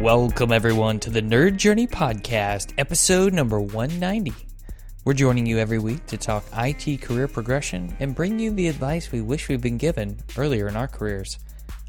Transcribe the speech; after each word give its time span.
Welcome, 0.00 0.50
everyone, 0.50 0.98
to 1.00 1.10
the 1.10 1.20
Nerd 1.20 1.58
Journey 1.58 1.86
Podcast, 1.86 2.72
episode 2.78 3.34
number 3.34 3.60
190. 3.60 4.32
We're 5.04 5.12
joining 5.12 5.44
you 5.44 5.58
every 5.58 5.78
week 5.78 6.06
to 6.06 6.16
talk 6.16 6.42
IT 6.56 7.02
career 7.02 7.28
progression 7.28 7.94
and 8.00 8.14
bring 8.14 8.38
you 8.38 8.50
the 8.50 8.68
advice 8.68 9.12
we 9.12 9.20
wish 9.20 9.50
we'd 9.50 9.60
been 9.60 9.76
given 9.76 10.18
earlier 10.38 10.68
in 10.68 10.76
our 10.76 10.88
careers. 10.88 11.38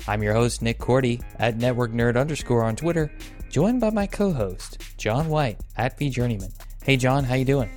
I'm 0.10 0.22
your 0.22 0.34
host, 0.34 0.62
Nick 0.62 0.78
Korte, 0.78 1.24
at 1.40 1.56
Network 1.56 1.92
Nerd 1.92 2.20
underscore 2.20 2.66
on 2.66 2.76
Twitter, 2.76 3.10
joined 3.50 3.80
by 3.80 3.92
my 3.92 4.08
co-host, 4.08 4.84
John 4.98 5.30
White, 5.30 5.62
at 5.78 5.98
vJourneyman. 5.98 6.52
Hey, 6.84 6.98
John, 6.98 7.24
how 7.24 7.36
you 7.36 7.46
doing? 7.46 7.70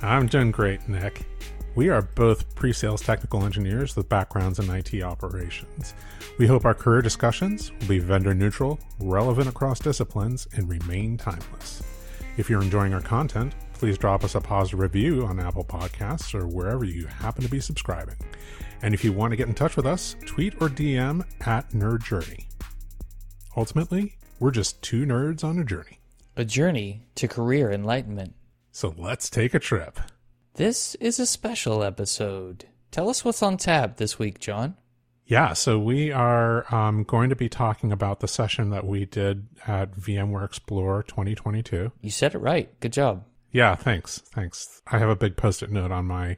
I'm 0.00 0.26
doing 0.26 0.52
great, 0.52 0.88
Nick. 0.88 1.26
We 1.74 1.88
are 1.88 2.02
both 2.02 2.54
pre 2.54 2.74
sales 2.74 3.00
technical 3.00 3.44
engineers 3.44 3.96
with 3.96 4.08
backgrounds 4.08 4.58
in 4.58 4.68
IT 4.68 5.02
operations. 5.02 5.94
We 6.38 6.46
hope 6.46 6.66
our 6.66 6.74
career 6.74 7.00
discussions 7.00 7.72
will 7.72 7.88
be 7.88 7.98
vendor 7.98 8.34
neutral, 8.34 8.78
relevant 9.00 9.48
across 9.48 9.78
disciplines, 9.78 10.46
and 10.54 10.68
remain 10.68 11.16
timeless. 11.16 11.82
If 12.36 12.50
you're 12.50 12.60
enjoying 12.60 12.92
our 12.92 13.00
content, 13.00 13.54
please 13.72 13.96
drop 13.96 14.22
us 14.22 14.34
a 14.34 14.40
positive 14.40 14.80
review 14.80 15.24
on 15.24 15.40
Apple 15.40 15.64
Podcasts 15.64 16.34
or 16.34 16.46
wherever 16.46 16.84
you 16.84 17.06
happen 17.06 17.42
to 17.42 17.48
be 17.48 17.60
subscribing. 17.60 18.16
And 18.82 18.92
if 18.92 19.02
you 19.02 19.14
want 19.14 19.30
to 19.30 19.36
get 19.36 19.48
in 19.48 19.54
touch 19.54 19.76
with 19.76 19.86
us, 19.86 20.14
tweet 20.26 20.54
or 20.60 20.68
DM 20.68 21.24
at 21.46 21.70
Nerd 21.70 22.04
Journey. 22.04 22.48
Ultimately, 23.56 24.16
we're 24.38 24.50
just 24.50 24.82
two 24.82 25.06
nerds 25.06 25.42
on 25.42 25.58
a 25.58 25.64
journey. 25.64 26.00
A 26.36 26.44
journey 26.44 27.06
to 27.14 27.28
career 27.28 27.72
enlightenment. 27.72 28.34
So 28.72 28.94
let's 28.98 29.30
take 29.30 29.54
a 29.54 29.58
trip. 29.58 29.98
This 30.54 30.94
is 30.96 31.18
a 31.18 31.24
special 31.24 31.82
episode. 31.82 32.66
Tell 32.90 33.08
us 33.08 33.24
what's 33.24 33.42
on 33.42 33.56
tap 33.56 33.96
this 33.96 34.18
week, 34.18 34.38
John. 34.38 34.76
Yeah, 35.24 35.54
so 35.54 35.78
we 35.78 36.12
are 36.12 36.72
um, 36.74 37.04
going 37.04 37.30
to 37.30 37.36
be 37.36 37.48
talking 37.48 37.90
about 37.90 38.20
the 38.20 38.28
session 38.28 38.68
that 38.68 38.86
we 38.86 39.06
did 39.06 39.46
at 39.66 39.96
VMware 39.96 40.44
Explore 40.44 41.04
2022. 41.04 41.90
You 42.02 42.10
said 42.10 42.34
it 42.34 42.38
right. 42.38 42.68
Good 42.80 42.92
job. 42.92 43.24
Yeah, 43.50 43.74
thanks, 43.76 44.18
thanks. 44.18 44.82
I 44.86 44.98
have 44.98 45.08
a 45.08 45.16
big 45.16 45.38
post-it 45.38 45.70
note 45.70 45.90
on 45.90 46.04
my 46.04 46.36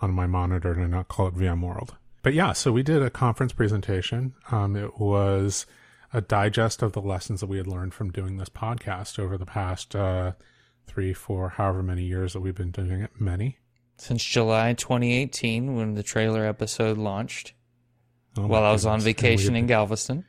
on 0.00 0.12
my 0.12 0.26
monitor 0.26 0.74
to 0.74 0.86
not 0.86 1.08
call 1.08 1.26
it 1.26 1.34
VMworld. 1.34 1.90
But 2.22 2.34
yeah, 2.34 2.52
so 2.52 2.70
we 2.70 2.84
did 2.84 3.02
a 3.02 3.10
conference 3.10 3.52
presentation. 3.52 4.34
Um, 4.52 4.76
it 4.76 5.00
was 5.00 5.66
a 6.12 6.20
digest 6.20 6.82
of 6.82 6.92
the 6.92 7.00
lessons 7.00 7.40
that 7.40 7.46
we 7.48 7.56
had 7.56 7.66
learned 7.66 7.94
from 7.94 8.12
doing 8.12 8.36
this 8.36 8.48
podcast 8.48 9.18
over 9.18 9.36
the 9.36 9.46
past 9.46 9.96
uh, 9.96 10.32
three, 10.86 11.12
four, 11.12 11.50
however 11.50 11.82
many 11.82 12.04
years 12.04 12.32
that 12.32 12.40
we've 12.40 12.54
been 12.54 12.70
doing 12.70 13.00
it. 13.00 13.10
Many 13.18 13.58
since 13.96 14.22
July 14.22 14.74
2018 14.74 15.76
when 15.76 15.94
the 15.94 16.02
trailer 16.02 16.44
episode 16.44 16.98
launched. 16.98 17.54
Oh 18.38 18.46
while 18.46 18.64
I 18.64 18.72
was 18.72 18.84
on 18.84 18.98
goodness. 18.98 19.04
vacation 19.04 19.56
in 19.56 19.66
Galveston. 19.66 20.24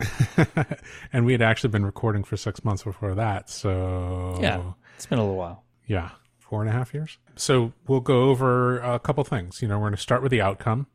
and 1.12 1.24
we 1.24 1.32
had 1.32 1.42
actually 1.42 1.70
been 1.70 1.84
recording 1.84 2.24
for 2.24 2.36
six 2.36 2.64
months 2.64 2.82
before 2.82 3.14
that. 3.14 3.50
So 3.50 4.38
Yeah, 4.40 4.72
it's 4.96 5.06
been 5.06 5.18
a 5.18 5.22
little 5.22 5.36
while. 5.36 5.64
Yeah, 5.86 6.10
four 6.38 6.62
and 6.62 6.70
a 6.70 6.72
half 6.72 6.94
years. 6.94 7.18
So 7.36 7.72
we'll 7.86 8.00
go 8.00 8.30
over 8.30 8.78
a 8.80 8.98
couple 8.98 9.24
things. 9.24 9.60
You 9.60 9.68
know, 9.68 9.78
we're 9.78 9.88
going 9.88 9.96
to 9.96 10.02
start 10.02 10.22
with 10.22 10.30
the 10.30 10.40
outcome, 10.40 10.86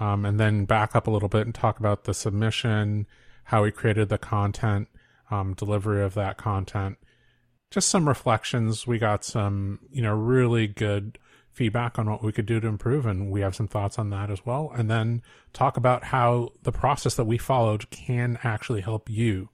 um, 0.00 0.24
and 0.24 0.40
then 0.40 0.64
back 0.64 0.96
up 0.96 1.06
a 1.06 1.10
little 1.10 1.28
bit 1.28 1.46
and 1.46 1.54
talk 1.54 1.78
about 1.78 2.04
the 2.04 2.14
submission, 2.14 3.06
how 3.44 3.62
we 3.62 3.70
created 3.70 4.08
the 4.08 4.18
content, 4.18 4.88
um, 5.30 5.54
delivery 5.54 6.02
of 6.02 6.14
that 6.14 6.36
content, 6.36 6.98
just 7.70 7.88
some 7.88 8.08
reflections. 8.08 8.86
We 8.86 8.98
got 8.98 9.24
some, 9.24 9.80
you 9.90 10.02
know, 10.02 10.14
really 10.14 10.66
good 10.66 11.18
feedback 11.56 11.98
on 11.98 12.08
what 12.10 12.22
we 12.22 12.32
could 12.32 12.44
do 12.44 12.60
to 12.60 12.68
improve, 12.68 13.06
and 13.06 13.30
we 13.30 13.40
have 13.40 13.56
some 13.56 13.66
thoughts 13.66 13.98
on 13.98 14.10
that 14.10 14.30
as 14.30 14.44
well. 14.44 14.70
And 14.76 14.90
then 14.90 15.22
talk 15.54 15.78
about 15.78 16.04
how 16.04 16.52
the 16.62 16.70
process 16.70 17.14
that 17.14 17.24
we 17.24 17.38
followed 17.38 17.88
can 17.88 18.38
actually 18.44 18.82
help 18.82 19.08
you 19.08 19.48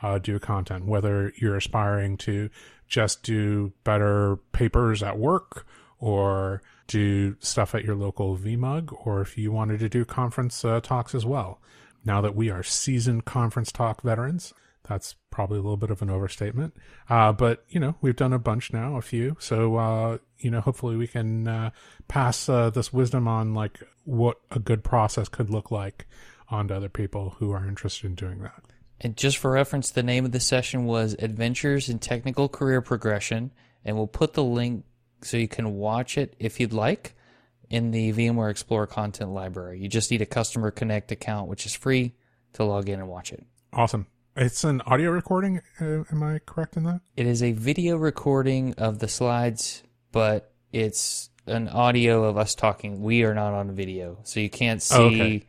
uh, 0.00 0.18
do 0.18 0.38
content, 0.38 0.86
whether 0.86 1.32
you're 1.36 1.56
aspiring 1.56 2.16
to 2.18 2.48
just 2.86 3.24
do 3.24 3.72
better 3.82 4.36
papers 4.52 5.02
at 5.02 5.18
work 5.18 5.66
or 5.98 6.62
do 6.86 7.34
stuff 7.40 7.74
at 7.74 7.84
your 7.84 7.96
local 7.96 8.38
VMUG, 8.38 8.96
or 9.04 9.20
if 9.20 9.36
you 9.36 9.50
wanted 9.50 9.80
to 9.80 9.88
do 9.88 10.04
conference 10.04 10.64
uh, 10.64 10.80
talks 10.80 11.12
as 11.12 11.26
well. 11.26 11.60
Now 12.04 12.20
that 12.20 12.36
we 12.36 12.50
are 12.50 12.62
seasoned 12.62 13.24
conference 13.24 13.72
talk 13.72 14.02
veterans, 14.02 14.54
that's 14.88 15.14
probably 15.30 15.58
a 15.58 15.62
little 15.62 15.76
bit 15.76 15.90
of 15.90 16.02
an 16.02 16.10
overstatement. 16.10 16.74
Uh, 17.08 17.32
but, 17.32 17.64
you 17.68 17.78
know, 17.78 17.96
we've 18.00 18.16
done 18.16 18.32
a 18.32 18.38
bunch 18.38 18.72
now, 18.72 18.96
a 18.96 19.02
few. 19.02 19.36
So, 19.38 19.76
uh, 19.76 20.18
you 20.38 20.50
know, 20.50 20.60
hopefully 20.60 20.96
we 20.96 21.06
can 21.06 21.46
uh, 21.46 21.70
pass 22.08 22.48
uh, 22.48 22.70
this 22.70 22.92
wisdom 22.92 23.28
on, 23.28 23.54
like 23.54 23.80
what 24.04 24.38
a 24.50 24.58
good 24.58 24.82
process 24.82 25.28
could 25.28 25.50
look 25.50 25.70
like 25.70 26.06
on 26.48 26.68
to 26.68 26.76
other 26.76 26.88
people 26.88 27.36
who 27.38 27.52
are 27.52 27.68
interested 27.68 28.06
in 28.06 28.14
doing 28.14 28.40
that. 28.40 28.62
And 29.00 29.16
just 29.16 29.38
for 29.38 29.52
reference, 29.52 29.90
the 29.90 30.02
name 30.02 30.24
of 30.24 30.32
the 30.32 30.40
session 30.40 30.84
was 30.84 31.14
Adventures 31.18 31.88
in 31.88 31.98
Technical 31.98 32.48
Career 32.48 32.80
Progression, 32.80 33.52
and 33.84 33.96
we'll 33.96 34.08
put 34.08 34.32
the 34.32 34.42
link 34.42 34.84
so 35.22 35.36
you 35.36 35.48
can 35.48 35.74
watch 35.74 36.18
it 36.18 36.34
if 36.38 36.58
you'd 36.58 36.72
like 36.72 37.14
in 37.70 37.90
the 37.90 38.12
VMware 38.12 38.50
Explorer 38.50 38.86
content 38.86 39.30
library. 39.30 39.78
You 39.80 39.88
just 39.88 40.10
need 40.10 40.22
a 40.22 40.26
Customer 40.26 40.70
Connect 40.70 41.12
account, 41.12 41.48
which 41.48 41.66
is 41.66 41.74
free 41.74 42.14
to 42.54 42.64
log 42.64 42.88
in 42.88 42.98
and 42.98 43.08
watch 43.08 43.32
it. 43.32 43.44
Awesome. 43.72 44.06
It's 44.40 44.62
an 44.62 44.80
audio 44.82 45.10
recording. 45.10 45.60
Uh, 45.80 46.04
am 46.12 46.22
I 46.22 46.38
correct 46.38 46.76
in 46.76 46.84
that? 46.84 47.00
It 47.16 47.26
is 47.26 47.42
a 47.42 47.52
video 47.52 47.96
recording 47.96 48.72
of 48.78 49.00
the 49.00 49.08
slides, 49.08 49.82
but 50.12 50.52
it's 50.72 51.30
an 51.46 51.66
audio 51.68 52.22
of 52.24 52.36
us 52.36 52.54
talking. 52.54 53.02
We 53.02 53.24
are 53.24 53.34
not 53.34 53.52
on 53.52 53.72
video, 53.74 54.18
so 54.22 54.38
you 54.38 54.48
can't 54.48 54.80
see 54.80 54.94
Oh, 54.96 55.06
okay. 55.06 55.46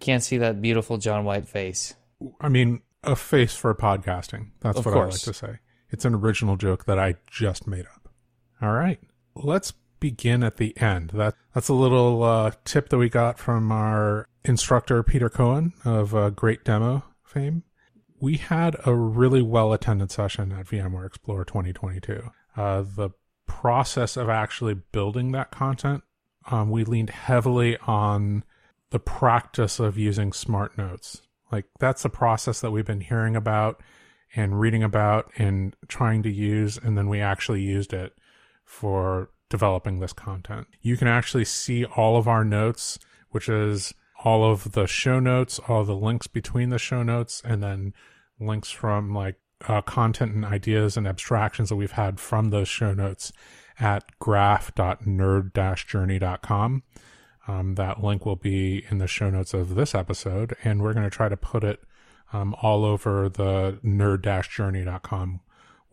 can't 0.00 0.22
see 0.22 0.38
that 0.38 0.62
beautiful 0.62 0.96
John 0.96 1.24
White 1.26 1.46
face. 1.46 1.94
I 2.40 2.48
mean, 2.48 2.80
a 3.02 3.14
face 3.14 3.54
for 3.54 3.74
podcasting. 3.74 4.52
That's 4.60 4.78
Of 4.78 4.86
what 4.86 4.94
course. 4.94 5.26
I 5.26 5.30
like 5.30 5.36
to 5.36 5.46
say. 5.46 5.58
It's 5.90 6.06
an 6.06 6.14
original 6.14 6.56
joke 6.56 6.86
that 6.86 6.98
I 6.98 7.16
just 7.30 7.66
made 7.66 7.84
up. 7.94 8.08
All 8.62 8.72
right. 8.72 9.00
Let's 9.34 9.74
begin 10.00 10.42
at 10.42 10.56
the 10.56 10.74
end. 10.80 11.10
That 11.10 11.34
that's 11.52 11.68
a 11.68 11.74
little 11.74 12.22
uh, 12.22 12.52
tip 12.64 12.88
that 12.88 12.96
we 12.96 13.10
got 13.10 13.38
from 13.38 13.70
our 13.70 14.28
instructor 14.46 15.02
Peter 15.02 15.28
Cohan 15.28 15.74
of 15.84 16.14
uh, 16.14 16.30
Great 16.30 16.64
Demo 16.64 17.04
fame. 17.22 17.64
We 18.24 18.38
had 18.38 18.78
a 18.86 18.94
really 18.94 19.42
well 19.42 19.74
attended 19.74 20.10
session 20.10 20.50
at 20.50 20.64
VMware 20.64 21.04
Explore 21.04 21.44
2022. 21.44 22.30
Uh, 22.56 22.80
the 22.80 23.10
process 23.46 24.16
of 24.16 24.30
actually 24.30 24.72
building 24.72 25.32
that 25.32 25.50
content, 25.50 26.04
um, 26.50 26.70
we 26.70 26.84
leaned 26.84 27.10
heavily 27.10 27.76
on 27.86 28.42
the 28.88 28.98
practice 28.98 29.78
of 29.78 29.98
using 29.98 30.32
smart 30.32 30.78
notes. 30.78 31.20
Like 31.52 31.66
that's 31.78 32.06
a 32.06 32.08
process 32.08 32.62
that 32.62 32.70
we've 32.70 32.86
been 32.86 33.02
hearing 33.02 33.36
about 33.36 33.82
and 34.34 34.58
reading 34.58 34.82
about 34.82 35.30
and 35.36 35.76
trying 35.88 36.22
to 36.22 36.32
use, 36.32 36.78
and 36.78 36.96
then 36.96 37.10
we 37.10 37.20
actually 37.20 37.60
used 37.60 37.92
it 37.92 38.14
for 38.64 39.28
developing 39.50 40.00
this 40.00 40.14
content. 40.14 40.66
You 40.80 40.96
can 40.96 41.08
actually 41.08 41.44
see 41.44 41.84
all 41.84 42.16
of 42.16 42.26
our 42.26 42.42
notes, 42.42 42.98
which 43.32 43.50
is 43.50 43.92
all 44.24 44.50
of 44.50 44.72
the 44.72 44.86
show 44.86 45.20
notes, 45.20 45.60
all 45.68 45.84
the 45.84 45.94
links 45.94 46.26
between 46.26 46.70
the 46.70 46.78
show 46.78 47.02
notes, 47.02 47.42
and 47.44 47.62
then 47.62 47.92
links 48.40 48.70
from 48.70 49.14
like 49.14 49.36
uh, 49.66 49.80
content 49.82 50.34
and 50.34 50.44
ideas 50.44 50.96
and 50.96 51.06
abstractions 51.06 51.68
that 51.68 51.76
we've 51.76 51.92
had 51.92 52.18
from 52.20 52.50
those 52.50 52.68
show 52.68 52.92
notes 52.92 53.32
at 53.78 54.18
graph.nerd-journey.com. 54.18 56.82
Um, 57.46 57.74
that 57.74 58.02
link 58.02 58.24
will 58.24 58.36
be 58.36 58.86
in 58.90 58.96
the 58.98 59.06
show 59.06 59.28
notes 59.30 59.52
of 59.52 59.74
this 59.74 59.94
episode, 59.94 60.56
and 60.64 60.82
we're 60.82 60.94
going 60.94 61.04
to 61.04 61.10
try 61.10 61.28
to 61.28 61.36
put 61.36 61.62
it 61.62 61.82
um, 62.32 62.56
all 62.62 62.84
over 62.84 63.28
the 63.28 63.78
nerd-journey.com 63.84 65.40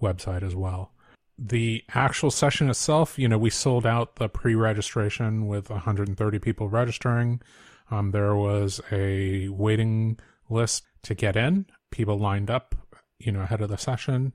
website 0.01 0.43
as 0.43 0.55
well. 0.55 0.91
The 1.37 1.83
actual 1.93 2.31
session 2.31 2.69
itself, 2.69 3.17
you 3.17 3.27
know, 3.27 3.37
we 3.37 3.49
sold 3.49 3.85
out 3.85 4.15
the 4.15 4.29
pre-registration 4.29 5.47
with 5.47 5.69
130 5.69 6.39
people 6.39 6.69
registering. 6.69 7.41
Um, 7.89 8.11
there 8.11 8.35
was 8.35 8.79
a 8.91 9.49
waiting 9.49 10.19
list 10.49 10.83
to 11.03 11.15
get 11.15 11.35
in. 11.35 11.65
People 11.91 12.17
lined 12.17 12.49
up, 12.49 12.75
you 13.19 13.31
know, 13.31 13.41
ahead 13.41 13.61
of 13.61 13.69
the 13.69 13.77
session. 13.77 14.33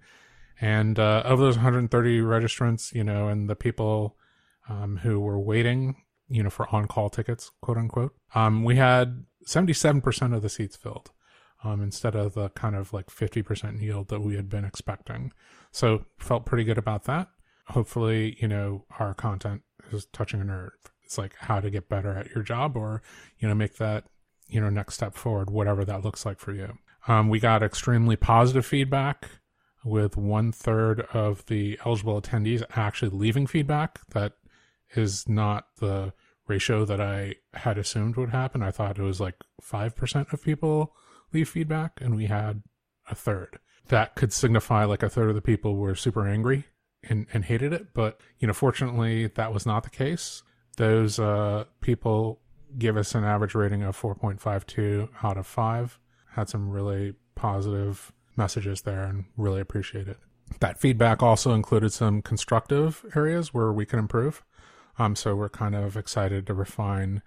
And 0.61 0.99
uh, 0.99 1.23
of 1.25 1.39
those 1.39 1.57
130 1.57 2.21
registrants, 2.21 2.95
you 2.95 3.05
know, 3.05 3.29
and 3.29 3.49
the 3.49 3.57
people 3.57 4.17
um, 4.69 4.99
who 4.99 5.21
were 5.21 5.39
waiting, 5.39 5.97
you 6.29 6.43
know, 6.43 6.51
for 6.51 6.73
on-call 6.75 7.11
tickets, 7.11 7.51
quote 7.61 7.77
unquote, 7.77 8.15
um, 8.35 8.65
we 8.65 8.77
had 8.77 9.25
77% 9.47 10.35
of 10.35 10.43
the 10.43 10.49
seats 10.49 10.77
filled 10.77 11.11
um, 11.63 11.83
instead 11.83 12.15
of 12.15 12.35
the 12.35 12.49
kind 12.51 12.75
of 12.75 12.93
like 12.93 13.07
50% 13.07 13.81
yield 13.81 14.09
that 14.09 14.21
we 14.21 14.37
had 14.37 14.49
been 14.49 14.65
expecting. 14.65 15.33
So 15.71 16.05
felt 16.19 16.47
pretty 16.47 16.65
good 16.65 16.79
about 16.79 17.05
that. 17.05 17.29
Hopefully, 17.69 18.37
you 18.41 18.49
know, 18.49 18.85
our 18.99 19.15
content 19.15 19.63
is 19.93 20.07
touching 20.07 20.41
a 20.41 20.45
nerve. 20.45 20.73
It's 21.05 21.19
like 21.19 21.35
how 21.39 21.61
to 21.61 21.71
get 21.71 21.89
better 21.89 22.13
at 22.13 22.31
your 22.31 22.43
job 22.43 22.77
or, 22.77 23.03
you 23.39 23.49
know, 23.49 23.55
make 23.55 23.77
that, 23.77 24.05
you 24.49 24.61
know, 24.61 24.71
next 24.71 24.95
step 24.95 25.15
forward, 25.15 25.51
whatever 25.51 25.85
that 25.85 26.05
looks 26.05 26.25
like 26.25 26.39
for 26.39 26.53
you. 26.53 26.79
Um, 27.09 27.29
we 27.29 27.39
got 27.39 27.63
extremely 27.63 28.17
positive 28.17 28.67
feedback 28.67 29.29
with 29.85 30.17
one 30.17 30.51
third 30.51 31.03
of 31.13 31.47
the 31.47 31.79
eligible 31.85 32.21
attendees 32.21 32.65
actually 32.75 33.17
leaving 33.17 33.47
feedback. 33.47 34.01
That 34.11 34.33
is 34.95 35.29
not 35.29 35.67
the 35.79 36.13
ratio 36.49 36.85
that 36.85 37.01
I 37.01 37.37
had 37.55 37.79
assumed 37.79 38.17
would 38.17 38.31
happen. 38.31 38.63
I 38.63 38.71
thought 38.71 38.99
it 38.99 39.03
was 39.03 39.21
like 39.21 39.37
5% 39.63 40.33
of 40.33 40.43
people 40.43 40.95
leave 41.33 41.49
feedback, 41.49 42.01
and 42.01 42.17
we 42.17 42.27
had 42.27 42.63
a 43.09 43.15
third. 43.15 43.59
that 43.89 44.17
could 44.17 44.33
signify 44.33 44.85
like 44.85 45.03
a 45.05 45.09
third 45.09 45.29
of 45.29 45.37
the 45.37 45.41
people 45.41 45.77
were 45.77 45.95
super 45.95 46.27
angry 46.27 46.65
and, 47.05 47.27
and 47.33 47.45
hated 47.45 47.73
it. 47.73 47.95
But, 47.95 48.21
you 48.39 48.49
know, 48.49 48.53
fortunately, 48.53 49.29
that 49.29 49.53
was 49.53 49.65
not 49.65 49.85
the 49.85 49.91
case. 49.91 50.43
Those 50.77 51.21
uh, 51.21 51.65
people 51.81 52.41
give 52.77 52.97
us 52.97 53.15
an 53.15 53.23
average 53.23 53.55
rating 53.55 53.85
of 53.85 53.97
4.52 54.01 55.09
out 55.23 55.37
of 55.37 55.47
5. 55.47 56.01
Had 56.37 56.51
some 56.51 56.69
really 56.69 57.15
positive 57.35 58.13
messages 58.37 58.83
there 58.83 59.05
and 59.05 59.25
really 59.39 59.63
appreciate 59.63 60.07
it. 60.07 60.19
That 60.61 60.79
feedback 60.79 61.23
also 61.23 61.55
included 61.55 61.95
some 61.95 62.21
constructive 62.21 63.05
areas 63.17 63.55
where 63.55 63.73
we 63.73 63.87
can 63.87 63.99
improve. 63.99 64.45
Um, 64.99 65.17
so 65.17 65.35
we're 65.35 65.49
kind 65.49 65.75
of 65.75 65.97
excited 65.97 66.47
to 66.47 66.55
refine 66.55 67.23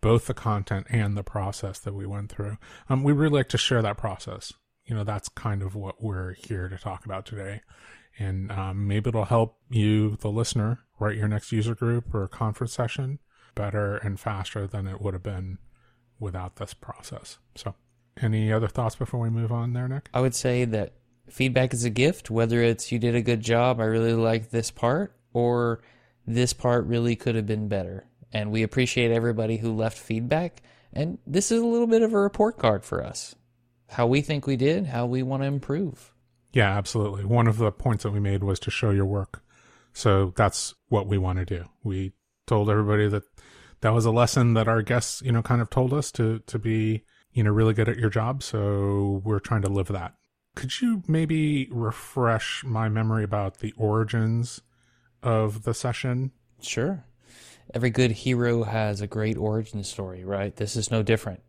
both 0.00 0.26
the 0.26 0.34
content 0.34 0.86
and 0.90 1.16
the 1.16 1.24
process 1.24 1.80
that 1.80 1.94
we 1.94 2.06
went 2.06 2.30
through. 2.30 2.56
Um, 2.88 3.02
we 3.02 3.12
really 3.12 3.38
like 3.38 3.48
to 3.48 3.58
share 3.58 3.82
that 3.82 3.98
process. 3.98 4.52
You 4.84 4.94
know, 4.94 5.02
that's 5.02 5.28
kind 5.28 5.60
of 5.62 5.74
what 5.74 6.00
we're 6.00 6.34
here 6.34 6.68
to 6.68 6.78
talk 6.78 7.04
about 7.04 7.26
today. 7.26 7.62
And 8.16 8.52
um, 8.52 8.86
maybe 8.86 9.08
it'll 9.08 9.24
help 9.24 9.56
you, 9.70 10.16
the 10.20 10.30
listener, 10.30 10.80
write 11.00 11.16
your 11.16 11.28
next 11.28 11.50
user 11.50 11.74
group 11.74 12.14
or 12.14 12.28
conference 12.28 12.72
session 12.72 13.18
better 13.54 13.96
and 13.96 14.18
faster 14.18 14.68
than 14.68 14.86
it 14.86 15.00
would 15.00 15.14
have 15.14 15.22
been 15.22 15.58
without 16.18 16.56
this 16.56 16.74
process. 16.74 17.38
So, 17.54 17.74
any 18.20 18.52
other 18.52 18.68
thoughts 18.68 18.96
before 18.96 19.20
we 19.20 19.30
move 19.30 19.52
on 19.52 19.72
there, 19.72 19.88
Nick? 19.88 20.08
I 20.12 20.20
would 20.20 20.34
say 20.34 20.64
that 20.66 20.94
feedback 21.28 21.72
is 21.72 21.84
a 21.84 21.90
gift, 21.90 22.30
whether 22.30 22.62
it's 22.62 22.92
you 22.92 22.98
did 22.98 23.14
a 23.14 23.22
good 23.22 23.40
job, 23.40 23.80
I 23.80 23.84
really 23.84 24.14
like 24.14 24.50
this 24.50 24.70
part, 24.70 25.16
or 25.32 25.82
this 26.26 26.52
part 26.52 26.86
really 26.86 27.16
could 27.16 27.34
have 27.34 27.46
been 27.46 27.68
better. 27.68 28.06
And 28.32 28.50
we 28.50 28.62
appreciate 28.62 29.10
everybody 29.10 29.56
who 29.56 29.74
left 29.74 29.98
feedback. 29.98 30.62
And 30.92 31.18
this 31.26 31.50
is 31.50 31.60
a 31.60 31.66
little 31.66 31.86
bit 31.86 32.02
of 32.02 32.12
a 32.12 32.18
report 32.18 32.58
card 32.58 32.84
for 32.84 33.04
us 33.04 33.34
how 33.92 34.06
we 34.06 34.22
think 34.22 34.46
we 34.46 34.56
did, 34.56 34.86
how 34.86 35.06
we 35.06 35.22
want 35.22 35.42
to 35.42 35.46
improve. 35.46 36.12
Yeah, 36.52 36.76
absolutely. 36.76 37.24
One 37.24 37.46
of 37.46 37.58
the 37.58 37.70
points 37.70 38.02
that 38.02 38.10
we 38.10 38.20
made 38.20 38.42
was 38.42 38.58
to 38.60 38.70
show 38.70 38.90
your 38.90 39.06
work. 39.06 39.42
So 39.92 40.32
that's 40.34 40.74
what 40.88 41.06
we 41.06 41.18
want 41.18 41.38
to 41.38 41.44
do. 41.44 41.64
We 41.84 42.12
told 42.46 42.70
everybody 42.70 43.08
that 43.08 43.24
that 43.82 43.92
was 43.92 44.06
a 44.06 44.10
lesson 44.10 44.54
that 44.54 44.68
our 44.68 44.82
guests, 44.82 45.22
you 45.22 45.32
know, 45.32 45.42
kind 45.42 45.60
of 45.60 45.70
told 45.70 45.92
us 45.92 46.10
to 46.12 46.40
to 46.46 46.58
be, 46.58 47.04
you 47.32 47.42
know, 47.42 47.50
really 47.50 47.74
good 47.74 47.88
at 47.88 47.98
your 47.98 48.10
job. 48.10 48.42
So 48.42 49.22
we're 49.24 49.40
trying 49.40 49.62
to 49.62 49.68
live 49.68 49.88
that. 49.88 50.14
Could 50.54 50.80
you 50.80 51.02
maybe 51.06 51.68
refresh 51.70 52.62
my 52.64 52.88
memory 52.88 53.24
about 53.24 53.58
the 53.58 53.72
origins 53.76 54.60
of 55.22 55.62
the 55.62 55.72
session? 55.72 56.32
Sure 56.60 57.04
every 57.74 57.90
good 57.90 58.10
hero 58.10 58.62
has 58.64 59.00
a 59.00 59.06
great 59.06 59.36
origin 59.36 59.84
story, 59.84 60.24
right? 60.24 60.54
This 60.56 60.76
is 60.76 60.90
no 60.90 61.02
different. 61.02 61.40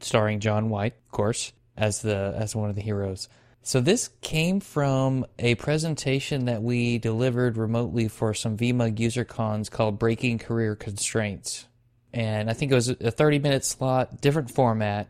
Starring 0.00 0.40
John 0.40 0.70
White, 0.70 0.94
of 1.06 1.10
course, 1.10 1.52
as 1.76 2.02
the 2.02 2.34
as 2.36 2.54
one 2.54 2.70
of 2.70 2.76
the 2.76 2.82
heroes. 2.82 3.28
So 3.62 3.80
this 3.80 4.08
came 4.22 4.60
from 4.60 5.26
a 5.38 5.54
presentation 5.56 6.46
that 6.46 6.62
we 6.62 6.98
delivered 6.98 7.58
remotely 7.58 8.08
for 8.08 8.32
some 8.32 8.56
VMUG 8.56 8.98
user 8.98 9.24
cons 9.24 9.68
called 9.68 9.98
Breaking 9.98 10.38
Career 10.38 10.76
Constraints. 10.76 11.66
And 12.12 12.48
I 12.48 12.54
think 12.54 12.72
it 12.72 12.74
was 12.74 12.88
a 12.88 13.10
30 13.10 13.38
minute 13.38 13.64
slot, 13.64 14.20
different 14.20 14.50
format, 14.50 15.08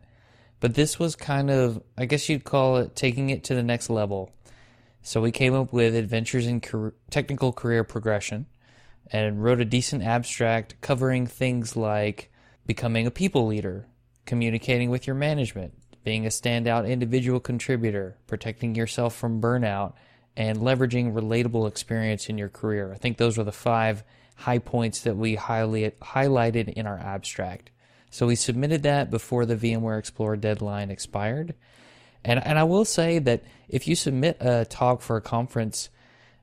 but 0.61 0.75
this 0.75 0.99
was 0.99 1.17
kind 1.17 1.51
of, 1.51 1.83
I 1.97 2.05
guess 2.05 2.29
you'd 2.29 2.45
call 2.45 2.77
it 2.77 2.95
taking 2.95 3.31
it 3.31 3.45
to 3.45 3.55
the 3.55 3.63
next 3.63 3.91
level. 3.91 4.33
So 5.03 5.21
we 5.21 5.33
came 5.33 5.55
up 5.55 5.73
with 5.73 5.95
adventures 5.95 6.47
in 6.47 6.61
career, 6.61 6.95
technical 7.11 7.53
career 7.53 7.85
progression 7.85 8.47
and 9.11 9.43
wrote 9.43 9.61
a 9.61 9.65
decent 9.65 10.03
abstract 10.03 10.81
covering 10.81 11.27
things 11.27 11.75
like 11.75 12.31
becoming 12.67 13.07
a 13.07 13.11
people 13.11 13.47
leader, 13.47 13.87
communicating 14.27 14.91
with 14.91 15.07
your 15.07 15.17
management, 15.17 15.75
being 16.05 16.27
a 16.27 16.29
standout 16.29 16.89
individual 16.89 17.41
contributor, 17.41 18.17
protecting 18.27 18.75
yourself 18.75 19.17
from 19.17 19.41
burnout, 19.41 19.95
and 20.37 20.59
leveraging 20.59 21.13
relatable 21.13 21.67
experience 21.67 22.29
in 22.29 22.39
your 22.39 22.49
career. 22.49 22.93
I 22.93 22.97
think 22.97 23.17
those 23.17 23.37
were 23.37 23.45
the 23.45 23.53
five 23.53 24.05
high 24.37 24.59
points 24.59 25.01
that 25.01 25.17
we 25.17 25.35
highly 25.35 25.91
highlighted 25.91 26.69
in 26.71 26.87
our 26.87 26.99
abstract. 26.99 27.71
So 28.11 28.27
we 28.27 28.35
submitted 28.35 28.83
that 28.83 29.11
before 29.11 29.47
the 29.47 29.57
VMware 29.57 29.99
Explorer 29.99 30.37
deadline 30.37 30.91
expired. 30.91 31.55
And 32.25 32.45
and 32.45 32.59
I 32.59 32.65
will 32.65 32.85
say 32.85 33.19
that 33.21 33.43
if 33.69 33.89
you 33.89 33.95
submit 33.95 34.37
a 34.41 34.65
talk 34.65 35.01
for 35.01 35.17
a 35.17 35.23
conference 35.23 35.89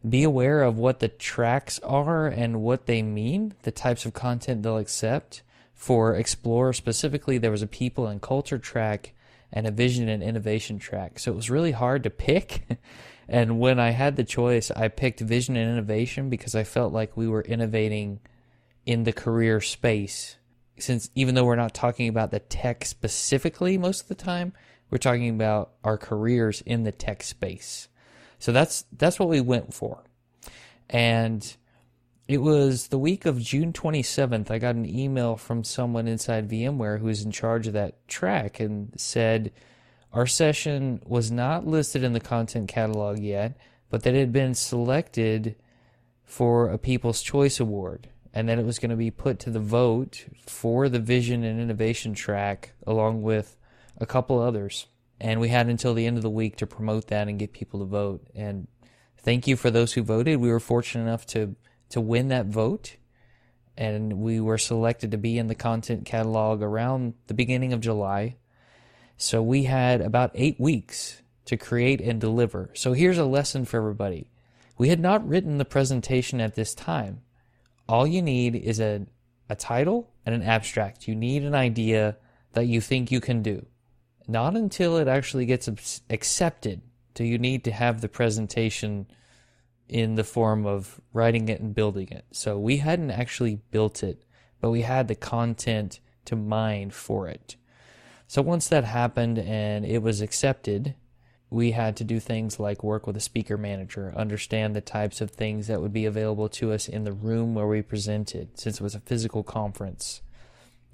be 0.07 0.23
aware 0.23 0.61
of 0.61 0.77
what 0.77 0.99
the 0.99 1.07
tracks 1.07 1.79
are 1.79 2.27
and 2.27 2.61
what 2.61 2.85
they 2.85 3.01
mean, 3.01 3.53
the 3.63 3.71
types 3.71 4.05
of 4.05 4.13
content 4.13 4.63
they'll 4.63 4.77
accept. 4.77 5.41
For 5.73 6.15
Explorer 6.15 6.73
specifically, 6.73 7.37
there 7.37 7.51
was 7.51 7.61
a 7.61 7.67
people 7.67 8.07
and 8.07 8.21
culture 8.21 8.57
track 8.57 9.13
and 9.51 9.67
a 9.67 9.71
vision 9.71 10.09
and 10.09 10.23
innovation 10.23 10.79
track. 10.79 11.19
So 11.19 11.31
it 11.31 11.35
was 11.35 11.49
really 11.49 11.71
hard 11.71 12.03
to 12.03 12.09
pick. 12.09 12.63
and 13.27 13.59
when 13.59 13.79
I 13.79 13.91
had 13.91 14.15
the 14.15 14.23
choice, 14.23 14.71
I 14.71 14.87
picked 14.87 15.19
vision 15.19 15.55
and 15.55 15.69
innovation 15.69 16.29
because 16.29 16.55
I 16.55 16.63
felt 16.63 16.93
like 16.93 17.15
we 17.15 17.27
were 17.27 17.41
innovating 17.41 18.19
in 18.85 19.03
the 19.03 19.13
career 19.13 19.61
space. 19.61 20.37
Since 20.79 21.09
even 21.15 21.35
though 21.35 21.45
we're 21.45 21.56
not 21.56 21.74
talking 21.74 22.07
about 22.07 22.31
the 22.31 22.39
tech 22.39 22.85
specifically 22.85 23.77
most 23.77 24.01
of 24.01 24.07
the 24.07 24.15
time, 24.15 24.53
we're 24.89 24.97
talking 24.97 25.29
about 25.29 25.71
our 25.83 25.97
careers 25.97 26.62
in 26.62 26.83
the 26.83 26.91
tech 26.91 27.24
space. 27.24 27.89
So 28.39 28.51
that's 28.51 28.85
that's 28.91 29.19
what 29.19 29.29
we 29.29 29.41
went 29.41 29.74
for. 29.74 30.03
And 30.89 31.56
it 32.27 32.41
was 32.41 32.88
the 32.88 33.00
week 33.00 33.25
of 33.25 33.41
June 33.41 33.74
27th. 33.74 34.51
I 34.51 34.59
got 34.59 34.75
an 34.75 34.85
email 34.85 35.38
from 35.38 35.63
someone 35.63 36.07
inside 36.07 36.50
VMware 36.50 37.00
who 37.00 37.06
was 37.06 37.23
in 37.23 37.31
charge 37.31 37.68
of 37.68 37.73
that 37.73 38.07
track 38.07 38.59
and 38.59 38.94
said 38.97 39.51
our 40.12 40.27
session 40.27 41.01
was 41.06 41.31
not 41.31 41.65
listed 41.65 42.03
in 42.03 42.13
the 42.13 42.19
content 42.19 42.68
catalog 42.68 43.19
yet, 43.19 43.57
but 43.89 44.03
that 44.03 44.13
it 44.13 44.19
had 44.19 44.33
been 44.33 44.53
selected 44.53 45.56
for 46.25 46.69
a 46.69 46.77
People's 46.77 47.21
Choice 47.21 47.59
Award 47.59 48.09
and 48.33 48.47
then 48.47 48.59
it 48.59 48.65
was 48.65 48.79
going 48.79 48.91
to 48.91 48.95
be 48.95 49.12
put 49.12 49.39
to 49.39 49.50
the 49.50 49.59
vote 49.59 50.25
for 50.45 50.89
the 50.89 51.00
vision 51.00 51.44
and 51.44 51.59
innovation 51.59 52.13
track 52.13 52.74
along 52.85 53.21
with 53.21 53.57
a 53.97 54.06
couple 54.06 54.39
others 54.39 54.88
and 55.19 55.39
we 55.39 55.50
had 55.50 55.68
until 55.68 55.94
the 55.94 56.06
end 56.06 56.18
of 56.18 56.24
the 56.24 56.29
week 56.29 56.57
to 56.57 56.68
promote 56.68 57.07
that 57.07 57.27
and 57.27 57.39
get 57.39 57.53
people 57.53 57.79
to 57.79 57.85
vote. 57.85 58.27
And 58.35 58.68
thank 59.18 59.47
you 59.47 59.56
for 59.56 59.71
those 59.71 59.94
who 59.94 60.03
voted. 60.03 60.39
We 60.39 60.50
were 60.50 60.59
fortunate 60.59 61.03
enough 61.03 61.25
to 61.27 61.56
to 61.89 62.01
win 62.01 62.27
that 62.27 62.47
vote, 62.47 62.97
and 63.77 64.19
we 64.19 64.41
were 64.41 64.57
selected 64.57 65.12
to 65.12 65.18
be 65.18 65.38
in 65.38 65.47
the 65.47 65.56
content 65.56 66.06
catalog 66.06 66.62
around 66.62 67.13
the 67.27 67.33
beginning 67.33 67.71
of 67.71 67.80
July. 67.80 68.35
So 69.16 69.42
we 69.42 69.63
had 69.63 70.01
about 70.01 70.31
eight 70.35 70.59
weeks 70.59 71.21
to 71.45 71.56
create 71.56 72.01
and 72.01 72.19
deliver. 72.19 72.69
So 72.73 72.92
here's 72.92 73.18
a 73.18 73.25
lesson 73.25 73.63
for 73.63 73.78
everybody. 73.78 74.30
We 74.78 74.90
had 74.90 74.99
not 74.99 75.28
written 75.28 75.57
the 75.57 75.66
presentation 75.66 76.42
at 76.42 76.56
this 76.56 76.75
time. 76.75 77.21
All 77.87 78.06
you 78.06 78.21
need 78.21 78.56
is 78.56 78.79
a, 78.79 79.06
a 79.49 79.56
title 79.56 80.11
and 80.25 80.35
an 80.35 80.44
abstract. 80.44 81.07
You 81.07 81.15
need 81.15 81.44
an 81.44 81.56
idea 81.56 82.17
that 82.53 82.65
you 82.65 82.81
think 82.81 83.11
you 83.11 83.21
can 83.21 83.41
do. 83.41 83.65
Not 84.27 84.56
until 84.56 84.97
it 84.97 85.07
actually 85.07 85.45
gets 85.45 85.69
accepted 86.09 86.81
do 87.13 87.23
you 87.23 87.39
need 87.39 87.63
to 87.63 87.71
have 87.71 88.01
the 88.01 88.09
presentation 88.09 89.07
in 89.89 90.13
the 90.13 90.23
form 90.23 90.67
of 90.67 91.01
writing 91.13 91.49
it 91.49 91.59
and 91.59 91.73
building 91.73 92.07
it. 92.09 92.25
So 92.31 92.59
we 92.59 92.77
hadn't 92.77 93.09
actually 93.09 93.56
built 93.71 94.03
it, 94.03 94.23
but 94.61 94.69
we 94.69 94.83
had 94.83 95.07
the 95.07 95.15
content 95.15 95.99
to 96.25 96.35
mine 96.35 96.91
for 96.91 97.27
it. 97.27 97.56
So 98.27 98.44
once 98.44 98.67
that 98.67 98.83
happened 98.83 99.39
and 99.39 99.83
it 99.83 100.03
was 100.03 100.21
accepted, 100.21 100.94
we 101.49 101.71
had 101.71 101.95
to 101.97 102.04
do 102.04 102.19
things 102.19 102.59
like 102.59 102.83
work 102.83 103.07
with 103.07 103.16
a 103.16 103.21
speaker 103.21 103.57
manager, 103.57 104.13
understand 104.16 104.75
the 104.75 104.81
types 104.81 105.21
of 105.21 105.31
things 105.31 105.68
that 105.68 105.81
would 105.81 105.94
be 105.94 106.06
available 106.06 106.49
to 106.49 106.73
us 106.73 106.89
in 106.89 107.04
the 107.04 107.13
room 107.13 107.56
where 107.56 107.68
we 107.68 107.81
presented, 107.81 108.59
since 108.59 108.77
it 108.77 108.83
was 108.83 108.95
a 108.95 108.99
physical 108.99 109.44
conference. 109.44 110.21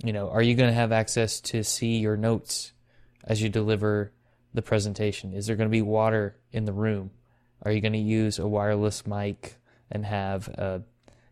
You 0.03 0.13
know, 0.13 0.29
are 0.29 0.41
you 0.41 0.55
going 0.55 0.69
to 0.69 0.75
have 0.75 0.91
access 0.91 1.39
to 1.41 1.63
see 1.63 1.97
your 1.97 2.17
notes? 2.17 2.73
as 3.23 3.41
you 3.41 3.49
deliver 3.49 4.11
the 4.53 4.61
presentation? 4.61 5.33
Is 5.33 5.47
there 5.47 5.55
going 5.55 5.69
to 5.69 5.71
be 5.71 5.81
water 5.81 6.37
in 6.51 6.65
the 6.65 6.73
room? 6.73 7.11
Are 7.63 7.71
you 7.71 7.81
going 7.81 7.93
to 7.93 7.99
use 7.99 8.39
a 8.39 8.47
wireless 8.47 9.07
mic 9.07 9.55
and 9.89 10.05
have 10.05 10.47
a 10.49 10.83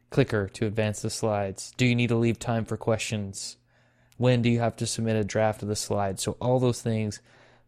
clicker 0.09 0.47
to 0.49 0.65
advance 0.65 1.01
the 1.01 1.09
slides? 1.09 1.73
Do 1.77 1.85
you 1.85 1.95
need 1.95 2.07
to 2.07 2.15
leave 2.15 2.39
time 2.39 2.65
for 2.65 2.77
questions? 2.77 3.57
When 4.17 4.41
do 4.41 4.49
you 4.49 4.59
have 4.59 4.75
to 4.77 4.87
submit 4.87 5.15
a 5.17 5.23
draft 5.23 5.61
of 5.61 5.67
the 5.67 5.75
slides? 5.75 6.23
So 6.23 6.37
all 6.39 6.59
those 6.59 6.81
things 6.81 7.21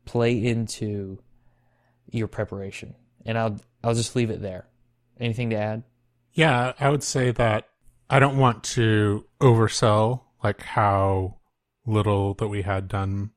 play 0.05 0.43
into 0.45 1.19
your 2.11 2.27
preparation. 2.27 2.95
And 3.25 3.37
I'll 3.37 3.59
I'll 3.83 3.93
just 3.93 4.15
leave 4.15 4.29
it 4.29 4.41
there. 4.41 4.67
Anything 5.19 5.49
to 5.51 5.55
add? 5.55 5.83
Yeah, 6.33 6.73
I 6.79 6.89
would 6.89 7.03
say 7.03 7.31
that 7.31 7.69
I 8.09 8.19
don't 8.19 8.37
want 8.37 8.63
to 8.63 9.25
oversell 9.39 10.21
like 10.43 10.61
how 10.61 11.37
little 11.85 12.33
that 12.35 12.47
we 12.47 12.63
had 12.63 12.87
done 12.87 13.31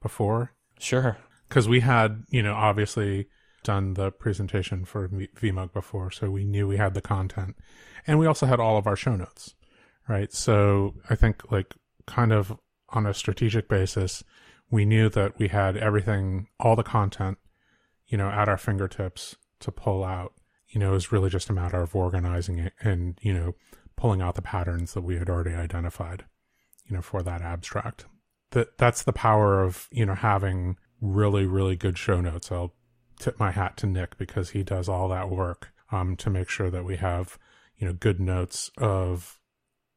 before. 0.00 0.52
Sure. 0.78 1.16
Because 1.48 1.68
we 1.68 1.80
had, 1.80 2.24
you 2.30 2.42
know, 2.42 2.54
obviously 2.54 3.28
done 3.62 3.94
the 3.94 4.10
presentation 4.10 4.84
for 4.84 5.08
VMUG 5.08 5.72
before, 5.72 6.10
so 6.10 6.30
we 6.30 6.44
knew 6.44 6.66
we 6.66 6.76
had 6.76 6.94
the 6.94 7.00
content. 7.00 7.56
And 8.06 8.18
we 8.18 8.26
also 8.26 8.46
had 8.46 8.58
all 8.58 8.76
of 8.76 8.86
our 8.86 8.96
show 8.96 9.14
notes, 9.14 9.54
right? 10.08 10.32
So 10.32 10.94
I 11.08 11.14
think, 11.14 11.50
like, 11.52 11.74
kind 12.06 12.32
of 12.32 12.58
on 12.88 13.06
a 13.06 13.14
strategic 13.14 13.68
basis, 13.68 14.24
we 14.70 14.84
knew 14.84 15.08
that 15.10 15.38
we 15.38 15.48
had 15.48 15.76
everything, 15.76 16.48
all 16.58 16.74
the 16.74 16.82
content 16.82 17.38
you 18.12 18.18
know, 18.18 18.28
at 18.28 18.46
our 18.46 18.58
fingertips 18.58 19.36
to 19.58 19.72
pull 19.72 20.04
out. 20.04 20.34
You 20.68 20.78
know, 20.78 20.90
it 20.90 20.94
was 20.94 21.12
really 21.12 21.30
just 21.30 21.48
a 21.48 21.54
matter 21.54 21.80
of 21.80 21.96
organizing 21.96 22.58
it 22.58 22.74
and, 22.80 23.18
you 23.22 23.32
know, 23.32 23.54
pulling 23.96 24.20
out 24.20 24.34
the 24.34 24.42
patterns 24.42 24.92
that 24.92 25.00
we 25.00 25.16
had 25.16 25.30
already 25.30 25.54
identified, 25.54 26.26
you 26.86 26.94
know, 26.94 27.00
for 27.00 27.22
that 27.22 27.40
abstract. 27.40 28.04
That 28.50 28.76
that's 28.76 29.02
the 29.02 29.14
power 29.14 29.62
of, 29.62 29.88
you 29.90 30.04
know, 30.04 30.14
having 30.14 30.76
really, 31.00 31.46
really 31.46 31.74
good 31.74 31.96
show 31.96 32.20
notes. 32.20 32.52
I'll 32.52 32.74
tip 33.18 33.40
my 33.40 33.50
hat 33.50 33.78
to 33.78 33.86
Nick 33.86 34.18
because 34.18 34.50
he 34.50 34.62
does 34.62 34.90
all 34.90 35.08
that 35.08 35.30
work 35.30 35.72
um, 35.90 36.14
to 36.16 36.28
make 36.28 36.50
sure 36.50 36.70
that 36.70 36.84
we 36.84 36.96
have, 36.96 37.38
you 37.78 37.86
know, 37.86 37.94
good 37.94 38.20
notes 38.20 38.70
of 38.76 39.40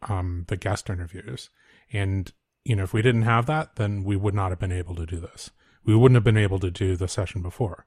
um, 0.07 0.45
the 0.47 0.57
guest 0.57 0.89
interviews. 0.89 1.49
And, 1.91 2.31
you 2.63 2.77
know, 2.77 2.83
if 2.83 2.93
we 2.93 3.01
didn't 3.01 3.23
have 3.23 3.45
that, 3.47 3.75
then 3.75 4.05
we 4.05 4.15
would 4.15 4.33
not 4.33 4.51
have 4.51 4.59
been 4.59 4.71
able 4.71 4.95
to 4.95 5.05
do 5.05 5.19
this. 5.19 5.51
We 5.83 5.95
wouldn't 5.95 6.15
have 6.15 6.23
been 6.23 6.37
able 6.37 6.59
to 6.59 6.71
do 6.71 6.95
the 6.95 7.09
session 7.09 7.41
before, 7.41 7.85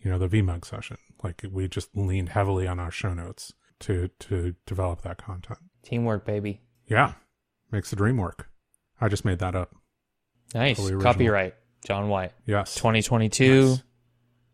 you 0.00 0.10
know, 0.10 0.18
the 0.18 0.28
VMUG 0.28 0.64
session. 0.64 0.98
Like 1.22 1.44
we 1.50 1.68
just 1.68 1.96
leaned 1.96 2.30
heavily 2.30 2.66
on 2.66 2.78
our 2.78 2.90
show 2.90 3.14
notes 3.14 3.52
to 3.80 4.08
to 4.20 4.54
develop 4.66 5.02
that 5.02 5.18
content. 5.18 5.58
Teamwork, 5.82 6.24
baby. 6.24 6.60
Yeah, 6.86 7.12
makes 7.70 7.90
the 7.90 7.96
dream 7.96 8.16
work. 8.16 8.48
I 9.00 9.08
just 9.08 9.24
made 9.24 9.38
that 9.40 9.54
up. 9.54 9.74
Nice. 10.54 10.76
Totally. 10.78 11.02
Copyright. 11.02 11.54
John 11.84 12.08
White. 12.08 12.32
Yes, 12.46 12.74
2022, 12.74 13.68
Nice. 13.68 13.82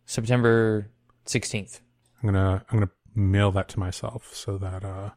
September 0.04 0.90
16th. 1.26 1.80
I'm 2.22 2.26
gonna 2.28 2.64
I'm 2.70 2.78
gonna 2.78 2.90
mail 3.14 3.50
that 3.52 3.68
to 3.70 3.78
myself 3.80 4.34
so 4.34 4.58
that 4.58 4.84
uh 4.84 5.10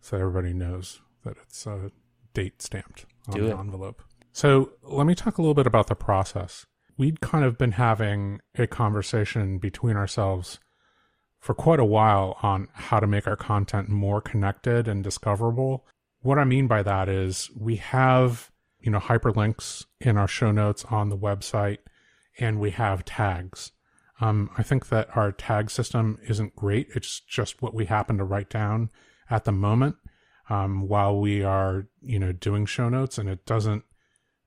so 0.00 0.16
everybody 0.18 0.52
knows 0.52 1.00
that 1.24 1.36
it's 1.42 1.66
uh, 1.66 1.88
date 2.34 2.62
stamped 2.62 3.06
on 3.28 3.34
Do 3.34 3.46
the 3.46 3.52
it. 3.52 3.58
envelope. 3.58 4.02
So 4.32 4.72
let 4.82 5.06
me 5.06 5.14
talk 5.14 5.38
a 5.38 5.42
little 5.42 5.54
bit 5.54 5.66
about 5.66 5.86
the 5.88 5.94
process. 5.96 6.66
We'd 6.98 7.20
kind 7.20 7.44
of 7.44 7.56
been 7.56 7.72
having 7.72 8.40
a 8.56 8.66
conversation 8.66 9.58
between 9.58 9.96
ourselves 9.96 10.58
for 11.38 11.54
quite 11.54 11.78
a 11.78 11.84
while 11.84 12.36
on 12.42 12.68
how 12.72 12.98
to 12.98 13.06
make 13.06 13.28
our 13.28 13.36
content 13.36 13.88
more 13.88 14.20
connected 14.20 14.88
and 14.88 15.04
discoverable. 15.04 15.86
What 16.20 16.38
I 16.38 16.44
mean 16.44 16.66
by 16.66 16.82
that 16.82 17.08
is 17.08 17.50
we 17.56 17.76
have, 17.76 18.50
you 18.80 18.90
know, 18.90 18.98
hyperlinks 18.98 19.86
in 20.00 20.16
our 20.16 20.26
show 20.26 20.50
notes 20.50 20.84
on 20.90 21.08
the 21.08 21.16
website 21.16 21.78
and 22.38 22.58
we 22.58 22.72
have 22.72 23.04
tags. 23.04 23.70
Um, 24.20 24.50
I 24.58 24.64
think 24.64 24.88
that 24.88 25.16
our 25.16 25.30
tag 25.30 25.70
system 25.70 26.18
isn't 26.28 26.56
great. 26.56 26.88
It's 26.96 27.20
just 27.20 27.62
what 27.62 27.74
we 27.74 27.86
happen 27.86 28.18
to 28.18 28.24
write 28.24 28.50
down 28.50 28.90
at 29.30 29.44
the 29.44 29.52
moment 29.52 29.94
um, 30.50 30.88
while 30.88 31.18
we 31.18 31.44
are, 31.44 31.86
you 32.00 32.18
know, 32.18 32.32
doing 32.32 32.66
show 32.66 32.88
notes, 32.88 33.18
and 33.18 33.28
it 33.28 33.44
doesn't 33.46 33.84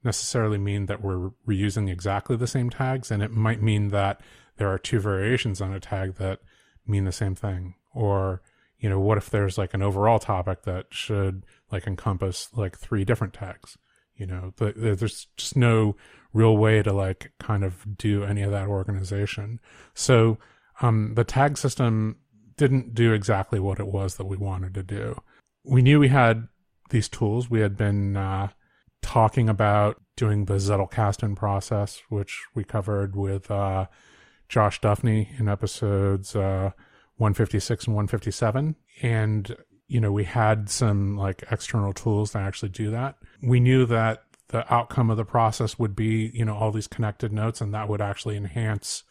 necessarily 0.03 0.57
mean 0.57 0.87
that 0.87 1.01
we're 1.01 1.29
reusing 1.47 1.89
exactly 1.89 2.35
the 2.35 2.47
same 2.47 2.69
tags, 2.69 3.11
and 3.11 3.21
it 3.21 3.31
might 3.31 3.61
mean 3.61 3.89
that 3.89 4.21
there 4.57 4.69
are 4.71 4.77
two 4.77 4.99
variations 4.99 5.61
on 5.61 5.73
a 5.73 5.79
tag 5.79 6.15
that 6.15 6.39
mean 6.85 7.05
the 7.05 7.11
same 7.11 7.35
thing, 7.35 7.75
or 7.93 8.41
you 8.79 8.89
know, 8.89 8.99
what 8.99 9.17
if 9.17 9.29
there's 9.29 9.57
like 9.59 9.75
an 9.75 9.83
overall 9.83 10.17
topic 10.17 10.63
that 10.63 10.87
should 10.89 11.43
like 11.71 11.85
encompass 11.85 12.49
like 12.53 12.77
three 12.77 13.05
different 13.05 13.33
tags? 13.33 13.77
You 14.15 14.25
know, 14.25 14.53
the, 14.57 14.71
the- 14.73 14.95
there's 14.95 15.27
just 15.37 15.55
no 15.55 15.95
real 16.33 16.57
way 16.57 16.81
to 16.81 16.91
like 16.91 17.31
kind 17.39 17.63
of 17.63 17.97
do 17.97 18.23
any 18.23 18.41
of 18.41 18.51
that 18.51 18.67
organization. 18.67 19.59
So 19.93 20.39
um, 20.81 21.13
the 21.15 21.23
tag 21.23 21.57
system 21.57 22.17
didn't 22.57 22.95
do 22.95 23.13
exactly 23.13 23.59
what 23.59 23.79
it 23.79 23.87
was 23.87 24.15
that 24.15 24.25
we 24.25 24.37
wanted 24.37 24.73
to 24.73 24.83
do. 24.83 25.21
We 25.63 25.81
knew 25.81 25.99
we 25.99 26.07
had 26.07 26.47
these 26.89 27.07
tools. 27.07 27.49
We 27.49 27.59
had 27.61 27.77
been 27.77 28.17
uh, 28.17 28.49
talking 29.01 29.49
about 29.49 30.01
doing 30.15 30.45
the 30.45 30.55
Zettelkasten 30.55 31.35
process, 31.35 32.01
which 32.09 32.43
we 32.53 32.63
covered 32.63 33.15
with 33.15 33.49
uh, 33.49 33.87
Josh 34.49 34.79
Duffney 34.81 35.39
in 35.39 35.47
episodes 35.47 36.35
uh, 36.35 36.71
156 37.17 37.85
and 37.85 37.95
157. 37.95 38.75
And, 39.01 39.55
you 39.87 39.99
know, 39.99 40.11
we 40.11 40.23
had 40.23 40.69
some 40.69 41.17
like 41.17 41.43
external 41.49 41.93
tools 41.93 42.31
to 42.31 42.39
actually 42.39 42.69
do 42.69 42.91
that. 42.91 43.17
We 43.41 43.59
knew 43.59 43.85
that 43.87 44.23
the 44.49 44.71
outcome 44.73 45.09
of 45.09 45.17
the 45.17 45.25
process 45.25 45.79
would 45.79 45.95
be, 45.95 46.31
you 46.33 46.45
know, 46.45 46.55
all 46.55 46.71
these 46.71 46.87
connected 46.87 47.31
notes, 47.31 47.61
and 47.61 47.73
that 47.73 47.87
would 47.87 48.01
actually 48.01 48.35
enhance 48.35 49.03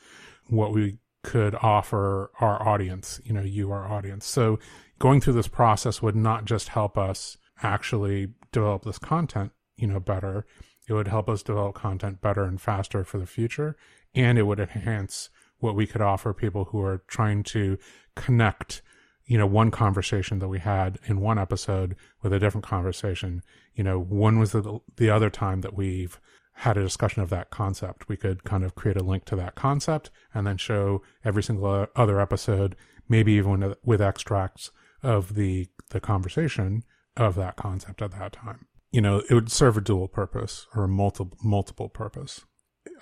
what 0.49 0.73
we 0.73 0.99
could 1.23 1.55
offer 1.57 2.31
our 2.41 2.67
audience, 2.67 3.21
you 3.25 3.33
know, 3.33 3.43
you, 3.43 3.71
our 3.71 3.91
audience. 3.91 4.27
So 4.27 4.59
going 4.99 5.21
through 5.21 5.35
this 5.35 5.49
process 5.49 6.03
would 6.03 6.17
not 6.17 6.45
just 6.45 6.69
help 6.69 6.97
us 6.97 7.37
actually 7.63 8.29
develop 8.53 8.85
this 8.85 8.99
content, 8.99 9.53
you 9.81 9.87
know, 9.87 10.01
better. 10.01 10.47
It 10.89 10.93
would 10.93 11.09
help 11.09 11.29
us 11.29 11.43
develop 11.43 11.75
content 11.75 12.21
better 12.21 12.45
and 12.45 12.61
faster 12.61 13.05
for 13.05 13.19
the 13.19 13.27
future. 13.27 13.77
And 14.15 14.39
it 14.39 14.43
would 14.43 14.61
enhance 14.61 15.31
what 15.59 15.75
we 15.75 15.87
could 15.87 16.01
offer 16.01 16.33
people 16.33 16.67
who 16.67 16.81
are 16.83 17.03
trying 17.07 17.43
to 17.45 17.79
connect, 18.17 18.83
you 19.25 19.39
know, 19.39 19.47
one 19.47 19.71
conversation 19.71 20.39
that 20.41 20.49
we 20.49 20.59
had 20.59 20.99
in 21.07 21.21
one 21.21 21.39
episode 21.39 21.97
with 22.23 22.33
a 22.33 22.39
different 22.39 22.67
conversation. 22.67 23.43
You 23.75 23.85
know, 23.85 23.99
one 23.99 24.39
was 24.39 24.53
the, 24.53 24.81
the 24.97 25.11
other 25.11 25.31
time 25.31 25.61
that 25.61 25.75
we've 25.75 26.21
had 26.55 26.77
a 26.77 26.83
discussion 26.83 27.23
of 27.23 27.31
that 27.31 27.51
concept. 27.51 28.09
We 28.09 28.17
could 28.17 28.45
kind 28.45 28.65
of 28.65 28.75
create 28.75 28.97
a 28.97 29.05
link 29.05 29.25
to 29.27 29.37
that 29.37 29.55
concept 29.55 30.11
and 30.35 30.47
then 30.47 30.57
show 30.57 31.03
every 31.25 31.43
single 31.43 31.87
other 31.95 32.21
episode, 32.21 32.77
maybe 33.09 33.33
even 33.35 33.75
with 33.83 34.03
extracts 34.03 34.71
of 35.03 35.35
the 35.35 35.69
the 35.91 36.01
conversation 36.01 36.85
of 37.17 37.35
that 37.35 37.57
concept 37.57 38.03
at 38.03 38.13
that 38.13 38.33
time. 38.33 38.67
You 38.93 39.01
know, 39.01 39.23
it 39.31 39.35
would 39.35 39.53
serve 39.53 39.77
a 39.77 39.81
dual 39.81 40.09
purpose 40.09 40.67
or 40.75 40.85
a 40.85 40.89
multiple 40.89 41.39
multiple 41.43 41.89
purpose. 41.89 42.45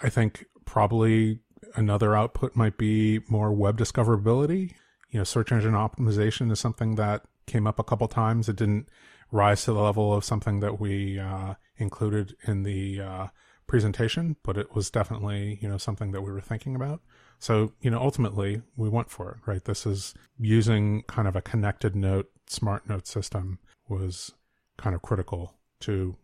I 0.03 0.11
think 0.11 0.45
probably 0.65 1.41
another 1.75 2.15
output 2.15 2.55
might 2.55 2.77
be 2.77 3.21
more 3.29 3.53
web 3.53 3.79
discoverability. 3.79 4.75
You 5.11 5.21
know, 5.21 5.25
search 5.25 5.51
engine 5.51 5.73
optimization 5.73 6.53
is 6.53 6.61
something 6.61 6.97
that 6.97 7.23
came 7.47 7.67
up 7.67 7.79
a 7.79 7.85
couple 7.85 8.07
times. 8.09 8.49
It 8.49 8.57
didn't 8.57 8.89
rise 9.31 9.65
to 9.65 9.73
the 9.73 9.81
level 9.81 10.13
of 10.13 10.25
something 10.25 10.61
that 10.61 10.81
we 10.81 11.19
uh, 11.19 11.55
included 11.77 12.37
in 12.47 12.63
the 12.63 13.01
uh, 13.01 13.27
presentation, 13.67 14.37
but 14.43 14.57
it 14.57 14.75
was 14.75 14.91
definitely 14.91 15.59
you 15.63 15.69
know 15.69 15.79
something 15.79 16.13
that 16.13 16.23
we 16.23 16.33
were 16.33 16.41
thinking 16.41 16.75
about. 16.75 17.01
So 17.39 17.73
you 17.81 17.91
know, 17.91 18.01
ultimately, 18.01 18.63
we 18.77 18.89
went 18.89 19.11
for 19.11 19.33
it. 19.33 19.39
Right, 19.47 19.65
this 19.65 19.87
is 19.87 20.15
using 20.39 21.03
kind 21.05 21.29
of 21.29 21.37
a 21.37 21.43
connected 21.43 21.97
note, 21.97 22.31
smart 22.47 22.89
note 22.89 23.07
system 23.07 23.59
was 23.89 24.33
kind 24.77 24.95
of 24.95 25.03
critical 25.03 25.55
to 25.81 26.17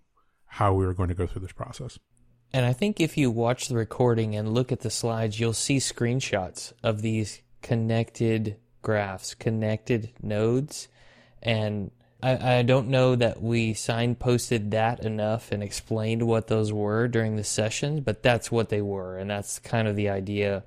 how 0.47 0.73
we 0.73 0.87
were 0.87 0.95
going 0.95 1.09
to 1.09 1.15
go 1.15 1.27
through 1.27 1.43
this 1.43 1.53
process. 1.53 1.99
And 2.53 2.65
I 2.65 2.73
think 2.73 3.01
if 3.01 3.19
you 3.19 3.33
watch 3.33 3.67
the 3.67 3.75
recording 3.75 4.37
and 4.37 4.55
look 4.55 4.71
at 4.71 4.79
the 4.81 4.91
slides, 4.91 5.41
you'll 5.41 5.53
see 5.53 5.79
screenshots 5.79 6.73
of 6.85 7.03
these 7.03 7.43
connected 7.63 8.59
graphs, 8.81 9.35
connected 9.35 10.13
nodes. 10.23 10.87
And 11.43 11.91
I, 12.23 12.59
I 12.59 12.63
don't 12.63 12.87
know 12.89 13.17
that 13.17 13.43
we 13.43 13.75
signposted 13.75 14.71
that 14.71 15.01
enough 15.01 15.51
and 15.51 15.65
explained 15.65 16.29
what 16.29 16.47
those 16.47 16.73
were 16.73 17.09
during 17.09 17.35
the 17.35 17.43
sessions, 17.43 17.99
but 18.01 18.23
that's 18.23 18.53
what 18.53 18.69
they 18.69 18.81
were. 18.81 19.19
And 19.19 19.29
that's 19.29 19.59
kind 19.59 19.89
of 19.89 19.97
the 19.97 20.09
idea 20.09 20.63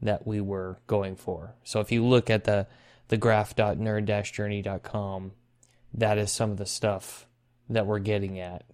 that 0.00 0.24
we 0.26 0.40
were 0.40 0.78
going 0.86 1.16
for. 1.16 1.56
So 1.64 1.80
if 1.80 1.90
you 1.90 2.04
look 2.04 2.30
at 2.30 2.44
the, 2.44 2.68
the 3.08 3.16
graph.nerd-journey.com, 3.16 5.32
that 5.94 6.18
is 6.18 6.30
some 6.30 6.52
of 6.52 6.58
the 6.58 6.66
stuff 6.66 7.26
that 7.74 7.86
we're 7.86 7.98
getting 7.98 8.40
at 8.40 8.64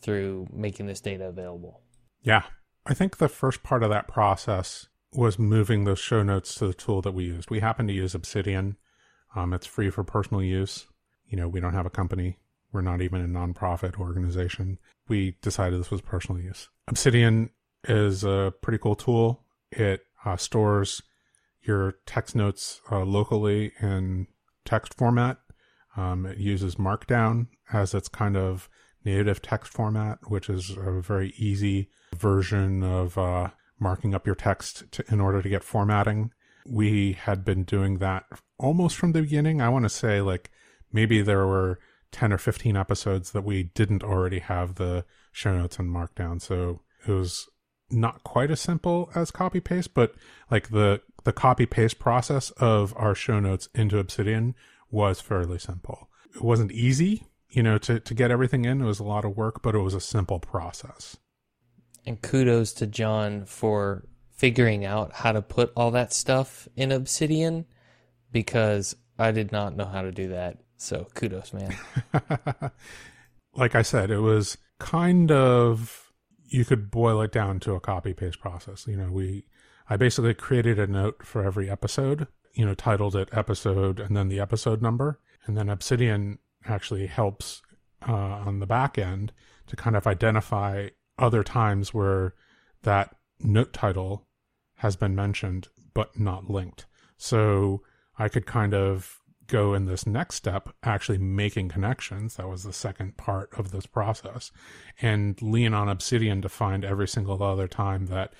through 0.00 0.46
making 0.52 0.86
this 0.86 1.00
data 1.00 1.26
available. 1.26 1.80
Yeah. 2.22 2.42
I 2.86 2.94
think 2.94 3.16
the 3.16 3.28
first 3.28 3.62
part 3.62 3.82
of 3.82 3.90
that 3.90 4.08
process 4.08 4.88
was 5.12 5.38
moving 5.38 5.84
those 5.84 5.98
show 5.98 6.22
notes 6.22 6.54
to 6.56 6.66
the 6.66 6.74
tool 6.74 7.00
that 7.02 7.12
we 7.12 7.24
used. 7.24 7.50
We 7.50 7.60
happen 7.60 7.86
to 7.86 7.94
use 7.94 8.14
Obsidian. 8.14 8.76
Um, 9.34 9.52
it's 9.52 9.66
free 9.66 9.90
for 9.90 10.04
personal 10.04 10.42
use. 10.42 10.86
You 11.26 11.36
know, 11.36 11.48
we 11.48 11.60
don't 11.60 11.74
have 11.74 11.86
a 11.86 11.90
company. 11.90 12.38
We're 12.72 12.82
not 12.82 13.00
even 13.00 13.22
a 13.22 13.28
nonprofit 13.28 13.98
organization. 13.98 14.78
We 15.08 15.36
decided 15.40 15.80
this 15.80 15.90
was 15.90 16.00
personal 16.00 16.42
use. 16.42 16.68
Obsidian 16.88 17.50
is 17.88 18.24
a 18.24 18.52
pretty 18.60 18.78
cool 18.78 18.96
tool. 18.96 19.44
It 19.70 20.02
uh, 20.24 20.36
stores 20.36 21.02
your 21.62 21.94
text 22.04 22.34
notes 22.34 22.80
uh, 22.90 23.04
locally 23.04 23.72
in 23.80 24.26
text 24.64 24.94
format. 24.94 25.38
Um, 25.96 26.26
it 26.26 26.38
uses 26.38 26.76
Markdown 26.76 27.46
as 27.72 27.94
its 27.94 28.08
kind 28.08 28.36
of 28.36 28.68
native 29.04 29.42
text 29.42 29.72
format, 29.72 30.18
which 30.28 30.48
is 30.48 30.70
a 30.70 31.00
very 31.00 31.34
easy 31.36 31.88
version 32.16 32.82
of 32.82 33.16
uh, 33.18 33.50
marking 33.78 34.14
up 34.14 34.26
your 34.26 34.34
text 34.34 34.90
to, 34.92 35.04
in 35.08 35.20
order 35.20 35.42
to 35.42 35.48
get 35.48 35.62
formatting. 35.62 36.30
We 36.66 37.12
had 37.12 37.44
been 37.44 37.64
doing 37.64 37.98
that 37.98 38.24
almost 38.58 38.96
from 38.96 39.12
the 39.12 39.22
beginning. 39.22 39.60
I 39.60 39.68
want 39.68 39.84
to 39.84 39.90
say 39.90 40.20
like 40.20 40.50
maybe 40.92 41.20
there 41.20 41.46
were 41.46 41.78
10 42.12 42.32
or 42.32 42.38
15 42.38 42.76
episodes 42.76 43.32
that 43.32 43.44
we 43.44 43.64
didn't 43.74 44.04
already 44.04 44.38
have 44.38 44.76
the 44.76 45.04
show 45.32 45.56
notes 45.56 45.78
and 45.78 45.94
markdown. 45.94 46.40
So 46.40 46.80
it 47.06 47.10
was 47.10 47.48
not 47.90 48.24
quite 48.24 48.50
as 48.50 48.60
simple 48.60 49.10
as 49.14 49.30
copy 49.30 49.60
paste, 49.60 49.92
but 49.94 50.14
like 50.50 50.70
the, 50.70 51.02
the 51.24 51.32
copy 51.32 51.66
paste 51.66 51.98
process 51.98 52.50
of 52.52 52.94
our 52.96 53.14
show 53.14 53.40
notes 53.40 53.68
into 53.74 53.98
Obsidian 53.98 54.54
was 54.90 55.20
fairly 55.20 55.58
simple. 55.58 56.08
It 56.34 56.42
wasn't 56.42 56.72
easy, 56.72 57.26
you 57.48 57.62
know, 57.62 57.78
to, 57.78 58.00
to 58.00 58.14
get 58.14 58.30
everything 58.30 58.64
in. 58.64 58.80
It 58.80 58.86
was 58.86 59.00
a 59.00 59.04
lot 59.04 59.24
of 59.24 59.36
work, 59.36 59.62
but 59.62 59.74
it 59.74 59.80
was 59.80 59.94
a 59.94 60.00
simple 60.00 60.38
process. 60.38 61.16
And 62.06 62.20
kudos 62.20 62.72
to 62.74 62.86
John 62.86 63.46
for 63.46 64.06
figuring 64.30 64.84
out 64.84 65.12
how 65.12 65.32
to 65.32 65.40
put 65.40 65.72
all 65.76 65.90
that 65.92 66.12
stuff 66.12 66.68
in 66.76 66.92
Obsidian 66.92 67.64
because 68.32 68.96
I 69.18 69.30
did 69.30 69.52
not 69.52 69.76
know 69.76 69.86
how 69.86 70.02
to 70.02 70.12
do 70.12 70.28
that. 70.28 70.58
So 70.76 71.06
kudos, 71.14 71.52
man. 71.52 71.74
like 73.54 73.74
I 73.74 73.82
said, 73.82 74.10
it 74.10 74.18
was 74.18 74.58
kind 74.78 75.30
of 75.30 76.12
you 76.46 76.64
could 76.64 76.90
boil 76.90 77.20
it 77.22 77.32
down 77.32 77.58
to 77.60 77.74
a 77.74 77.80
copy 77.80 78.12
paste 78.12 78.40
process. 78.40 78.86
You 78.86 78.96
know, 78.96 79.10
we 79.10 79.46
I 79.88 79.96
basically 79.96 80.34
created 80.34 80.78
a 80.78 80.86
note 80.86 81.24
for 81.24 81.44
every 81.44 81.70
episode, 81.70 82.26
you 82.54 82.64
know, 82.64 82.74
titled 82.74 83.16
it 83.16 83.28
episode 83.32 84.00
and 84.00 84.16
then 84.16 84.28
the 84.28 84.40
episode 84.40 84.80
number. 84.80 85.20
And 85.46 85.56
then 85.56 85.68
Obsidian 85.68 86.38
actually 86.66 87.06
helps 87.06 87.62
uh, 88.08 88.12
on 88.12 88.60
the 88.60 88.66
back 88.66 88.98
end 88.98 89.32
to 89.66 89.76
kind 89.76 89.96
of 89.96 90.06
identify 90.06 90.88
other 91.18 91.42
times 91.42 91.92
where 91.92 92.34
that 92.82 93.16
note 93.40 93.72
title 93.72 94.26
has 94.76 94.96
been 94.96 95.14
mentioned 95.14 95.68
but 95.94 96.18
not 96.18 96.50
linked. 96.50 96.86
So 97.16 97.82
I 98.18 98.28
could 98.28 98.46
kind 98.46 98.74
of 98.74 99.18
go 99.46 99.74
in 99.74 99.84
this 99.84 100.06
next 100.06 100.36
step, 100.36 100.74
actually 100.82 101.18
making 101.18 101.68
connections. 101.68 102.36
That 102.36 102.48
was 102.48 102.64
the 102.64 102.72
second 102.72 103.16
part 103.16 103.50
of 103.58 103.70
this 103.70 103.86
process, 103.86 104.50
and 105.00 105.40
lean 105.42 105.74
on 105.74 105.88
Obsidian 105.88 106.42
to 106.42 106.48
find 106.48 106.84
every 106.84 107.08
single 107.08 107.42
other 107.42 107.68
time 107.68 108.06
that 108.06 108.32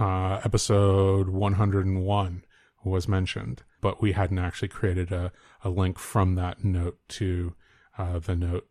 uh, 0.00 0.40
episode 0.44 1.28
101 1.28 2.44
was 2.84 3.08
mentioned, 3.08 3.62
but 3.80 4.00
we 4.00 4.12
hadn't 4.12 4.38
actually 4.38 4.68
created 4.68 5.12
a, 5.12 5.32
a 5.62 5.70
link 5.70 5.98
from 5.98 6.34
that 6.36 6.64
note 6.64 6.98
to 7.08 7.54
uh, 7.96 8.18
the 8.18 8.36
note 8.36 8.68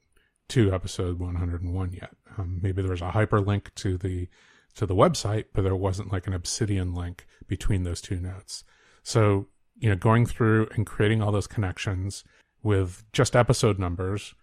to 0.49 0.73
episode 0.73 1.19
101 1.19 1.93
yet. 1.93 2.11
Um, 2.37 2.59
maybe 2.61 2.81
there 2.81 2.91
was 2.91 3.01
a 3.01 3.11
hyperlink 3.11 3.73
to 3.75 3.97
the 3.97 4.27
to 4.75 4.85
the 4.85 4.95
website, 4.95 5.45
but 5.53 5.63
there 5.63 5.75
wasn't 5.75 6.11
like 6.11 6.27
an 6.27 6.33
Obsidian 6.33 6.93
link 6.93 7.25
between 7.47 7.83
those 7.83 7.99
two 7.99 8.19
notes. 8.19 8.63
So 9.03 9.47
you 9.79 9.89
know, 9.89 9.95
going 9.95 10.25
through 10.25 10.69
and 10.75 10.85
creating 10.85 11.21
all 11.21 11.31
those 11.31 11.47
connections 11.47 12.23
with 12.63 13.03
just 13.13 13.35
episode 13.35 13.79
numbers 13.79 14.33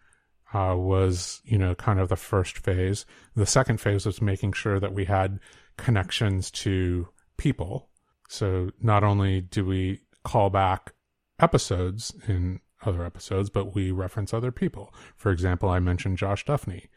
uh, 0.52 0.75
was, 0.76 1.42
you 1.44 1.59
know, 1.59 1.75
kind 1.75 1.99
of 1.99 2.09
the 2.09 2.16
first 2.16 2.59
phase. 2.59 3.04
The 3.35 3.47
second 3.47 3.80
phase 3.80 4.06
was 4.06 4.23
making 4.23 4.52
sure 4.52 4.78
that 4.78 4.94
we 4.94 5.04
had 5.04 5.40
connections 5.76 6.50
to 6.52 7.09
people. 7.37 7.88
So 8.35 8.71
not 8.81 9.05
only 9.05 9.41
do 9.41 9.64
we 9.64 10.00
call 10.25 10.50
back 10.50 10.93
episodes 11.38 12.12
in 12.26 12.61
other 12.85 13.05
episodes, 13.05 13.49
but 13.49 13.75
we 13.75 13.93
reference 13.93 14.35
other 14.35 14.50
people. 14.50 14.93
For 15.17 15.31
example, 15.31 15.69
I 15.69 15.79
mentioned 15.79 16.19
Josh 16.19 16.45
Duffney 16.45 16.88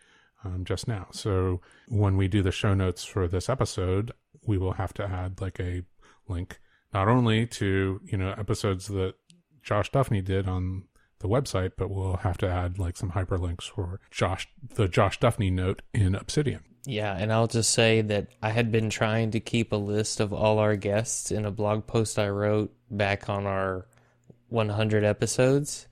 um, 0.44 0.65
just 0.65 0.88
now. 0.88 1.08
So 1.12 1.62
when 1.88 2.17
we 2.17 2.27
do 2.27 2.41
the 2.41 2.51
show 2.51 2.74
notes 2.74 3.03
for 3.03 3.27
this 3.27 3.50
episode, 3.50 4.12
we 4.46 4.58
will 4.58 4.74
have 4.74 4.94
to 4.96 5.03
add 5.03 5.39
like 5.39 5.60
a 5.60 5.84
link 6.27 6.60
not 6.94 7.08
only 7.08 7.46
to 7.46 8.01
you 8.06 8.17
know 8.17 8.34
episodes 8.38 8.88
that 8.88 9.13
Josh 9.62 9.91
Duffney 9.91 10.24
did 10.24 10.48
on 10.48 10.86
the 11.20 11.27
website, 11.27 11.74
but 11.77 11.89
we'll 11.89 12.17
have 12.17 12.38
to 12.39 12.48
add 12.48 12.79
like 12.79 12.98
some 12.98 13.12
hyperlinks 13.12 13.70
for 13.70 14.00
Josh 14.10 14.48
the 14.75 14.88
Josh 14.88 15.20
Duffney 15.20 15.51
note 15.51 15.84
in 15.94 16.15
Obsidian. 16.15 16.63
Yeah, 16.88 17.15
and 17.17 17.34
I'll 17.34 17.48
just 17.48 17.72
say 17.72 18.01
that 18.01 18.27
I 18.41 18.50
had 18.50 18.72
been 18.72 18.89
trying 18.89 19.32
to 19.32 19.41
keep 19.41 19.74
a 19.74 19.77
list 19.77 20.22
of 20.22 20.32
all 20.32 20.60
our 20.60 20.75
guests 20.77 21.32
in 21.32 21.46
a 21.46 21.51
blog 21.51 21.86
post 21.86 22.17
I 22.17 22.29
wrote 22.29 22.74
back 22.89 23.29
on 23.29 23.46
our 23.46 23.88
100 24.48 25.03
episodes, 25.03 25.88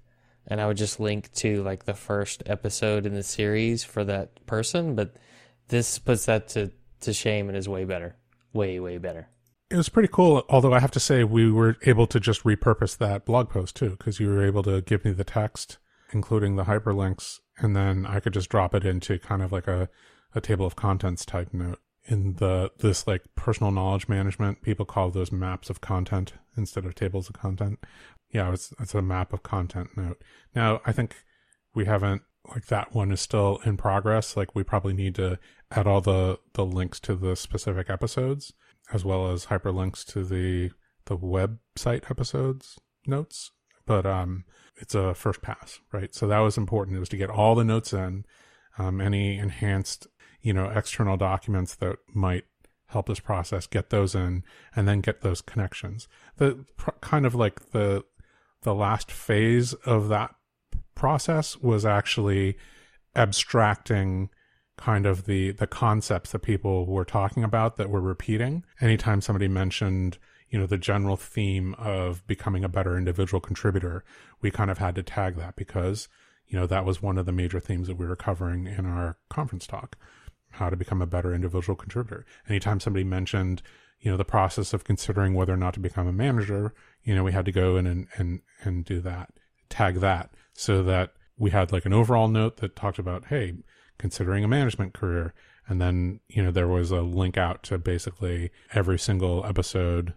and 0.47 0.61
I 0.61 0.67
would 0.67 0.77
just 0.77 0.99
link 0.99 1.31
to 1.33 1.61
like 1.63 1.83
the 1.83 1.93
first 1.93 2.43
episode 2.45 3.05
in 3.05 3.13
the 3.13 3.23
series 3.23 3.83
for 3.83 4.05
that 4.05 4.45
person, 4.45 4.95
but 4.95 5.15
this 5.67 5.99
puts 5.99 6.25
that 6.27 6.47
to 6.49 6.71
to 7.01 7.11
shame 7.13 7.49
and 7.49 7.57
is 7.57 7.67
way 7.67 7.83
better. 7.83 8.15
Way 8.53 8.79
way 8.79 8.97
better 8.97 9.27
it 9.69 9.77
was 9.77 9.89
pretty 9.89 10.09
cool. 10.11 10.43
Although 10.49 10.73
I 10.73 10.79
have 10.79 10.91
to 10.91 10.99
say, 10.99 11.23
we 11.23 11.51
were 11.51 11.77
able 11.83 12.07
to 12.07 12.19
just 12.19 12.43
repurpose 12.43 12.97
that 12.97 13.25
blog 13.25 13.49
post 13.49 13.75
too, 13.75 13.91
because 13.91 14.19
you 14.19 14.29
were 14.29 14.45
able 14.45 14.63
to 14.63 14.81
give 14.81 15.03
me 15.03 15.11
the 15.11 15.23
text, 15.23 15.79
including 16.13 16.55
the 16.55 16.65
hyperlinks, 16.65 17.39
and 17.57 17.75
then 17.75 18.05
I 18.05 18.19
could 18.19 18.33
just 18.33 18.49
drop 18.49 18.75
it 18.75 18.85
into 18.85 19.17
kind 19.17 19.41
of 19.41 19.51
like 19.51 19.67
a, 19.67 19.89
a 20.35 20.41
table 20.41 20.65
of 20.65 20.75
contents 20.75 21.25
type 21.25 21.53
note. 21.53 21.79
In 22.07 22.33
the 22.33 22.69
this 22.77 23.07
like 23.07 23.23
personal 23.35 23.71
knowledge 23.71 24.07
management, 24.07 24.61
people 24.61 24.85
call 24.85 25.09
those 25.09 25.31
maps 25.31 25.71
of 25.71 25.81
content 25.81 26.33
instead 26.55 26.85
of 26.85 26.93
tables 26.93 27.29
of 27.29 27.33
content. 27.33 27.79
Yeah, 28.31 28.51
it's 28.53 28.73
it's 28.79 28.93
a 28.93 29.01
map 29.01 29.33
of 29.33 29.41
content 29.41 29.97
note. 29.97 30.21
Now 30.53 30.81
I 30.85 30.91
think 30.91 31.15
we 31.73 31.85
haven't 31.85 32.21
like 32.47 32.67
that 32.67 32.93
one 32.93 33.11
is 33.11 33.21
still 33.21 33.59
in 33.65 33.77
progress. 33.77 34.37
Like 34.37 34.53
we 34.53 34.63
probably 34.63 34.93
need 34.93 35.15
to 35.15 35.39
add 35.71 35.87
all 35.87 36.01
the 36.01 36.37
the 36.53 36.65
links 36.65 36.99
to 37.01 37.15
the 37.15 37.35
specific 37.35 37.89
episodes 37.89 38.53
as 38.93 39.03
well 39.03 39.31
as 39.31 39.47
hyperlinks 39.47 40.05
to 40.05 40.23
the 40.23 40.71
the 41.05 41.17
website 41.17 42.09
episodes 42.09 42.79
notes. 43.07 43.51
But 43.85 44.05
um, 44.05 44.45
it's 44.77 44.95
a 44.95 45.13
first 45.13 45.41
pass, 45.41 45.79
right? 45.91 46.13
So 46.13 46.27
that 46.27 46.39
was 46.39 46.57
important. 46.57 46.97
It 46.97 46.99
was 46.99 47.09
to 47.09 47.17
get 47.17 47.29
all 47.29 47.53
the 47.53 47.63
notes 47.63 47.93
in, 47.93 48.25
um, 48.77 48.99
any 48.99 49.37
enhanced, 49.37 50.07
you 50.45 50.53
know, 50.53 50.69
external 50.69 51.17
documents 51.17 51.73
that 51.73 51.97
might 52.13 52.43
help 52.85 53.07
this 53.07 53.19
process, 53.19 53.65
get 53.65 53.89
those 53.89 54.13
in, 54.13 54.43
and 54.75 54.87
then 54.87 55.01
get 55.01 55.21
those 55.21 55.41
connections. 55.41 56.07
The 56.37 56.63
kind 57.01 57.25
of 57.25 57.33
like 57.33 57.71
the 57.71 58.05
the 58.61 58.75
last 58.75 59.11
phase 59.11 59.73
of 59.73 60.07
that 60.09 60.35
process 60.93 61.57
was 61.57 61.83
actually 61.83 62.57
abstracting 63.15 64.29
kind 64.77 65.07
of 65.07 65.25
the 65.25 65.51
the 65.51 65.65
concepts 65.65 66.31
that 66.31 66.39
people 66.39 66.85
were 66.85 67.05
talking 67.05 67.43
about 67.43 67.77
that 67.77 67.89
were 67.89 68.01
repeating 68.01 68.63
anytime 68.81 69.21
somebody 69.21 69.47
mentioned 69.47 70.17
you 70.49 70.59
know 70.59 70.67
the 70.67 70.77
general 70.77 71.15
theme 71.15 71.73
of 71.75 72.25
becoming 72.27 72.63
a 72.63 72.69
better 72.69 72.97
individual 72.97 73.39
contributor 73.39 74.03
we 74.41 74.51
kind 74.51 74.69
of 74.69 74.79
had 74.79 74.93
to 74.93 75.01
tag 75.01 75.37
that 75.37 75.55
because 75.55 76.09
you 76.45 76.59
know 76.59 76.67
that 76.67 76.83
was 76.83 77.01
one 77.01 77.17
of 77.17 77.25
the 77.25 77.31
major 77.31 77.59
themes 77.61 77.87
that 77.87 77.95
we 77.95 78.05
were 78.05 78.17
covering 78.17 78.67
in 78.67 78.85
our 78.85 79.17
conference 79.29 79.65
talk 79.65 79.95
how 80.55 80.69
to 80.69 80.75
become 80.75 81.01
a 81.01 81.07
better 81.07 81.33
individual 81.33 81.75
contributor 81.75 82.25
anytime 82.47 82.79
somebody 82.79 83.03
mentioned 83.03 83.61
you 83.99 84.11
know 84.11 84.17
the 84.17 84.25
process 84.25 84.73
of 84.73 84.83
considering 84.83 85.33
whether 85.33 85.53
or 85.53 85.57
not 85.57 85.73
to 85.73 85.79
become 85.79 86.07
a 86.07 86.13
manager 86.13 86.73
you 87.03 87.15
know 87.15 87.23
we 87.23 87.31
had 87.31 87.45
to 87.45 87.51
go 87.51 87.77
in 87.77 87.87
and 87.87 88.07
and 88.17 88.41
and 88.63 88.85
do 88.85 88.99
that 88.99 89.31
tag 89.69 89.95
that 89.95 90.31
so 90.53 90.83
that 90.83 91.13
we 91.37 91.49
had 91.51 91.71
like 91.71 91.85
an 91.85 91.93
overall 91.93 92.27
note 92.27 92.57
that 92.57 92.75
talked 92.75 92.99
about 92.99 93.25
hey 93.25 93.53
considering 93.97 94.43
a 94.43 94.47
management 94.47 94.93
career. 94.93 95.33
And 95.67 95.81
then, 95.81 96.19
you 96.27 96.43
know, 96.43 96.51
there 96.51 96.67
was 96.67 96.91
a 96.91 97.01
link 97.01 97.37
out 97.37 97.63
to 97.63 97.77
basically 97.77 98.51
every 98.73 98.99
single 98.99 99.45
episode 99.45 100.13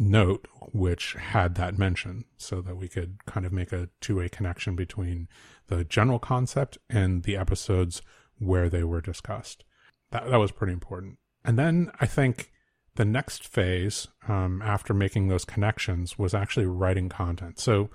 note 0.00 0.46
which 0.72 1.14
had 1.14 1.56
that 1.56 1.76
mention 1.76 2.24
so 2.36 2.60
that 2.60 2.76
we 2.76 2.86
could 2.86 3.24
kind 3.26 3.44
of 3.44 3.52
make 3.52 3.72
a 3.72 3.88
two-way 4.00 4.28
connection 4.28 4.76
between 4.76 5.26
the 5.66 5.82
general 5.82 6.20
concept 6.20 6.78
and 6.88 7.24
the 7.24 7.36
episodes 7.36 8.00
where 8.38 8.68
they 8.68 8.84
were 8.84 9.00
discussed. 9.00 9.64
That, 10.10 10.30
that 10.30 10.36
was 10.36 10.52
pretty 10.52 10.72
important. 10.72 11.18
And 11.44 11.58
then 11.58 11.90
I 12.00 12.06
think 12.06 12.52
the 12.96 13.04
next 13.04 13.46
phase 13.46 14.08
um, 14.26 14.60
after 14.62 14.92
making 14.92 15.28
those 15.28 15.44
connections 15.44 16.18
was 16.18 16.34
actually 16.34 16.66
writing 16.66 17.08
content. 17.08 17.58
So 17.58 17.90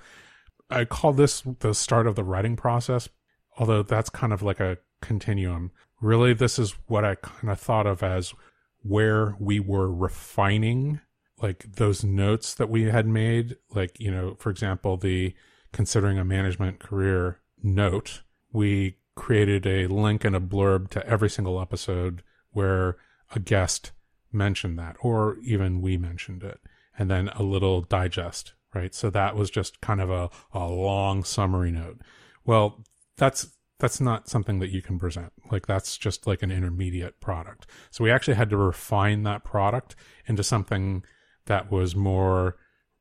I 0.69 0.85
call 0.85 1.13
this 1.13 1.43
the 1.59 1.73
start 1.73 2.07
of 2.07 2.15
the 2.15 2.23
writing 2.23 2.55
process, 2.55 3.09
although 3.57 3.83
that's 3.83 4.09
kind 4.09 4.31
of 4.33 4.41
like 4.41 4.59
a 4.59 4.77
continuum. 5.01 5.71
Really, 6.01 6.33
this 6.33 6.57
is 6.57 6.75
what 6.87 7.05
I 7.05 7.15
kind 7.15 7.49
of 7.49 7.59
thought 7.59 7.85
of 7.85 8.01
as 8.01 8.33
where 8.81 9.35
we 9.39 9.59
were 9.59 9.91
refining 9.91 10.99
like 11.41 11.65
those 11.75 12.03
notes 12.03 12.53
that 12.55 12.69
we 12.69 12.83
had 12.83 13.05
made. 13.05 13.57
Like, 13.69 13.99
you 13.99 14.09
know, 14.09 14.35
for 14.39 14.49
example, 14.49 14.97
the 14.97 15.35
considering 15.71 16.17
a 16.17 16.25
management 16.25 16.79
career 16.79 17.39
note, 17.61 18.21
we 18.51 18.97
created 19.15 19.65
a 19.65 19.87
link 19.87 20.23
and 20.23 20.35
a 20.35 20.39
blurb 20.39 20.89
to 20.89 21.05
every 21.07 21.29
single 21.29 21.61
episode 21.61 22.23
where 22.51 22.97
a 23.35 23.39
guest 23.39 23.91
mentioned 24.31 24.77
that, 24.79 24.95
or 25.01 25.37
even 25.43 25.81
we 25.81 25.97
mentioned 25.97 26.43
it, 26.43 26.59
and 26.97 27.09
then 27.09 27.29
a 27.29 27.43
little 27.43 27.81
digest, 27.81 28.53
right? 28.73 28.93
So 28.93 29.09
that 29.09 29.35
was 29.35 29.49
just 29.49 29.81
kind 29.81 30.01
of 30.01 30.09
a, 30.09 30.29
a 30.53 30.67
long 30.67 31.23
summary 31.23 31.71
note. 31.71 32.01
Well, 32.45 32.83
that's 33.17 33.47
that's 33.79 33.99
not 33.99 34.29
something 34.29 34.59
that 34.59 34.69
you 34.69 34.81
can 34.81 34.97
present. 34.97 35.33
Like 35.51 35.67
that's 35.67 35.97
just 35.97 36.25
like 36.25 36.41
an 36.41 36.51
intermediate 36.51 37.19
product. 37.19 37.67
So 37.91 38.03
we 38.03 38.11
actually 38.11 38.35
had 38.35 38.49
to 38.51 38.57
refine 38.57 39.23
that 39.23 39.43
product 39.43 39.95
into 40.25 40.43
something 40.43 41.03
that 41.47 41.69
was 41.69 41.95
more 41.95 42.55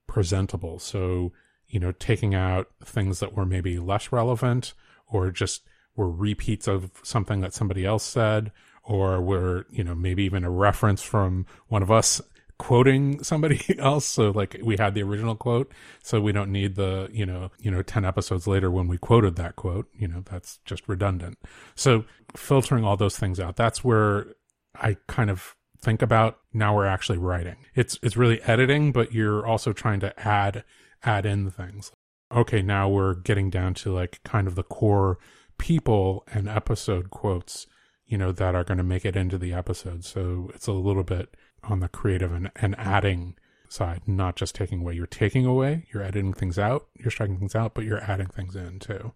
presentable. 0.09 0.79
So, 0.79 1.33
you 1.69 1.79
know, 1.79 1.93
taking 1.93 2.35
out 2.35 2.69
things 2.85 3.21
that 3.21 3.37
were 3.37 3.47
maybe 3.47 3.79
less 3.79 4.11
relevant 4.11 4.75
or 5.07 5.31
just 5.31 5.63
were 5.97 6.11
repeats 6.11 6.67
of 6.69 6.91
something 7.03 7.41
that 7.41 7.55
somebody 7.55 7.85
else 7.85 8.05
said 8.05 8.53
or 8.85 9.21
were, 9.21 9.67
you 9.71 9.85
know, 9.85 9.95
maybe 9.95 10.25
even 10.25 10.45
a 10.45 10.51
reference 10.51 11.03
from 11.03 11.47
one 11.69 11.83
of 11.83 11.91
us 11.91 12.21
quoting 12.59 13.23
somebody 13.25 13.61
else. 13.79 14.05
So 14.05 14.31
like 14.31 14.59
we 14.63 14.77
had 14.77 14.95
the 14.95 15.03
original 15.03 15.35
quote, 15.35 15.73
so 16.03 16.21
we 16.21 16.33
don't 16.33 16.51
need 16.51 16.77
the, 16.77 17.09
you 17.13 17.27
know, 17.27 17.51
you 17.59 17.71
know, 17.71 17.83
10 17.83 18.05
episodes 18.05 18.47
later 18.47 18.71
when 18.71 18.89
we 18.89 18.99
quoted 18.99 19.37
that 19.37 19.57
quote, 19.57 19.89
you 19.95 20.09
know, 20.09 20.23
that's 20.25 20.59
just 20.65 20.89
redundant. 20.89 21.39
So 21.75 22.05
filtering 22.35 22.85
all 22.85 22.97
those 22.97 23.17
things 23.17 23.39
out, 23.39 23.57
that's 23.57 23.85
where 23.85 24.27
I 24.75 24.97
kind 25.07 25.31
of 25.31 25.57
think 25.81 26.01
about 26.01 26.39
now 26.53 26.75
we're 26.75 26.87
actually 26.87 27.19
writing. 27.19 27.57
It's 27.75 27.99
it's 28.03 28.17
really 28.17 28.41
editing, 28.43 28.93
but 28.93 29.13
you're 29.13 29.47
also 29.47 29.73
trying 29.73 30.01
to 30.01 30.19
add 30.27 30.65
add 31.03 31.27
in 31.27 31.51
things. 31.51 31.93
Okay, 32.35 32.63
now 32.63 32.89
we're 32.89 33.15
getting 33.15 33.51
down 33.51 33.75
to 33.75 33.93
like 33.93 34.21
kind 34.25 34.47
of 34.47 34.55
the 34.55 34.63
core 34.63 35.19
people 35.63 36.25
and 36.33 36.49
episode 36.49 37.09
quotes, 37.11 37.69
you 38.05 38.19
know, 38.19 38.33
that 38.33 38.57
are 38.57 38.65
going 38.65 38.79
to 38.79 38.85
make 38.85 39.05
it 39.05 39.15
into 39.15 39.39
the 39.39 39.53
episode. 39.53 40.05
So 40.05 40.51
it's 40.57 40.67
a 40.67 40.73
little 40.73 41.05
bit 41.05 41.37
on 41.63 41.79
the 41.79 41.87
creative 41.87 42.33
and, 42.33 42.51
and 42.57 42.77
adding 42.77 43.37
side, 43.69 44.01
not 44.05 44.35
just 44.35 44.57
taking 44.57 44.81
away. 44.81 44.95
You're 44.95 45.07
taking 45.07 45.47
away, 45.47 45.87
you're 45.95 46.03
editing 46.03 46.33
things 46.33 46.59
out, 46.59 46.89
you're 46.99 47.13
striking 47.13 47.39
things 47.39 47.55
out, 47.55 47.75
but 47.75 47.85
you're 47.85 48.03
adding 48.03 48.27
things 48.27 48.57
in 48.57 48.81
too. 48.81 49.13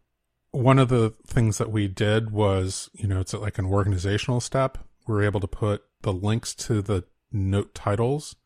One 0.52 0.78
of 0.78 0.88
the 0.88 1.14
things 1.26 1.58
that 1.58 1.72
we 1.72 1.88
did 1.88 2.30
was, 2.30 2.90
you 2.94 3.08
know, 3.08 3.18
it's 3.18 3.34
like 3.34 3.58
an 3.58 3.66
organizational 3.66 4.40
step. 4.40 4.78
We 5.08 5.14
were 5.14 5.24
able 5.24 5.40
to 5.40 5.48
put 5.48 5.82
the 6.02 6.12
links 6.12 6.54
to 6.54 6.80
the 6.80 7.06
note 7.32 7.74
titles 7.74 8.36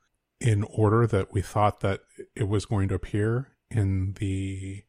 in 0.40 0.62
order 0.62 1.06
that 1.06 1.34
we 1.34 1.42
thought 1.42 1.80
that 1.80 2.00
it 2.34 2.48
was 2.48 2.64
going 2.64 2.88
to 2.88 2.94
appear 2.94 3.48
in 3.70 4.14
the 4.18 4.84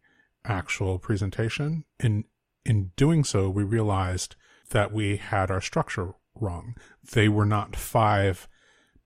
actual 0.45 0.97
presentation. 0.97 1.83
In 1.99 2.23
in 2.65 2.91
doing 2.95 3.23
so, 3.23 3.49
we 3.49 3.63
realized 3.63 4.35
that 4.69 4.91
we 4.91 5.17
had 5.17 5.51
our 5.51 5.61
structure 5.61 6.13
wrong. 6.39 6.75
They 7.11 7.27
were 7.27 7.45
not 7.45 7.75
five 7.75 8.47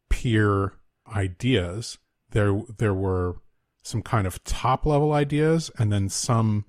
peer 0.09 0.73
ideas. 1.13 1.97
There 2.31 2.61
there 2.77 2.93
were 2.93 3.37
some 3.83 4.01
kind 4.01 4.25
of 4.25 4.43
top 4.43 4.85
level 4.85 5.13
ideas 5.13 5.69
and 5.77 5.91
then 5.91 6.09
some 6.09 6.65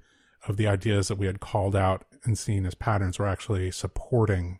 of 0.49 0.57
the 0.57 0.67
ideas 0.67 1.09
that 1.09 1.19
we 1.19 1.27
had 1.27 1.41
called 1.41 1.75
out 1.75 2.05
and 2.25 2.39
seen 2.39 2.67
as 2.67 2.75
patterns 2.75 3.19
were 3.19 3.27
actually 3.27 3.71
supporting 3.71 4.59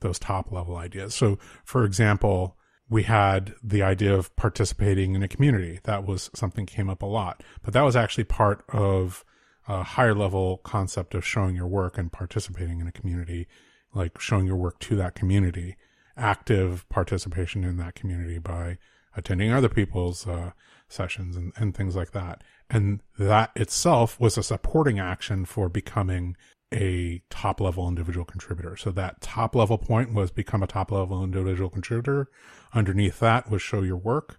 those 0.00 0.18
top 0.18 0.52
level 0.52 0.76
ideas. 0.76 1.14
So, 1.14 1.38
for 1.64 1.84
example, 1.84 2.58
we 2.90 3.04
had 3.04 3.54
the 3.62 3.82
idea 3.82 4.14
of 4.14 4.34
participating 4.36 5.14
in 5.14 5.22
a 5.22 5.28
community. 5.28 5.80
That 5.84 6.06
was 6.06 6.30
something 6.34 6.66
came 6.66 6.90
up 6.90 7.02
a 7.02 7.06
lot, 7.06 7.42
but 7.62 7.72
that 7.72 7.82
was 7.82 7.96
actually 7.96 8.24
part 8.24 8.64
of 8.68 9.24
a 9.66 9.82
higher 9.82 10.14
level 10.14 10.58
concept 10.58 11.14
of 11.14 11.24
showing 11.24 11.56
your 11.56 11.66
work 11.66 11.96
and 11.96 12.12
participating 12.12 12.80
in 12.80 12.86
a 12.86 12.92
community, 12.92 13.46
like 13.94 14.20
showing 14.20 14.46
your 14.46 14.56
work 14.56 14.78
to 14.80 14.96
that 14.96 15.14
community, 15.14 15.76
active 16.16 16.88
participation 16.88 17.64
in 17.64 17.76
that 17.78 17.94
community 17.94 18.38
by 18.38 18.78
attending 19.16 19.52
other 19.52 19.68
people's 19.68 20.26
uh, 20.26 20.50
sessions 20.88 21.36
and, 21.36 21.52
and 21.56 21.74
things 21.74 21.96
like 21.96 22.12
that. 22.12 22.42
And 22.68 23.00
that 23.18 23.50
itself 23.54 24.18
was 24.20 24.36
a 24.36 24.42
supporting 24.42 24.98
action 24.98 25.44
for 25.44 25.68
becoming 25.68 26.36
a 26.72 27.22
top 27.30 27.60
level 27.60 27.88
individual 27.88 28.24
contributor. 28.24 28.76
So 28.76 28.90
that 28.92 29.20
top 29.20 29.54
level 29.54 29.78
point 29.78 30.12
was 30.12 30.30
become 30.30 30.62
a 30.62 30.66
top 30.66 30.90
level 30.90 31.22
individual 31.22 31.70
contributor. 31.70 32.28
Underneath 32.72 33.20
that 33.20 33.50
was 33.50 33.62
show 33.62 33.82
your 33.82 33.96
work. 33.96 34.38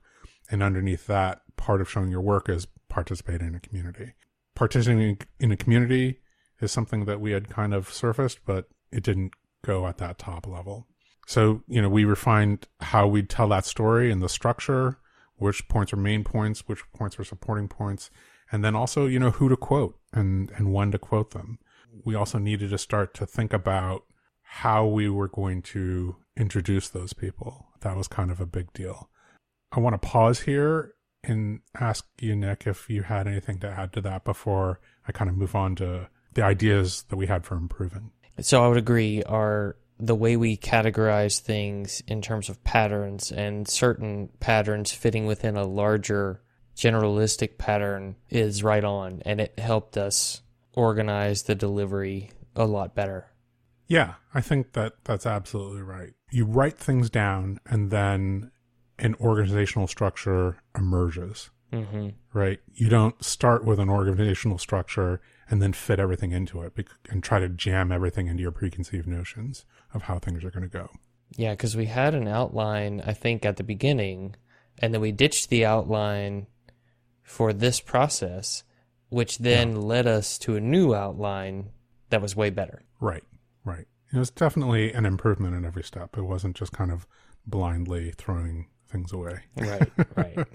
And 0.52 0.62
underneath 0.62 1.08
that, 1.08 1.42
part 1.56 1.82
of 1.82 1.90
showing 1.90 2.12
your 2.12 2.22
work 2.22 2.50
is 2.50 2.68
participate 2.90 3.42
in 3.42 3.56
a 3.56 3.60
community. 3.60 4.14
Participating 4.56 5.20
in 5.40 5.52
a 5.52 5.58
community 5.58 6.20
is 6.62 6.72
something 6.72 7.06
that 7.06 7.20
we 7.20 7.32
had 7.32 7.50
kind 7.50 7.74
of 7.74 7.92
surfaced, 7.92 8.40
but 8.46 8.70
it 8.92 9.04
didn't 9.04 9.34
go 9.64 9.86
at 9.88 9.98
that 9.98 10.18
top 10.18 10.48
level. 10.48 10.88
So, 11.28 11.64
you 11.68 11.82
know, 11.82 11.90
we 11.90 12.06
refined 12.06 12.68
how 12.80 13.08
we 13.08 13.24
tell 13.24 13.50
that 13.50 13.66
story 13.66 14.12
and 14.12 14.22
the 14.22 14.30
structure, 14.30 14.98
which 15.38 15.68
points 15.68 15.92
are 15.92 15.98
main 15.98 16.24
points, 16.24 16.68
which 16.68 16.84
points 16.94 17.20
are 17.20 17.24
supporting 17.24 17.68
points, 17.68 18.10
and 18.52 18.64
then 18.64 18.76
also, 18.76 19.06
you 19.06 19.20
know, 19.20 19.32
who 19.32 19.50
to 19.50 19.58
quote 19.58 19.98
and, 20.14 20.52
and 20.56 20.72
when 20.72 20.92
to 20.92 21.00
quote 21.00 21.32
them 21.32 21.60
we 22.04 22.16
also 22.16 22.38
needed 22.38 22.72
to 22.72 22.78
start 22.78 23.14
to 23.16 23.26
think 23.26 23.54
about 23.54 24.04
how 24.42 24.86
we 24.86 25.10
were 25.10 25.28
going 25.28 25.62
to 25.62 26.16
introduce 26.36 26.90
those 26.90 27.14
people. 27.14 27.68
That 27.82 27.96
was 27.96 28.08
kind 28.08 28.32
of 28.32 28.42
a 28.42 28.46
big 28.46 28.74
deal. 28.74 29.10
I 29.72 29.80
want 29.80 30.00
to 30.00 30.08
pause 30.08 30.42
here 30.42 30.94
and 31.28 31.62
ask 31.80 32.06
you, 32.20 32.36
Nick, 32.36 32.68
if 32.68 32.90
you 32.90 33.04
had 33.04 33.28
anything 33.28 33.60
to 33.60 33.68
add 33.68 33.94
to 33.94 34.02
that 34.02 34.24
before 34.24 34.80
I 35.08 35.12
kind 35.12 35.30
of 35.30 35.38
move 35.38 35.56
on 35.56 35.76
to 35.78 36.10
the 36.34 36.44
ideas 36.44 37.06
that 37.10 37.16
we 37.16 37.28
had 37.28 37.46
for 37.46 37.56
improving. 37.56 38.12
So 38.42 38.64
I 38.64 38.68
would 38.68 38.78
agree. 38.78 39.24
Our 39.24 39.78
the 39.98 40.16
way 40.16 40.36
we 40.36 40.58
categorize 40.58 41.40
things 41.40 42.04
in 42.08 42.22
terms 42.22 42.50
of 42.50 42.62
patterns 42.64 43.32
and 43.32 43.68
certain 43.68 44.30
patterns 44.40 44.92
fitting 44.92 45.26
within 45.26 45.56
a 45.56 45.64
larger 45.64 46.42
generalistic 46.76 47.58
pattern 47.58 48.16
is 48.30 48.62
right 48.62 48.84
on, 48.84 49.22
and 49.26 49.40
it 49.40 49.58
helped 49.58 49.98
us 49.98 50.42
organize 50.74 51.44
the 51.44 51.56
delivery 51.56 52.30
a 52.56 52.66
lot 52.66 52.94
better. 52.94 53.32
Yeah, 53.88 54.16
I 54.34 54.42
think 54.42 54.74
that 54.74 54.94
that's 55.04 55.26
absolutely 55.26 55.84
right. 55.84 56.14
You 56.32 56.46
write 56.46 56.78
things 56.78 57.10
down 57.10 57.60
and 57.66 57.92
then 57.92 58.52
an 59.00 59.16
organizational 59.16 59.88
structure 59.88 60.58
emerges. 60.78 61.50
Mm-hmm. 61.74 62.10
Right? 62.34 62.60
You 62.74 62.90
don't 62.90 63.24
start 63.24 63.66
with 63.66 63.80
an 63.80 63.90
organizational 63.90 64.58
structure 64.58 65.22
and 65.50 65.62
then 65.62 65.74
fit 65.74 66.00
everything 66.00 66.32
into 66.32 66.62
it 66.62 66.74
and 67.10 67.24
try 67.24 67.40
to 67.40 67.50
jam 67.50 67.92
everything 67.92 68.28
into 68.28 68.42
your 68.42 68.52
preconceived 68.52 69.08
notions 69.08 69.66
of 69.94 70.04
how 70.04 70.20
things 70.20 70.44
are 70.44 70.52
going 70.52 70.64
to 70.64 70.70
go. 70.70 70.90
Yeah, 71.36 71.52
because 71.52 71.76
we 71.76 71.86
had 71.86 72.16
an 72.16 72.28
outline, 72.28 73.02
I 73.06 73.14
think, 73.14 73.46
at 73.46 73.58
the 73.58 73.64
beginning, 73.64 74.36
and 74.80 74.94
then 74.94 75.02
we 75.02 75.12
ditched 75.12 75.50
the 75.50 75.66
outline 75.66 76.48
for 77.24 77.52
this 77.52 77.80
process 77.80 78.64
which 79.10 79.38
then 79.38 79.72
yeah. 79.72 79.78
led 79.78 80.08
us 80.08 80.38
to 80.40 80.56
a 80.56 80.62
new 80.62 80.94
outline 80.94 81.70
that 82.10 82.22
was 82.22 82.36
way 82.36 82.50
better. 82.50 82.84
Right, 83.00 83.24
right. 83.64 83.88
It 84.14 84.18
was 84.18 84.30
definitely 84.30 84.92
an 84.94 85.06
improvement 85.06 85.56
in 85.56 85.66
every 85.66 85.84
step. 85.84 86.18
It 86.18 86.24
wasn't 86.24 86.56
just 86.56 86.72
kind 86.72 86.92
of 86.92 87.08
blindly 87.46 88.12
throwing 88.12 88.68
things 88.96 89.12
away. 89.12 89.40
Right, 89.58 89.92
right. 90.16 90.48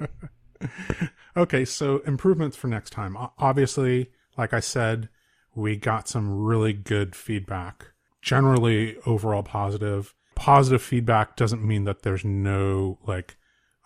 okay, 1.36 1.64
so 1.64 1.98
improvements 2.06 2.56
for 2.56 2.68
next 2.68 2.90
time. 2.90 3.16
Obviously, 3.38 4.10
like 4.36 4.52
I 4.52 4.60
said, 4.60 5.08
we 5.54 5.76
got 5.76 6.08
some 6.08 6.42
really 6.42 6.72
good 6.72 7.14
feedback. 7.14 7.88
Generally, 8.22 8.96
overall 9.06 9.42
positive. 9.42 10.14
Positive 10.34 10.82
feedback 10.82 11.36
doesn't 11.36 11.62
mean 11.62 11.84
that 11.84 12.02
there's 12.02 12.24
no 12.24 12.98
like 13.06 13.36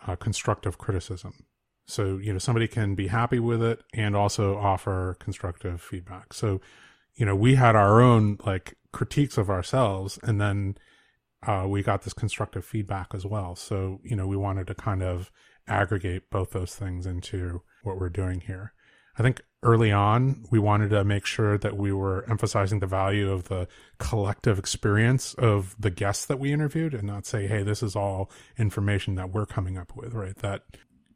uh, 0.06 0.16
constructive 0.16 0.78
criticism. 0.78 1.46
So, 1.86 2.18
you 2.18 2.32
know, 2.32 2.38
somebody 2.38 2.68
can 2.68 2.94
be 2.94 3.08
happy 3.08 3.38
with 3.38 3.62
it 3.62 3.82
and 3.92 4.16
also 4.16 4.56
offer 4.56 5.16
constructive 5.20 5.82
feedback. 5.82 6.32
So, 6.32 6.60
you 7.14 7.26
know, 7.26 7.34
we 7.36 7.56
had 7.56 7.76
our 7.76 8.00
own 8.00 8.38
like 8.46 8.76
critiques 8.92 9.36
of 9.36 9.50
ourselves 9.50 10.18
and 10.22 10.40
then 10.40 10.76
uh, 11.46 11.66
we 11.68 11.82
got 11.82 12.02
this 12.02 12.12
constructive 12.12 12.64
feedback 12.64 13.14
as 13.14 13.26
well. 13.26 13.54
So, 13.56 14.00
you 14.04 14.16
know, 14.16 14.26
we 14.26 14.36
wanted 14.36 14.66
to 14.68 14.74
kind 14.74 15.02
of 15.02 15.30
aggregate 15.66 16.30
both 16.30 16.50
those 16.50 16.74
things 16.74 17.06
into 17.06 17.62
what 17.82 17.98
we're 17.98 18.08
doing 18.10 18.40
here. 18.40 18.72
I 19.16 19.22
think 19.22 19.42
early 19.62 19.92
on, 19.92 20.44
we 20.50 20.58
wanted 20.58 20.90
to 20.90 21.04
make 21.04 21.24
sure 21.24 21.56
that 21.58 21.76
we 21.76 21.92
were 21.92 22.28
emphasizing 22.28 22.80
the 22.80 22.86
value 22.86 23.30
of 23.30 23.44
the 23.44 23.68
collective 23.98 24.58
experience 24.58 25.34
of 25.34 25.76
the 25.78 25.90
guests 25.90 26.26
that 26.26 26.40
we 26.40 26.52
interviewed 26.52 26.94
and 26.94 27.04
not 27.04 27.24
say, 27.24 27.46
hey, 27.46 27.62
this 27.62 27.82
is 27.82 27.94
all 27.94 28.30
information 28.58 29.14
that 29.14 29.30
we're 29.30 29.46
coming 29.46 29.78
up 29.78 29.94
with, 29.94 30.14
right? 30.14 30.36
That 30.38 30.62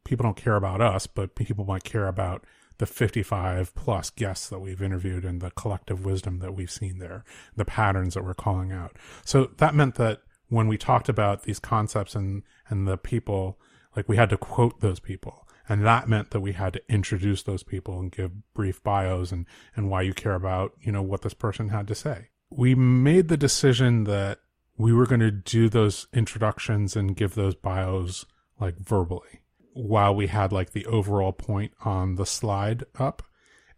people 0.05 0.23
don't 0.23 0.37
care 0.37 0.55
about 0.55 0.81
us, 0.81 1.07
but 1.07 1.35
people 1.35 1.65
might 1.65 1.83
care 1.83 2.07
about 2.07 2.45
the 2.79 2.85
55 2.85 3.75
plus 3.75 4.09
guests 4.09 4.49
that 4.49 4.59
we've 4.59 4.81
interviewed 4.81 5.25
and 5.25 5.41
the 5.41 5.51
collective 5.51 6.05
wisdom 6.05 6.39
that 6.39 6.55
we've 6.55 6.71
seen 6.71 6.97
there, 6.97 7.23
the 7.55 7.65
patterns 7.65 8.15
that 8.15 8.23
we're 8.23 8.33
calling 8.33 8.71
out. 8.71 8.95
So 9.23 9.51
that 9.57 9.75
meant 9.75 9.95
that 9.95 10.21
when 10.47 10.67
we 10.67 10.77
talked 10.77 11.09
about 11.09 11.43
these 11.43 11.59
concepts 11.59 12.15
and, 12.15 12.43
and 12.69 12.87
the 12.87 12.97
people, 12.97 13.59
like 13.95 14.09
we 14.09 14.15
had 14.15 14.29
to 14.31 14.37
quote 14.37 14.79
those 14.79 14.99
people. 14.99 15.45
And 15.67 15.85
that 15.85 16.09
meant 16.09 16.31
that 16.31 16.39
we 16.39 16.53
had 16.53 16.73
to 16.73 16.81
introduce 16.89 17.43
those 17.43 17.63
people 17.63 17.99
and 17.99 18.11
give 18.11 18.31
brief 18.53 18.81
bios 18.81 19.31
and, 19.31 19.45
and 19.75 19.89
why 19.89 20.01
you 20.01 20.13
care 20.13 20.33
about, 20.33 20.71
you 20.81 20.91
know, 20.91 21.03
what 21.03 21.21
this 21.21 21.35
person 21.35 21.69
had 21.69 21.87
to 21.89 21.95
say. 21.95 22.29
We 22.49 22.73
made 22.73 23.27
the 23.27 23.37
decision 23.37 24.05
that 24.05 24.39
we 24.77 24.93
were 24.93 25.05
going 25.05 25.19
to 25.19 25.29
do 25.29 25.69
those 25.69 26.07
introductions 26.13 26.95
and 26.95 27.15
give 27.15 27.35
those 27.35 27.53
bios 27.53 28.25
like 28.59 28.79
verbally 28.79 29.41
while 29.73 30.13
we 30.13 30.27
had 30.27 30.51
like 30.51 30.71
the 30.71 30.85
overall 30.85 31.31
point 31.31 31.71
on 31.83 32.15
the 32.15 32.25
slide 32.25 32.83
up, 32.97 33.23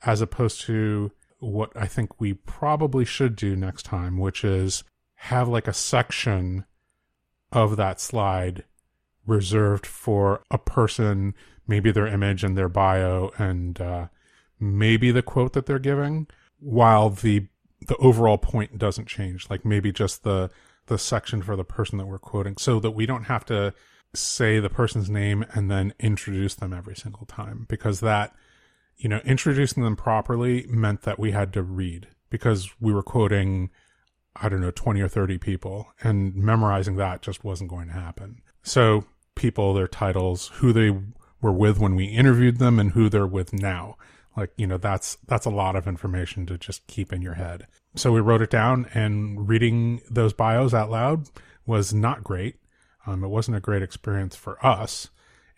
as 0.03 0.21
opposed 0.21 0.61
to 0.61 1.11
what 1.39 1.71
I 1.75 1.87
think 1.87 2.19
we 2.19 2.33
probably 2.33 3.05
should 3.05 3.35
do 3.35 3.55
next 3.55 3.83
time, 3.83 4.17
which 4.17 4.43
is 4.43 4.83
have 5.15 5.47
like 5.47 5.67
a 5.67 5.73
section 5.73 6.65
of 7.51 7.77
that 7.77 7.99
slide 7.99 8.63
reserved 9.25 9.85
for 9.85 10.41
a 10.49 10.57
person, 10.57 11.33
maybe 11.67 11.91
their 11.91 12.07
image 12.07 12.43
and 12.43 12.57
their 12.57 12.69
bio, 12.69 13.31
and 13.37 13.79
uh, 13.79 14.07
maybe 14.59 15.11
the 15.11 15.21
quote 15.21 15.53
that 15.53 15.65
they're 15.65 15.79
giving, 15.79 16.27
while 16.59 17.09
the 17.09 17.47
the 17.87 17.97
overall 17.97 18.37
point 18.37 18.77
doesn't 18.77 19.07
change. 19.07 19.49
Like 19.49 19.65
maybe 19.65 19.91
just 19.91 20.23
the 20.23 20.49
the 20.87 20.97
section 20.97 21.41
for 21.41 21.55
the 21.55 21.63
person 21.63 21.97
that 21.97 22.07
we're 22.07 22.19
quoting, 22.19 22.57
so 22.57 22.79
that 22.79 22.91
we 22.91 23.05
don't 23.05 23.25
have 23.25 23.45
to 23.45 23.73
say 24.13 24.59
the 24.59 24.69
person's 24.69 25.09
name 25.09 25.45
and 25.53 25.71
then 25.71 25.93
introduce 25.99 26.55
them 26.55 26.73
every 26.73 26.95
single 26.95 27.25
time 27.25 27.65
because 27.69 28.01
that 28.01 28.33
you 28.97 29.07
know 29.07 29.21
introducing 29.23 29.83
them 29.83 29.95
properly 29.95 30.65
meant 30.67 31.03
that 31.03 31.19
we 31.19 31.31
had 31.31 31.53
to 31.53 31.63
read 31.63 32.07
because 32.29 32.69
we 32.79 32.93
were 32.93 33.03
quoting 33.03 33.69
I 34.35 34.49
don't 34.49 34.61
know, 34.61 34.71
20 34.71 35.01
or 35.01 35.07
30 35.07 35.37
people. 35.37 35.87
And 36.01 36.35
memorizing 36.35 36.95
that 36.97 37.21
just 37.21 37.43
wasn't 37.43 37.69
going 37.69 37.87
to 37.87 37.93
happen. 37.93 38.41
So 38.63 39.05
people, 39.35 39.73
their 39.73 39.87
titles, 39.87 40.47
who 40.55 40.71
they 40.71 40.97
were 41.41 41.51
with 41.51 41.79
when 41.79 41.95
we 41.95 42.05
interviewed 42.05 42.57
them 42.57 42.79
and 42.79 42.91
who 42.91 43.09
they're 43.09 43.27
with 43.27 43.53
now. 43.53 43.97
Like, 44.37 44.51
you 44.55 44.65
know, 44.65 44.77
that's, 44.77 45.17
that's 45.27 45.45
a 45.45 45.49
lot 45.49 45.75
of 45.75 45.87
information 45.87 46.45
to 46.45 46.57
just 46.57 46.87
keep 46.87 47.11
in 47.11 47.21
your 47.21 47.33
head. 47.33 47.67
So 47.95 48.11
we 48.11 48.21
wrote 48.21 48.41
it 48.41 48.49
down 48.49 48.87
and 48.93 49.49
reading 49.49 50.01
those 50.09 50.31
bios 50.31 50.73
out 50.73 50.89
loud 50.89 51.29
was 51.65 51.93
not 51.93 52.23
great. 52.23 52.55
Um, 53.05 53.23
it 53.23 53.29
wasn't 53.29 53.57
a 53.57 53.61
great 53.61 53.81
experience 53.81 54.35
for 54.35 54.63
us. 54.65 55.09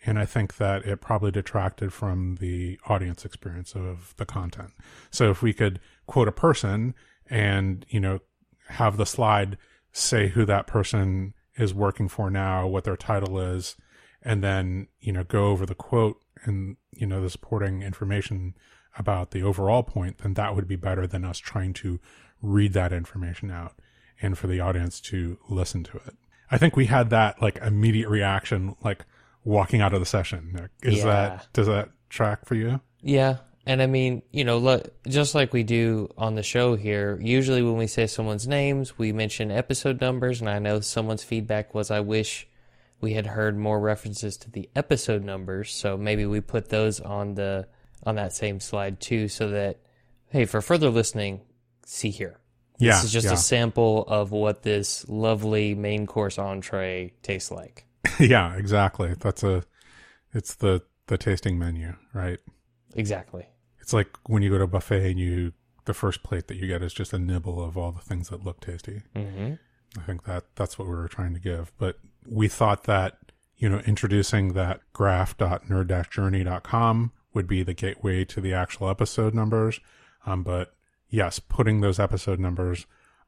And 0.06 0.18
I 0.18 0.26
think 0.26 0.56
that 0.56 0.84
it 0.84 1.00
probably 1.00 1.30
detracted 1.30 1.92
from 1.92 2.36
the 2.36 2.78
audience 2.86 3.24
experience 3.24 3.74
of 3.74 4.14
the 4.18 4.26
content. 4.26 4.72
So 5.10 5.30
if 5.30 5.40
we 5.42 5.54
could 5.54 5.80
quote 6.06 6.28
a 6.28 6.32
person 6.32 6.94
and, 7.30 7.86
you 7.88 8.00
know, 8.00 8.20
have 8.68 8.96
the 8.96 9.06
slide 9.06 9.56
say 9.92 10.28
who 10.28 10.44
that 10.44 10.66
person 10.66 11.34
is 11.56 11.72
working 11.72 12.08
for 12.08 12.30
now, 12.30 12.66
what 12.66 12.84
their 12.84 12.96
title 12.96 13.38
is, 13.38 13.76
and 14.22 14.42
then, 14.42 14.88
you 15.00 15.12
know, 15.12 15.24
go 15.24 15.46
over 15.46 15.64
the 15.64 15.74
quote 15.74 16.20
and, 16.44 16.76
you 16.92 17.06
know, 17.06 17.22
the 17.22 17.30
supporting 17.30 17.82
information 17.82 18.54
about 18.98 19.30
the 19.30 19.42
overall 19.42 19.82
point, 19.82 20.18
then 20.18 20.34
that 20.34 20.54
would 20.54 20.68
be 20.68 20.76
better 20.76 21.06
than 21.06 21.24
us 21.24 21.38
trying 21.38 21.72
to 21.72 21.98
read 22.42 22.72
that 22.74 22.92
information 22.92 23.50
out 23.50 23.74
and 24.20 24.36
for 24.36 24.46
the 24.46 24.60
audience 24.60 25.00
to 25.00 25.38
listen 25.48 25.82
to 25.82 25.96
it. 26.06 26.14
I 26.50 26.58
think 26.58 26.76
we 26.76 26.86
had 26.86 27.10
that 27.10 27.40
like 27.42 27.58
immediate 27.58 28.08
reaction, 28.08 28.76
like 28.82 29.04
walking 29.44 29.80
out 29.80 29.92
of 29.94 30.00
the 30.00 30.06
session. 30.06 30.68
Is 30.82 30.98
Yeah. 30.98 31.04
that, 31.04 31.48
does 31.52 31.66
that 31.66 31.90
track 32.08 32.44
for 32.46 32.54
you? 32.54 32.80
Yeah. 33.00 33.38
And 33.66 33.80
I 33.80 33.86
mean, 33.86 34.22
you 34.30 34.44
know, 34.44 34.58
look, 34.58 34.92
just 35.08 35.34
like 35.34 35.52
we 35.54 35.62
do 35.62 36.10
on 36.18 36.34
the 36.34 36.42
show 36.42 36.76
here, 36.76 37.18
usually 37.22 37.62
when 37.62 37.76
we 37.78 37.86
say 37.86 38.06
someone's 38.06 38.46
names, 38.46 38.98
we 38.98 39.10
mention 39.12 39.50
episode 39.50 40.00
numbers. 40.00 40.40
And 40.40 40.50
I 40.50 40.58
know 40.58 40.80
someone's 40.80 41.24
feedback 41.24 41.74
was, 41.74 41.90
I 41.90 42.00
wish 42.00 42.46
we 43.00 43.14
had 43.14 43.26
heard 43.26 43.56
more 43.56 43.80
references 43.80 44.36
to 44.38 44.50
the 44.50 44.68
episode 44.76 45.24
numbers. 45.24 45.72
So 45.72 45.96
maybe 45.96 46.26
we 46.26 46.40
put 46.42 46.68
those 46.68 47.00
on 47.00 47.34
the, 47.34 47.66
on 48.04 48.16
that 48.16 48.34
same 48.34 48.60
slide 48.60 49.00
too, 49.00 49.28
so 49.28 49.48
that, 49.50 49.78
hey, 50.28 50.44
for 50.44 50.60
further 50.60 50.90
listening, 50.90 51.40
see 51.86 52.10
here. 52.10 52.38
Yeah. 52.78 52.92
This 52.92 53.04
is 53.04 53.12
just 53.12 53.26
yeah. 53.26 53.34
a 53.34 53.36
sample 53.36 54.04
of 54.08 54.32
what 54.32 54.62
this 54.62 55.08
lovely 55.08 55.74
main 55.74 56.06
course 56.06 56.38
entree 56.38 57.12
tastes 57.22 57.50
like. 57.50 57.86
yeah, 58.18 58.56
exactly. 58.56 59.14
That's 59.18 59.42
a, 59.42 59.62
it's 60.32 60.54
the, 60.54 60.82
the 61.06 61.16
tasting 61.16 61.58
menu, 61.58 61.94
right? 62.12 62.38
Exactly. 62.94 63.46
It's 63.80 63.92
like 63.92 64.08
when 64.26 64.42
you 64.42 64.50
go 64.50 64.58
to 64.58 64.64
a 64.64 64.68
buffet 64.68 65.10
and 65.10 65.20
you, 65.20 65.52
the 65.84 65.94
first 65.94 66.22
plate 66.22 66.48
that 66.48 66.56
you 66.56 66.66
get 66.66 66.82
is 66.82 66.94
just 66.94 67.12
a 67.12 67.18
nibble 67.18 67.62
of 67.62 67.76
all 67.76 67.92
the 67.92 68.00
things 68.00 68.30
that 68.30 68.44
look 68.44 68.60
tasty. 68.60 69.02
hmm 69.14 69.54
I 69.96 70.02
think 70.02 70.24
that 70.24 70.44
that's 70.56 70.76
what 70.76 70.88
we 70.88 70.94
were 70.94 71.08
trying 71.08 71.34
to 71.34 71.40
give. 71.40 71.72
But 71.78 71.98
we 72.28 72.48
thought 72.48 72.82
that, 72.84 73.18
you 73.56 73.68
know, 73.68 73.78
introducing 73.86 74.54
that 74.54 74.80
graph.nerd-journey.com 74.92 77.12
would 77.32 77.46
be 77.46 77.62
the 77.62 77.74
gateway 77.74 78.24
to 78.24 78.40
the 78.40 78.54
actual 78.54 78.88
episode 78.88 79.34
numbers. 79.34 79.78
Um, 80.26 80.42
but 80.42 80.73
yes, 81.08 81.38
putting 81.38 81.80
those 81.80 81.98
episode 81.98 82.38
numbers 82.38 82.86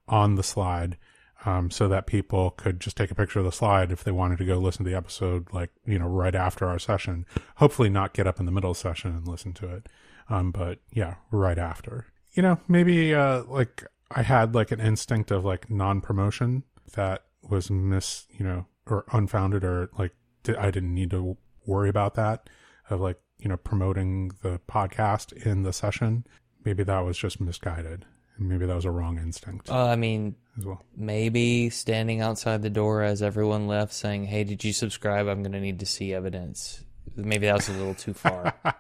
on 0.08 0.34
the 0.34 0.42
slide 0.42 0.96
um, 1.44 1.70
so 1.70 1.88
that 1.88 2.06
people 2.06 2.50
could 2.50 2.80
just 2.80 2.96
take 2.96 3.10
a 3.10 3.14
picture 3.14 3.38
of 3.38 3.44
the 3.44 3.52
slide 3.52 3.92
if 3.92 4.02
they 4.02 4.10
wanted 4.10 4.38
to 4.38 4.44
go 4.44 4.58
listen 4.58 4.84
to 4.84 4.90
the 4.90 4.96
episode, 4.96 5.52
like, 5.52 5.70
you 5.86 5.98
know, 5.98 6.06
right 6.06 6.34
after 6.34 6.66
our 6.66 6.78
session. 6.78 7.26
Hopefully 7.56 7.88
not 7.88 8.14
get 8.14 8.26
up 8.26 8.40
in 8.40 8.46
the 8.46 8.52
middle 8.52 8.70
of 8.70 8.76
the 8.76 8.80
session 8.80 9.12
and 9.12 9.28
listen 9.28 9.52
to 9.54 9.68
it. 9.68 9.88
Um, 10.28 10.50
but 10.50 10.80
yeah, 10.92 11.16
right 11.30 11.58
after. 11.58 12.06
You 12.32 12.42
know, 12.42 12.60
maybe 12.68 13.14
uh, 13.14 13.44
like 13.44 13.84
I 14.10 14.22
had 14.22 14.54
like 14.54 14.70
an 14.72 14.80
instinct 14.80 15.30
of 15.30 15.44
like 15.44 15.70
non 15.70 16.00
promotion 16.00 16.64
that 16.94 17.24
was 17.42 17.70
mis, 17.70 18.26
you 18.30 18.44
know, 18.44 18.66
or 18.86 19.04
unfounded 19.12 19.64
or 19.64 19.90
like 19.98 20.12
I 20.58 20.70
didn't 20.70 20.94
need 20.94 21.10
to 21.10 21.36
worry 21.64 21.88
about 21.88 22.14
that 22.14 22.48
of 22.90 23.00
like, 23.00 23.20
you 23.38 23.48
know, 23.48 23.56
promoting 23.56 24.32
the 24.42 24.60
podcast 24.68 25.32
in 25.32 25.62
the 25.62 25.72
session. 25.72 26.26
Maybe 26.66 26.82
that 26.82 26.98
was 27.00 27.16
just 27.16 27.40
misguided. 27.40 28.04
And 28.36 28.48
maybe 28.48 28.66
that 28.66 28.74
was 28.74 28.84
a 28.84 28.90
wrong 28.90 29.18
instinct 29.18 29.70
Uh, 29.70 29.86
I 29.86 29.96
mean, 29.96 30.34
well. 30.62 30.82
maybe 30.94 31.70
standing 31.70 32.20
outside 32.20 32.60
the 32.60 32.68
door 32.68 33.02
as 33.02 33.22
everyone 33.22 33.66
left 33.68 33.94
saying, 33.94 34.24
Hey, 34.26 34.44
did 34.44 34.62
you 34.64 34.74
subscribe? 34.74 35.26
I'm 35.28 35.42
going 35.42 35.52
to 35.52 35.60
need 35.60 35.80
to 35.80 35.86
see 35.86 36.12
evidence. 36.12 36.84
Maybe 37.14 37.46
that 37.46 37.54
was 37.54 37.68
a 37.70 37.72
little 37.72 37.94
too 37.94 38.12
far. 38.12 38.52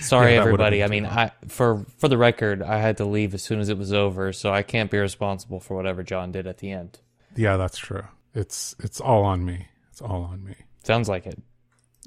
Sorry, 0.00 0.34
Yeah, 0.34 0.40
everybody. 0.40 0.84
I 0.84 0.86
mean, 0.86 1.04
I 1.06 1.32
for 1.48 1.84
for 1.98 2.08
the 2.08 2.16
record, 2.18 2.62
I 2.62 2.78
had 2.78 2.98
to 2.98 3.04
leave 3.04 3.34
as 3.34 3.42
soon 3.42 3.58
as 3.60 3.68
it 3.68 3.76
was 3.76 3.92
over, 3.92 4.32
so 4.32 4.52
I 4.52 4.62
can't 4.62 4.90
be 4.90 4.98
responsible 4.98 5.60
for 5.60 5.76
whatever 5.76 6.02
John 6.02 6.32
did 6.32 6.46
at 6.46 6.58
the 6.58 6.70
end. 6.70 7.00
Yeah, 7.36 7.56
that's 7.56 7.76
true. 7.78 8.04
It's 8.34 8.74
it's 8.78 9.00
all 9.00 9.24
on 9.24 9.44
me. 9.44 9.66
It's 9.90 10.00
all 10.00 10.22
on 10.24 10.44
me. 10.44 10.54
Sounds 10.84 11.08
like 11.08 11.26
it. 11.26 11.38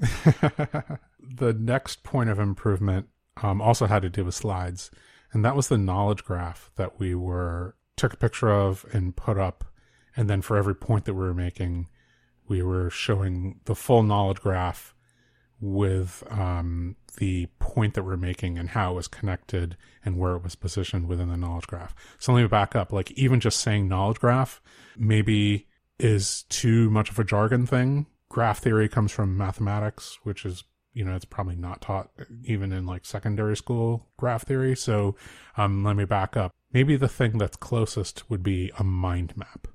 the 1.20 1.52
next 1.52 2.02
point 2.02 2.30
of 2.30 2.38
improvement 2.38 3.08
um, 3.42 3.60
also 3.60 3.86
had 3.86 4.02
to 4.02 4.10
do 4.10 4.24
with 4.24 4.34
slides, 4.34 4.90
and 5.32 5.44
that 5.44 5.56
was 5.56 5.68
the 5.68 5.78
knowledge 5.78 6.24
graph 6.24 6.70
that 6.76 6.98
we 6.98 7.14
were 7.14 7.76
took 7.96 8.12
a 8.12 8.16
picture 8.16 8.50
of 8.50 8.84
and 8.92 9.16
put 9.16 9.38
up, 9.38 9.64
and 10.16 10.28
then 10.28 10.42
for 10.42 10.56
every 10.56 10.74
point 10.74 11.04
that 11.04 11.14
we 11.14 11.20
were 11.20 11.34
making, 11.34 11.88
we 12.48 12.62
were 12.62 12.90
showing 12.90 13.60
the 13.64 13.74
full 13.74 14.02
knowledge 14.02 14.40
graph 14.40 14.94
with 15.60 16.22
um, 16.30 16.96
the 17.16 17.46
point 17.58 17.94
that 17.94 18.02
we're 18.02 18.16
making 18.16 18.58
and 18.58 18.70
how 18.70 18.92
it 18.92 18.94
was 18.94 19.08
connected 19.08 19.76
and 20.04 20.18
where 20.18 20.34
it 20.34 20.42
was 20.42 20.54
positioned 20.54 21.08
within 21.08 21.28
the 21.28 21.36
knowledge 21.36 21.66
graph. 21.66 21.94
So 22.18 22.32
let 22.32 22.42
me 22.42 22.48
back 22.48 22.76
up. 22.76 22.92
Like 22.92 23.10
even 23.12 23.40
just 23.40 23.60
saying 23.60 23.88
knowledge 23.88 24.18
graph 24.18 24.60
maybe 24.96 25.66
is 25.98 26.42
too 26.48 26.90
much 26.90 27.10
of 27.10 27.18
a 27.18 27.24
jargon 27.24 27.66
thing. 27.66 28.06
Graph 28.28 28.58
theory 28.58 28.88
comes 28.88 29.12
from 29.12 29.36
mathematics, 29.36 30.18
which 30.22 30.44
is 30.44 30.64
you 30.94 31.04
know 31.04 31.14
it's 31.14 31.24
probably 31.26 31.56
not 31.56 31.82
taught 31.82 32.10
even 32.44 32.72
in 32.72 32.86
like 32.86 33.04
secondary 33.04 33.56
school 33.56 34.06
graph 34.16 34.46
theory. 34.46 34.74
So 34.74 35.16
um, 35.56 35.84
let 35.84 35.96
me 35.96 36.04
back 36.06 36.36
up. 36.36 36.52
Maybe 36.72 36.96
the 36.96 37.08
thing 37.08 37.38
that's 37.38 37.56
closest 37.56 38.28
would 38.30 38.42
be 38.42 38.72
a 38.78 38.84
mind 38.84 39.36
map, 39.36 39.68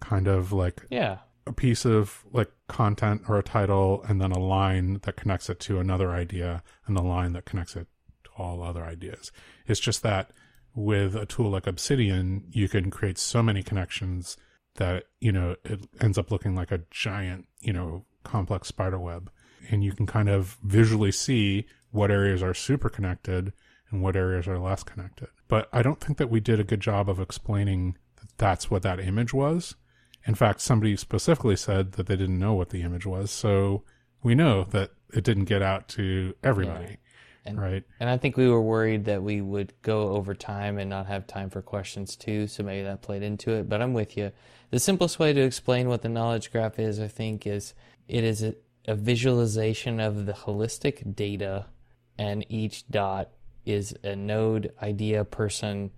kind 0.00 0.26
of 0.26 0.52
like 0.52 0.86
Yeah. 0.90 1.18
a 1.46 1.52
piece 1.52 1.84
of 1.84 2.24
like 2.32 2.50
content 2.68 3.22
or 3.28 3.38
a 3.38 3.42
title 3.42 4.02
and 4.08 4.20
then 4.20 4.32
a 4.32 4.38
line 4.38 5.00
that 5.02 5.16
connects 5.16 5.50
it 5.50 5.60
to 5.60 5.78
another 5.78 6.10
idea 6.12 6.62
and 6.86 6.96
the 6.96 7.02
line 7.02 7.32
that 7.34 7.44
connects 7.44 7.76
it 7.76 7.86
to 8.24 8.30
all 8.38 8.62
other 8.62 8.84
ideas. 8.84 9.30
It's 9.66 9.80
just 9.80 10.02
that 10.02 10.30
with 10.74 11.14
a 11.14 11.26
tool 11.26 11.50
like 11.50 11.66
Obsidian, 11.68 12.44
you 12.50 12.68
can 12.68 12.90
create 12.90 13.18
so 13.18 13.42
many 13.42 13.62
connections 13.62 14.36
that, 14.76 15.04
you 15.20 15.30
know, 15.30 15.54
it 15.64 15.86
ends 16.00 16.18
up 16.18 16.32
looking 16.32 16.56
like 16.56 16.72
a 16.72 16.80
giant, 16.90 17.46
you 17.60 17.72
know, 17.72 18.04
complex 18.24 18.66
spider 18.68 18.98
web. 18.98 19.30
And 19.70 19.84
you 19.84 19.92
can 19.92 20.06
kind 20.06 20.28
of 20.28 20.58
visually 20.62 21.12
see 21.12 21.66
what 21.90 22.10
areas 22.10 22.42
are 22.42 22.54
super 22.54 22.88
connected 22.88 23.52
and 23.90 24.02
what 24.02 24.16
areas 24.16 24.48
are 24.48 24.58
less 24.58 24.82
connected. 24.82 25.28
But 25.48 25.68
I 25.72 25.82
don't 25.82 26.00
think 26.00 26.18
that 26.18 26.30
we 26.30 26.40
did 26.40 26.58
a 26.58 26.64
good 26.64 26.80
job 26.80 27.08
of 27.08 27.20
explaining 27.20 27.96
that 28.16 28.28
that's 28.38 28.70
what 28.70 28.82
that 28.82 28.98
image 29.00 29.32
was. 29.32 29.76
In 30.26 30.34
fact, 30.34 30.60
somebody 30.60 30.96
specifically 30.96 31.56
said 31.56 31.92
that 31.92 32.06
they 32.06 32.16
didn't 32.16 32.38
know 32.38 32.54
what 32.54 32.70
the 32.70 32.82
image 32.82 33.06
was. 33.06 33.30
So 33.30 33.84
we 34.22 34.34
know 34.34 34.64
that 34.64 34.90
it 35.12 35.22
didn't 35.22 35.44
get 35.44 35.62
out 35.62 35.86
to 35.90 36.34
everybody, 36.42 36.96
And- 37.44 37.60
right? 37.60 37.84
And 38.00 38.08
I 38.08 38.16
think 38.16 38.36
we 38.36 38.48
were 38.48 38.62
worried 38.62 39.04
that 39.04 39.22
we 39.22 39.42
would 39.42 39.74
go 39.82 40.08
over 40.08 40.34
time 40.34 40.78
and 40.78 40.88
not 40.88 41.06
have 41.06 41.26
time 41.26 41.50
for 41.50 41.60
questions 41.60 42.16
too, 42.16 42.46
so 42.46 42.62
maybe 42.62 42.82
that 42.84 43.02
played 43.02 43.22
into 43.22 43.52
it. 43.52 43.68
But 43.68 43.82
I'm 43.82 43.92
with 43.92 44.16
you. 44.16 44.32
The 44.70 44.80
simplest 44.80 45.18
way 45.18 45.32
to 45.34 45.40
explain 45.42 45.88
what 45.88 46.00
the 46.02 46.08
knowledge 46.08 46.50
graph 46.50 46.78
is, 46.78 46.98
I 46.98 47.06
think, 47.08 47.46
is 47.46 47.74
it 48.08 48.24
is 48.24 48.42
a, 48.42 48.54
a 48.86 48.94
visualization 48.94 50.00
of 50.00 50.26
the 50.26 50.32
holistic 50.32 51.14
data, 51.14 51.66
and 52.18 52.44
each 52.48 52.86
dot 52.88 53.30
is 53.64 53.94
a 54.02 54.14
node, 54.14 54.72
idea, 54.82 55.24
person, 55.24 55.90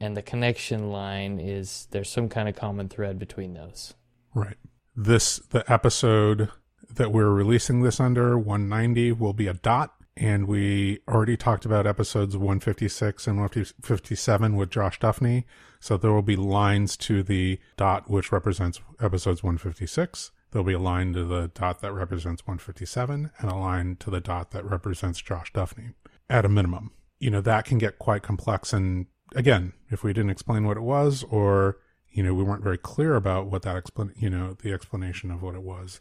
and 0.00 0.16
the 0.16 0.22
connection 0.22 0.90
line 0.90 1.40
is 1.40 1.88
there's 1.90 2.10
some 2.10 2.28
kind 2.28 2.48
of 2.48 2.56
common 2.56 2.88
thread 2.88 3.18
between 3.18 3.54
those. 3.54 3.94
Right. 4.34 4.56
This, 4.96 5.38
the 5.50 5.70
episode 5.72 6.50
that 6.90 7.12
we're 7.12 7.30
releasing 7.30 7.82
this 7.82 8.00
under, 8.00 8.38
190, 8.38 9.12
will 9.12 9.32
be 9.32 9.46
a 9.46 9.54
dot. 9.54 9.94
And 10.16 10.46
we 10.46 11.00
already 11.08 11.36
talked 11.36 11.64
about 11.64 11.88
episodes 11.88 12.36
156 12.36 13.26
and 13.26 13.36
157 13.36 14.56
with 14.56 14.70
Josh 14.70 15.00
Duffney. 15.00 15.44
So 15.80 15.96
there 15.96 16.12
will 16.12 16.22
be 16.22 16.36
lines 16.36 16.96
to 16.98 17.24
the 17.24 17.58
dot 17.76 18.08
which 18.08 18.30
represents 18.30 18.80
episodes 19.00 19.42
156. 19.42 20.30
There'll 20.54 20.64
be 20.64 20.74
a 20.74 20.78
line 20.78 21.14
to 21.14 21.24
the 21.24 21.50
dot 21.52 21.80
that 21.80 21.92
represents 21.92 22.46
157 22.46 23.32
and 23.36 23.50
a 23.50 23.56
line 23.56 23.96
to 23.98 24.08
the 24.08 24.20
dot 24.20 24.52
that 24.52 24.64
represents 24.64 25.20
Josh 25.20 25.52
Duffney 25.52 25.94
at 26.30 26.44
a 26.44 26.48
minimum. 26.48 26.92
You 27.18 27.32
know, 27.32 27.40
that 27.40 27.64
can 27.64 27.78
get 27.78 27.98
quite 27.98 28.22
complex. 28.22 28.72
And 28.72 29.06
again, 29.34 29.72
if 29.90 30.04
we 30.04 30.12
didn't 30.12 30.30
explain 30.30 30.64
what 30.64 30.76
it 30.76 30.82
was 30.84 31.24
or 31.24 31.78
you 32.14 32.22
know, 32.22 32.32
we 32.32 32.44
weren't 32.44 32.62
very 32.62 32.78
clear 32.78 33.16
about 33.16 33.48
what 33.48 33.62
that 33.62 33.74
explan, 33.74 34.12
you 34.16 34.30
know, 34.30 34.56
the 34.62 34.72
explanation 34.72 35.32
of 35.32 35.42
what 35.42 35.56
it 35.56 35.62
was. 35.62 36.00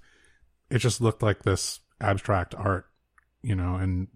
It 0.70 0.78
just 0.78 1.02
looked 1.02 1.24
like 1.24 1.42
this 1.42 1.80
abstract 2.00 2.54
art, 2.54 2.86
you 3.42 3.56
know, 3.56 3.76
and 3.78 4.08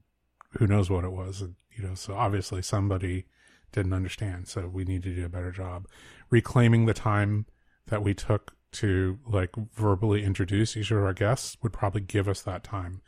who 0.60 0.67
knows 0.67 0.91
what 0.91 1.04
it 1.04 1.12
was, 1.12 1.41
you 1.76 1.84
know. 1.84 1.95
So 1.95 2.13
obviously 2.13 2.62
somebody 2.62 3.26
didn't 3.71 3.93
understand. 3.93 4.47
So 4.47 4.67
we 4.67 4.86
need 4.86 5.02
to 5.04 5.15
do 5.15 5.26
a 5.26 5.30
better 5.30 5.52
job 5.52 5.88
reclaiming 6.30 6.86
the 6.86 6.93
time 6.93 7.47
that 7.88 8.04
we 8.04 8.13
took 8.13 8.54
to 8.74 9.20
like 9.26 9.56
verbally 9.74 10.24
introduce 10.24 10.76
each 10.76 10.92
of 10.92 10.98
our 10.98 11.14
guests 11.14 11.58
would 11.62 11.74
probably 11.74 12.02
give 12.02 12.28
us 12.28 12.42
that 12.42 12.64
time 12.64 13.02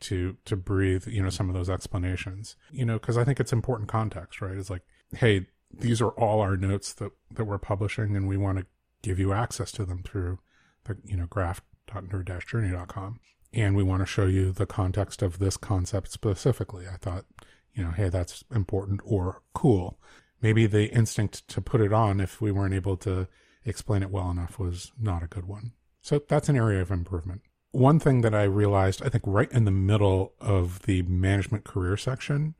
to 0.00 0.36
to 0.44 0.56
breathe 0.56 1.06
you 1.06 1.22
know 1.22 1.30
some 1.30 1.48
of 1.48 1.54
those 1.54 1.70
explanations. 1.70 2.56
You 2.70 2.84
know 2.84 2.98
because 2.98 3.16
i 3.16 3.24
think 3.24 3.40
it's 3.40 3.52
important 3.52 3.88
context 3.88 4.40
right? 4.40 4.56
It's 4.56 4.70
like 4.70 4.82
hey 5.16 5.46
these 5.72 6.00
are 6.00 6.10
all 6.10 6.40
our 6.40 6.56
notes 6.56 6.92
that 6.94 7.12
that 7.30 7.44
we're 7.44 7.58
publishing 7.58 8.16
and 8.16 8.28
we 8.28 8.36
want 8.36 8.58
to 8.58 8.66
give 9.02 9.18
you 9.18 9.32
access 9.32 9.72
to 9.72 9.84
them 9.84 10.02
through 10.02 10.38
the 10.84 10.96
you 11.04 11.16
know 11.16 11.26
graph.nerd-journey.com 11.26 13.20
and 13.52 13.76
we 13.76 13.82
want 13.82 14.02
to 14.02 14.06
show 14.06 14.26
you 14.26 14.50
the 14.50 14.66
context 14.66 15.22
of 15.22 15.38
this 15.38 15.56
concept 15.56 16.10
specifically. 16.10 16.86
I 16.88 16.96
thought 16.96 17.24
you 17.72 17.84
know 17.84 17.92
hey 17.92 18.08
that's 18.08 18.44
important 18.54 19.00
or 19.04 19.42
cool. 19.54 19.98
Maybe 20.42 20.66
the 20.66 20.92
instinct 20.92 21.48
to 21.48 21.62
put 21.62 21.80
it 21.80 21.92
on 21.92 22.20
if 22.20 22.40
we 22.40 22.52
weren't 22.52 22.74
able 22.74 22.96
to 22.98 23.28
explain 23.64 24.02
it 24.02 24.10
well 24.10 24.30
enough 24.30 24.58
was 24.58 24.92
not 25.00 25.22
a 25.22 25.28
good 25.28 25.46
one 25.46 25.72
so 26.02 26.20
that's 26.28 26.48
an 26.48 26.56
area 26.56 26.80
of 26.80 26.90
improvement 26.90 27.42
one 27.74 27.98
thing 27.98 28.20
that 28.20 28.34
I 28.34 28.44
realized, 28.44 29.02
I 29.02 29.08
think 29.08 29.24
right 29.26 29.50
in 29.50 29.64
the 29.64 29.72
middle 29.72 30.32
of 30.40 30.82
the 30.82 31.02
management 31.02 31.64
career 31.64 31.96
section, 31.96 32.54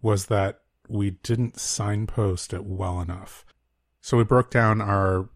was 0.00 0.26
that 0.26 0.60
we 0.88 1.10
didn't 1.10 1.58
signpost 1.58 2.54
it 2.54 2.64
well 2.64 3.00
enough. 3.00 3.44
So 4.00 4.16
we 4.16 4.24
broke 4.24 4.50
down 4.50 4.80
our 4.80 5.28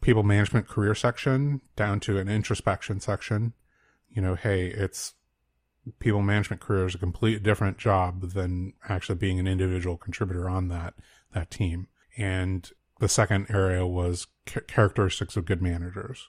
people 0.00 0.22
management 0.22 0.68
career 0.68 0.94
section 0.94 1.60
down 1.76 2.00
to 2.00 2.18
an 2.18 2.28
introspection 2.28 2.98
section. 2.98 3.52
You 4.08 4.22
know, 4.22 4.36
hey, 4.36 4.68
it's 4.68 5.14
people 5.98 6.22
management 6.22 6.62
career 6.62 6.86
is 6.86 6.94
a 6.94 6.98
completely 6.98 7.40
different 7.40 7.76
job 7.76 8.30
than 8.30 8.72
actually 8.88 9.16
being 9.16 9.38
an 9.38 9.46
individual 9.46 9.98
contributor 9.98 10.48
on 10.48 10.68
that 10.68 10.94
that 11.34 11.50
team. 11.50 11.88
And 12.16 12.70
the 13.02 13.08
second 13.08 13.46
area 13.50 13.84
was 13.84 14.28
characteristics 14.68 15.36
of 15.36 15.44
good 15.44 15.60
managers 15.60 16.28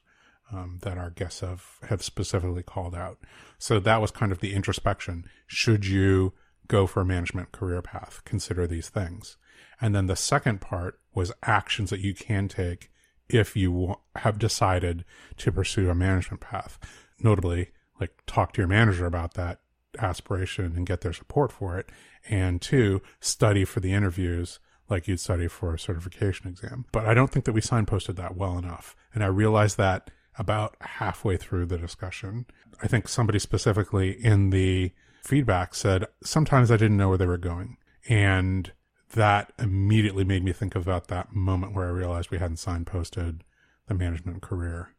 um, 0.52 0.80
that 0.82 0.98
our 0.98 1.12
guests 1.12 1.42
have 1.42 1.64
have 1.84 2.02
specifically 2.02 2.64
called 2.64 2.96
out. 2.96 3.20
So 3.60 3.80
that 3.80 4.02
was 4.02 4.10
kind 4.10 4.32
of 4.32 4.40
the 4.40 4.56
introspection. 4.56 5.26
Should 5.46 5.86
you 5.86 6.34
go 6.68 6.88
for 6.88 7.02
a 7.02 7.06
management 7.06 7.52
career 7.52 7.84
path? 7.84 8.24
Consider 8.26 8.66
these 8.66 8.90
things. 8.90 9.38
And 9.80 9.94
then 9.94 10.08
the 10.08 10.16
second 10.16 10.62
part 10.62 11.00
was 11.14 11.32
actions 11.44 11.92
that 11.92 12.00
you 12.00 12.16
can 12.16 12.48
take 12.48 12.90
if 13.30 13.56
you 13.56 13.98
have 14.16 14.40
decided 14.40 15.06
to 15.38 15.52
pursue 15.52 15.92
a 15.92 15.96
management 15.96 16.42
path. 16.42 16.80
Notably, 17.20 17.70
like 18.02 18.18
talk 18.26 18.52
to 18.54 18.62
your 18.62 18.68
manager 18.68 19.06
about 19.06 19.36
that 19.36 19.60
aspiration 20.00 20.74
and 20.76 20.88
get 20.88 21.02
their 21.02 21.14
support 21.14 21.52
for 21.52 21.78
it. 21.78 21.90
And 22.28 22.60
two, 22.60 23.04
study 23.20 23.64
for 23.64 23.80
the 23.80 23.94
interviews 23.94 24.60
like 24.94 25.08
you'd 25.08 25.20
study 25.20 25.48
for 25.48 25.74
a 25.74 25.80
certification 25.80 26.48
exam. 26.48 26.86
But 26.92 27.06
I 27.06 27.14
don't 27.14 27.32
think 27.32 27.46
that 27.46 27.54
we 27.54 27.62
signposted 27.62 28.16
that 28.16 28.38
well 28.38 28.58
enough. 28.58 28.96
And 29.14 29.24
I 29.24 29.28
realized 29.28 29.78
that 29.78 30.12
about 30.38 30.76
halfway 30.80 31.36
through 31.36 31.66
the 31.66 31.78
discussion. 31.78 32.46
I 32.82 32.88
think 32.88 33.08
somebody 33.08 33.40
specifically 33.40 34.12
in 34.12 34.52
the 34.52 34.92
feedback 35.24 35.76
said, 35.76 36.06
sometimes 36.24 36.72
I 36.72 36.78
didn't 36.78 36.98
know 36.98 37.10
where 37.10 37.18
they 37.18 37.26
were 37.26 37.38
going. 37.38 37.78
And 38.08 38.72
that 39.12 39.52
immediately 39.60 40.24
made 40.24 40.44
me 40.44 40.54
think 40.54 40.76
about 40.76 41.08
that 41.08 41.34
moment 41.34 41.74
where 41.74 41.88
I 41.88 41.92
realized 41.92 42.32
we 42.32 42.40
hadn't 42.40 42.58
signposted 42.58 43.42
the 43.88 43.94
management 43.94 44.42
career, 44.42 44.90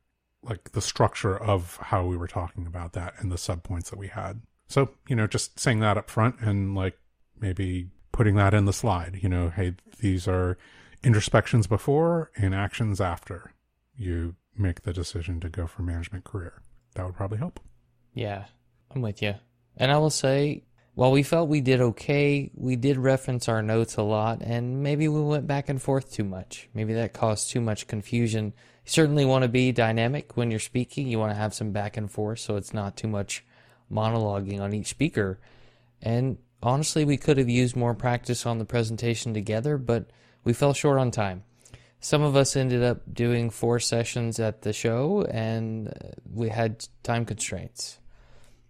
like 0.43 0.73
the 0.73 0.81
structure 0.81 1.37
of 1.37 1.77
how 1.77 2.07
we 2.07 2.17
were 2.17 2.29
talking 2.29 2.67
about 2.67 2.93
that 2.95 3.15
and 3.19 3.31
the 3.31 3.37
subpoints 3.37 3.91
that 3.91 3.99
we 3.99 4.09
had. 4.09 4.43
So, 4.67 4.91
you 5.09 5.17
know, 5.17 5.27
just 5.27 5.59
saying 5.59 5.81
that 5.81 5.99
up 5.99 6.11
front 6.11 6.41
and 6.41 6.75
like 6.75 6.99
maybe 7.39 7.91
putting 8.15 8.37
that 8.37 8.55
in 8.55 8.65
the 8.65 8.73
slide, 8.73 9.19
you 9.21 9.29
know, 9.29 9.51
hey, 9.51 9.75
these 9.99 10.29
are 10.29 10.57
introspections 11.03 11.67
before 11.67 12.31
and 12.37 12.55
actions 12.55 13.01
after 13.01 13.53
you 13.97 14.37
make 14.57 14.83
the 14.83 14.93
decision 14.93 15.41
to 15.41 15.49
go 15.49 15.67
for 15.67 15.83
management 15.83 16.23
career. 16.23 16.63
That 16.95 17.05
would 17.05 17.17
probably 17.17 17.39
help. 17.39 17.59
Yeah, 18.15 18.45
I'm 18.95 19.03
with 19.03 19.21
you. 19.21 19.35
And 19.77 19.91
I 19.91 19.99
will 19.99 20.11
say, 20.11 20.63
while 20.95 21.11
we 21.11 21.25
felt 21.25 21.49
we 21.49 21.61
did 21.61 21.81
okay, 21.81 22.53
we 22.55 22.77
did 22.77 22.99
reference 22.99 23.49
our 23.49 23.63
notes 23.63 23.97
a 23.97 24.03
lot, 24.03 24.43
and 24.43 24.81
maybe 24.81 25.09
we 25.09 25.21
went 25.21 25.49
back 25.49 25.69
and 25.69 25.83
forth 25.83 26.13
too 26.13 26.23
much. 26.23 26.69
Maybe 26.73 26.95
that 26.95 27.15
caused 27.15 27.51
too 27.51 27.61
much 27.61 27.89
confusion. 27.89 28.55
You 28.85 28.91
certainly 28.93 29.25
want 29.25 29.43
to 29.43 29.49
be 29.49 29.73
dynamic 29.73 30.37
when 30.37 30.53
you're 30.53 30.61
speaking. 30.61 31.09
You 31.09 31.19
want 31.19 31.33
to 31.33 31.37
have 31.37 31.53
some 31.53 31.73
back 31.73 31.97
and 31.97 32.09
forth 32.09 32.39
so 32.39 32.55
it's 32.55 32.73
not 32.73 32.97
too 32.97 33.09
much 33.09 33.45
monologuing 33.91 34.61
on 34.61 34.73
each 34.73 34.87
speaker. 34.87 35.41
And 36.01 36.39
honestly, 36.65 37.05
we 37.05 37.17
could 37.17 37.39
have 37.39 37.49
used 37.49 37.77
more 37.77 37.95
practice 37.95 38.47
on 38.47 38.59
the 38.59 38.65
presentation 38.65 39.35
together, 39.35 39.79
but 39.79 40.11
we 40.43 40.53
fell 40.53 40.73
short 40.73 40.99
on 40.99 41.11
time 41.11 41.45
some 42.05 42.21
of 42.21 42.37
us 42.37 42.55
ended 42.55 42.83
up 42.83 43.01
doing 43.15 43.49
four 43.49 43.81
sessions 43.81 44.39
at 44.39 44.61
the 44.61 44.75
show 44.75 45.23
and 45.31 45.89
uh, 45.89 45.93
we 46.31 46.51
had 46.51 46.87
time 47.03 47.25
constraints. 47.25 47.99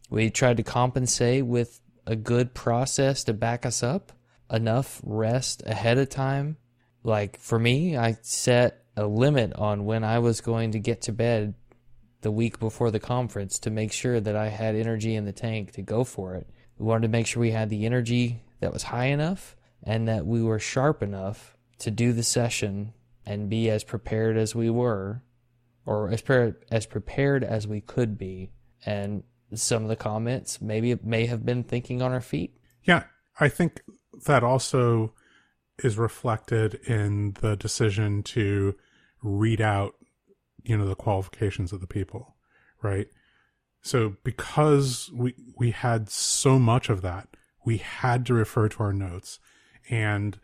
We 0.09 0.31
tried 0.31 0.59
to 0.59 0.63
compensate 0.63 1.45
with 1.45 1.81
a 2.07 2.15
good 2.15 2.55
process 2.55 3.25
to 3.25 3.33
back 3.33 3.67
us 3.67 3.83
up, 3.83 4.13
enough 4.49 5.01
rest 5.03 5.65
ahead 5.67 5.99
of 5.99 6.11
time. 6.11 6.59
Like 7.03 7.41
for 7.41 7.59
me, 7.59 7.97
I 7.97 8.17
set 8.23 8.85
a 8.97 9.05
limit 9.05 9.53
on 9.55 9.85
when 9.85 10.05
I 10.05 10.21
was 10.21 10.41
going 10.41 10.71
to 10.71 10.79
get 10.79 11.03
to 11.03 11.13
bed 11.13 11.55
the 12.21 12.31
week 12.31 12.61
before 12.61 12.93
the 12.93 13.01
conference 13.01 13.59
to 13.59 13.71
make 13.71 13.93
sure 13.93 14.21
that 14.21 14.37
I 14.37 14.47
had 14.47 14.77
energy 14.77 15.17
in 15.17 15.25
the 15.25 15.33
tank 15.33 15.73
to 15.73 15.83
go 15.83 16.05
for 16.05 16.37
it. 16.37 16.49
We 16.79 16.87
wanted 16.87 17.03
to 17.03 17.13
make 17.13 17.27
sure 17.27 17.41
we 17.41 17.53
had 17.53 17.71
the 17.71 17.87
energy 17.87 18.43
that 18.61 18.73
was 18.73 18.85
high 18.85 19.07
enough 19.07 19.57
and 19.83 20.09
that 20.09 20.27
we 20.27 20.43
were 20.43 20.59
sharp 20.59 21.03
enough 21.03 21.57
to 21.79 21.91
do 21.91 22.13
the 22.13 22.23
session 22.23 22.95
and 23.27 23.51
be 23.51 23.71
as 23.71 23.85
prepared 23.85 24.37
as 24.37 24.55
we 24.55 24.71
were, 24.71 25.23
or 25.87 26.11
as 26.11 26.21
prepared 26.23 26.65
as 26.71 26.87
prepared 26.87 27.45
as 27.45 27.67
we 27.67 27.81
could 27.81 28.19
be. 28.19 28.51
And 28.85 29.23
some 29.55 29.83
of 29.83 29.89
the 29.89 29.97
comments 29.97 30.61
maybe 30.61 30.97
may 31.03 31.27
have 31.27 31.45
been 31.45 31.65
thinking 31.65 32.03
on 32.03 32.13
our 32.13 32.21
feet. 32.21 32.57
Yeah, 32.83 33.05
I 33.39 33.49
think 33.49 33.83
that 34.27 34.43
also 34.43 35.15
is 35.83 35.99
reflected 35.99 36.75
in 36.87 37.35
the 37.41 37.57
decision 37.57 38.23
to 38.23 38.75
read 39.23 39.61
out, 39.61 39.95
you 40.63 40.77
know, 40.77 40.87
the 40.87 40.95
qualifications 40.95 41.73
of 41.73 41.81
the 41.81 41.87
people, 41.87 42.37
right? 42.83 43.09
So 43.85 44.17
because 44.25 45.11
we 45.13 45.35
we 45.57 45.71
had 45.71 46.09
so 46.09 46.59
much 46.59 46.89
of 46.89 47.03
that, 47.03 47.29
we 47.65 47.77
had 47.77 48.25
to 48.27 48.35
refer 48.35 48.69
to 48.71 48.83
our 48.83 48.93
notes, 48.93 49.39
and 49.89 50.39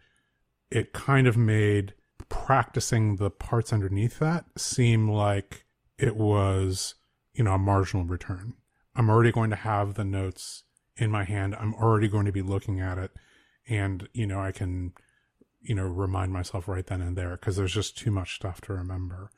it 0.70 0.92
kind 0.92 1.26
of 1.26 1.36
made 1.36 1.94
practicing 2.28 3.16
the 3.16 3.30
parts 3.30 3.72
underneath 3.72 4.18
that 4.20 4.44
seem 4.56 5.10
like 5.10 5.64
it 5.98 6.16
was, 6.16 6.94
you 7.34 7.42
know, 7.42 7.54
a 7.54 7.58
marginal 7.58 8.04
return. 8.04 8.54
I'm 8.94 9.10
already 9.10 9.32
going 9.32 9.50
to 9.50 9.56
have 9.56 9.94
the 9.94 10.04
notes 10.04 10.64
in 10.96 11.10
my 11.10 11.24
hand. 11.24 11.56
I'm 11.58 11.74
already 11.74 12.08
going 12.08 12.26
to 12.26 12.32
be 12.32 12.42
looking 12.42 12.78
at 12.78 12.98
it. 12.98 13.10
And, 13.68 14.08
you 14.12 14.26
know, 14.26 14.40
I 14.40 14.52
can, 14.52 14.92
you 15.60 15.74
know, 15.74 15.84
remind 15.84 16.32
myself 16.32 16.68
right 16.68 16.86
then 16.86 17.00
and 17.00 17.16
there 17.16 17.32
because 17.32 17.56
there's 17.56 17.74
just 17.74 17.96
too 17.96 18.10
much 18.10 18.36
stuff 18.36 18.60
to 18.62 18.74
remember, 18.74 19.30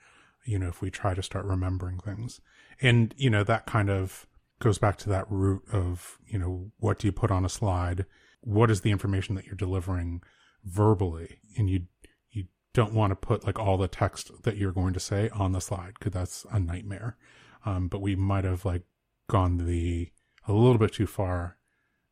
you 0.45 0.59
know, 0.59 0.69
if 0.69 0.81
we 0.81 0.91
try 0.91 1.15
to 1.15 1.23
start 1.23 1.45
remembering 1.45 1.99
things. 1.99 2.41
And, 2.81 3.15
you 3.17 3.31
know, 3.31 3.45
that 3.45 3.67
kind 3.67 3.91
of 3.91 4.27
goes 4.61 4.79
back 4.79 4.97
to 4.99 5.09
that 5.09 5.31
root 5.31 5.63
of, 5.73 6.19
you 6.27 6.39
know, 6.39 6.71
what 6.79 6.99
do 6.99 7.07
you 7.07 7.13
put 7.13 7.31
on 7.31 7.45
a 7.45 7.49
slide? 7.49 8.07
What 8.41 8.71
is 8.71 8.81
the 8.81 8.91
information 8.91 9.35
that 9.35 9.47
you're 9.47 9.55
delivering 9.55 10.23
verbally? 10.65 11.39
And 11.57 11.69
you 11.69 11.87
you 12.31 12.45
don't 12.73 12.95
want 12.95 13.11
to 13.11 13.17
put 13.17 13.45
like 13.45 13.59
all 13.59 13.77
the 13.77 13.89
text 13.89 14.43
that 14.43 14.57
you're 14.57 14.73
going 14.73 14.95
to 14.95 15.01
say 15.01 15.29
on 15.31 15.53
the 15.53 15.61
slide 15.61 15.95
because 15.99 16.13
that's 16.13 16.47
a 16.51 16.59
nightmare. 16.59 17.17
Um, 17.65 17.89
but 17.89 18.01
we 18.01 18.17
might 18.17 18.45
have 18.45 18.65
like 18.65 18.83
gone 19.29 19.59
the 19.59 20.11
a 20.49 20.53
little 20.53 20.79
bit 20.79 20.93
too 20.93 21.07
far 21.07 21.57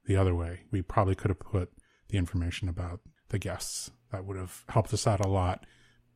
the 0.07 0.17
other 0.17 0.35
way. 0.35 0.63
We 0.71 0.83
probably 0.83 1.15
could 1.15 1.31
have 1.31 1.41
put 1.41 1.71
the 2.09 2.19
information 2.19 2.69
about 2.69 3.01
the 3.29 3.39
guests. 3.39 3.91
That 4.13 4.25
would 4.25 4.37
have 4.37 4.65
helped 4.69 4.93
us 4.93 5.07
out 5.07 5.25
a 5.25 5.29
lot, 5.29 5.67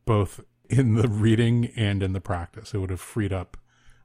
both 0.05 0.41
in 0.69 0.95
the 0.95 1.07
reading 1.07 1.71
and 1.75 2.01
in 2.03 2.13
the 2.13 2.21
practice. 2.21 2.73
It 2.73 2.79
would 2.79 2.89
have 2.89 3.01
freed 3.01 3.33
up 3.33 3.57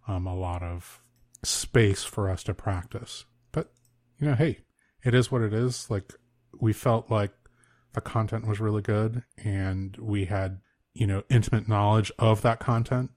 um, 0.06 0.26
a 0.26 0.34
lot 0.34 0.62
of 0.62 1.00
space 1.42 2.04
for 2.04 2.28
us 2.28 2.42
to 2.44 2.54
practice. 2.54 3.24
But 3.52 3.72
you 4.18 4.28
know, 4.28 4.34
hey, 4.34 4.61
it 5.02 5.14
is 5.14 5.30
what 5.30 5.42
it 5.42 5.52
is. 5.52 5.90
Like 5.90 6.14
we 6.58 6.72
felt 6.72 7.11
like 7.11 7.32
the 7.92 8.00
content 8.00 8.46
was 8.46 8.61
really 8.61 8.82
good 8.82 9.22
and 9.42 9.96
we 9.96 10.26
had, 10.26 10.61
you 10.94 11.06
know, 11.06 11.24
intimate 11.28 11.68
knowledge 11.68 12.12
of 12.18 12.42
that 12.42 12.61
content. 12.61 13.11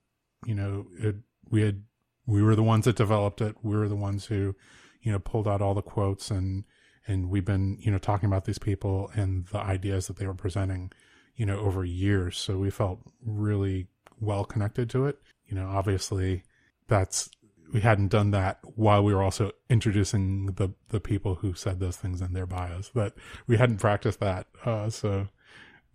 You 0.46 0.56
know, 0.56 0.86
it, 0.98 1.16
we 1.50 1.62
had, 1.62 1.84
we 2.26 2.42
were 2.42 2.56
the 2.56 2.64
ones 2.64 2.86
that 2.86 2.96
developed 2.96 3.42
it. 3.42 3.56
We 3.62 3.76
were 3.76 3.88
the 3.88 3.96
ones 3.96 4.26
who, 4.26 4.56
you 5.02 5.12
know, 5.12 5.20
pulled 5.20 5.48
out 5.48 5.62
all 5.62 5.74
the 5.74 5.82
quotes 5.82 6.32
and, 6.32 6.64
and 7.06 7.30
we've 7.30 7.46
been, 7.46 7.78
you 7.82 7.92
know, 7.92 7.98
talking 7.98 8.28
about 8.28 8.46
these 8.46 8.60
people 8.60 9.12
and 9.14 9.46
the 9.48 9.60
ideas 9.60 10.08
that 10.08 10.18
they 10.18 10.26
were 10.26 10.34
presenting, 10.34 10.92
you 11.36 11.46
know, 11.46 11.60
over 11.60 11.84
years. 11.84 12.38
So 12.38 12.58
we 12.58 12.70
felt 12.70 13.00
really 13.26 13.88
well 14.20 14.46
connected 14.46 14.90
to 14.92 15.06
it. 15.06 15.20
You 15.48 15.56
know, 15.56 15.68
obviously 15.68 16.44
that's 16.88 17.30
we 17.74 17.82
hadn't 17.82 18.10
done 18.10 18.32
that 18.32 18.60
while 18.76 19.04
we 19.04 19.14
were 19.14 19.24
also 19.24 19.52
introducing 19.70 20.46
the 20.46 20.70
the 20.90 21.00
people 21.00 21.36
who 21.36 21.54
said 21.54 21.80
those 21.80 21.98
things 21.98 22.22
in 22.22 22.34
their 22.34 22.46
bios. 22.46 22.92
But 22.94 23.16
we 23.48 23.58
hadn't 23.58 23.78
practiced 23.78 24.20
that, 24.20 24.48
uh, 24.64 24.90
so 24.90 25.28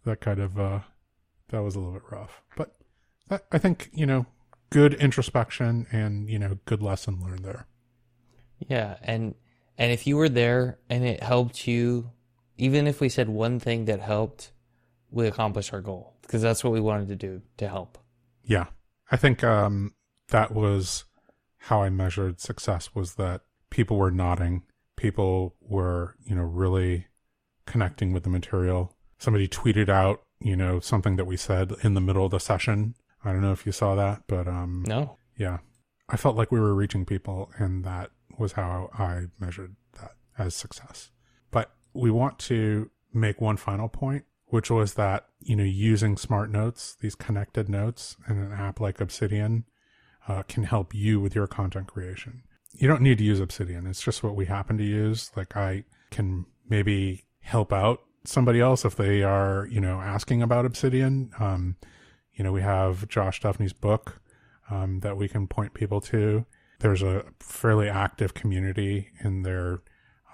that 0.05 0.21
kind 0.21 0.41
of 0.41 0.59
uh, 0.59 0.81
that 1.49 1.63
was 1.63 1.77
a 1.77 1.79
little 1.79 1.95
bit 1.95 2.11
rough. 2.11 2.43
But 2.57 2.75
that, 3.29 3.47
I 3.53 3.59
think 3.59 3.91
you 3.93 4.07
know, 4.07 4.27
good 4.71 4.95
introspection 4.95 5.87
and 5.93 6.29
you 6.29 6.39
know, 6.39 6.59
good 6.65 6.83
lesson 6.83 7.21
learned 7.23 7.45
there. 7.45 7.67
Yeah, 8.59 8.97
and 9.03 9.35
and 9.79 9.93
if 9.93 10.07
you 10.07 10.17
were 10.17 10.29
there 10.29 10.79
and 10.91 11.05
it 11.05 11.23
helped 11.23 11.67
you, 11.69 12.11
even 12.57 12.89
if 12.89 13.01
we 13.01 13.09
said 13.09 13.29
one 13.29 13.61
thing 13.61 13.85
that 13.85 14.01
helped, 14.01 14.51
we 15.11 15.27
accomplished 15.27 15.73
our 15.73 15.81
goal 15.81 16.15
because 16.23 16.43
that's 16.43 16.63
what 16.63 16.73
we 16.73 16.81
wanted 16.81 17.09
to 17.09 17.17
do 17.17 17.43
to 17.57 17.69
help. 17.69 17.99
Yeah, 18.45 18.67
I 19.11 19.17
think 19.17 19.43
um, 19.45 19.95
that 20.29 20.53
was 20.53 21.05
how 21.59 21.83
I 21.83 21.91
measured 21.91 22.41
success. 22.41 22.95
Was 22.95 23.15
that 23.15 23.43
people 23.71 23.97
were 23.97 24.11
nodding, 24.11 24.65
people 24.97 25.55
were 25.61 26.17
you 26.25 26.35
know 26.35 26.43
really 26.43 27.07
connecting 27.67 28.13
with 28.13 28.23
the 28.23 28.31
material. 28.31 28.97
Somebody 29.19 29.49
tweeted 29.49 29.89
out 29.89 30.23
you 30.41 30.57
know 30.57 30.81
something 30.81 31.17
that 31.17 31.25
we 31.27 31.37
said 31.37 31.73
in 31.83 31.95
the 31.95 32.01
middle 32.01 32.25
of 32.25 32.31
the 32.31 32.41
session. 32.41 32.95
I 33.25 33.33
don't 33.33 33.43
know 33.43 33.53
if 33.53 33.67
you 33.67 33.73
saw 33.73 33.95
that, 33.97 34.23
but 34.27 34.47
um, 34.47 34.85
No, 34.87 35.19
yeah, 35.37 35.59
I 36.09 36.17
felt 36.17 36.37
like 36.37 36.53
we 36.53 36.61
were 36.61 36.75
reaching 36.75 37.05
people, 37.05 37.51
and 37.59 37.85
that 37.85 38.11
was 38.39 38.53
how 38.53 38.91
I 38.97 39.25
measured 39.41 39.75
that 40.01 40.13
as 40.39 40.55
success. 40.55 41.11
But 41.51 41.73
we 41.93 42.11
want 42.11 42.39
to 42.41 42.91
make 43.13 43.41
one 43.41 43.57
final 43.57 43.89
point, 43.89 44.25
which 44.49 44.71
was 44.71 44.95
that, 44.95 45.27
you 45.41 45.57
know, 45.57 45.65
using 45.65 46.17
smart 46.17 46.51
notes, 46.51 46.97
these 47.01 47.15
connected 47.15 47.69
notes 47.69 48.17
in 48.29 48.39
an 48.39 48.53
app 48.53 48.81
like 48.81 49.01
Obsidian 49.01 49.65
uh, 50.27 50.43
can 50.45 50.65
help 50.65 50.95
you 50.95 51.21
with 51.21 51.35
your 51.35 51.47
content 51.47 51.87
creation. 51.87 52.43
You 52.73 52.89
don't 52.89 53.03
need 53.03 53.19
to 53.19 53.25
use 53.25 53.41
Obsidian. 53.41 53.87
It's 53.87 54.03
just 54.03 54.23
what 54.23 54.37
we 54.37 54.47
happen 54.47 54.79
to 54.79 54.85
use. 54.85 55.31
Like 55.37 55.57
I 55.57 55.85
can 56.11 56.47
maybe 56.69 57.25
help 57.41 57.73
out 57.73 58.01
somebody 58.25 58.61
else 58.61 58.85
if 58.85 58.97
they 58.97 59.23
are, 59.23 59.67
you 59.71 59.81
know, 59.81 60.01
asking 60.01 60.43
about 60.43 60.67
Obsidian. 60.67 61.31
Um, 61.39 61.77
you 62.35 62.45
know, 62.45 62.53
we 62.53 62.63
have 62.63 63.09
Josh 63.09 63.41
Duffney's 63.41 63.73
book 63.73 64.21
um, 64.71 65.01
that 65.01 65.17
we 65.17 65.29
can 65.29 65.47
point 65.47 65.75
people 65.75 66.01
to 66.03 66.47
there's 66.81 67.03
a 67.03 67.25
fairly 67.41 67.89
active 67.89 68.35
community 68.35 69.11
in 69.21 69.43
their 69.43 69.83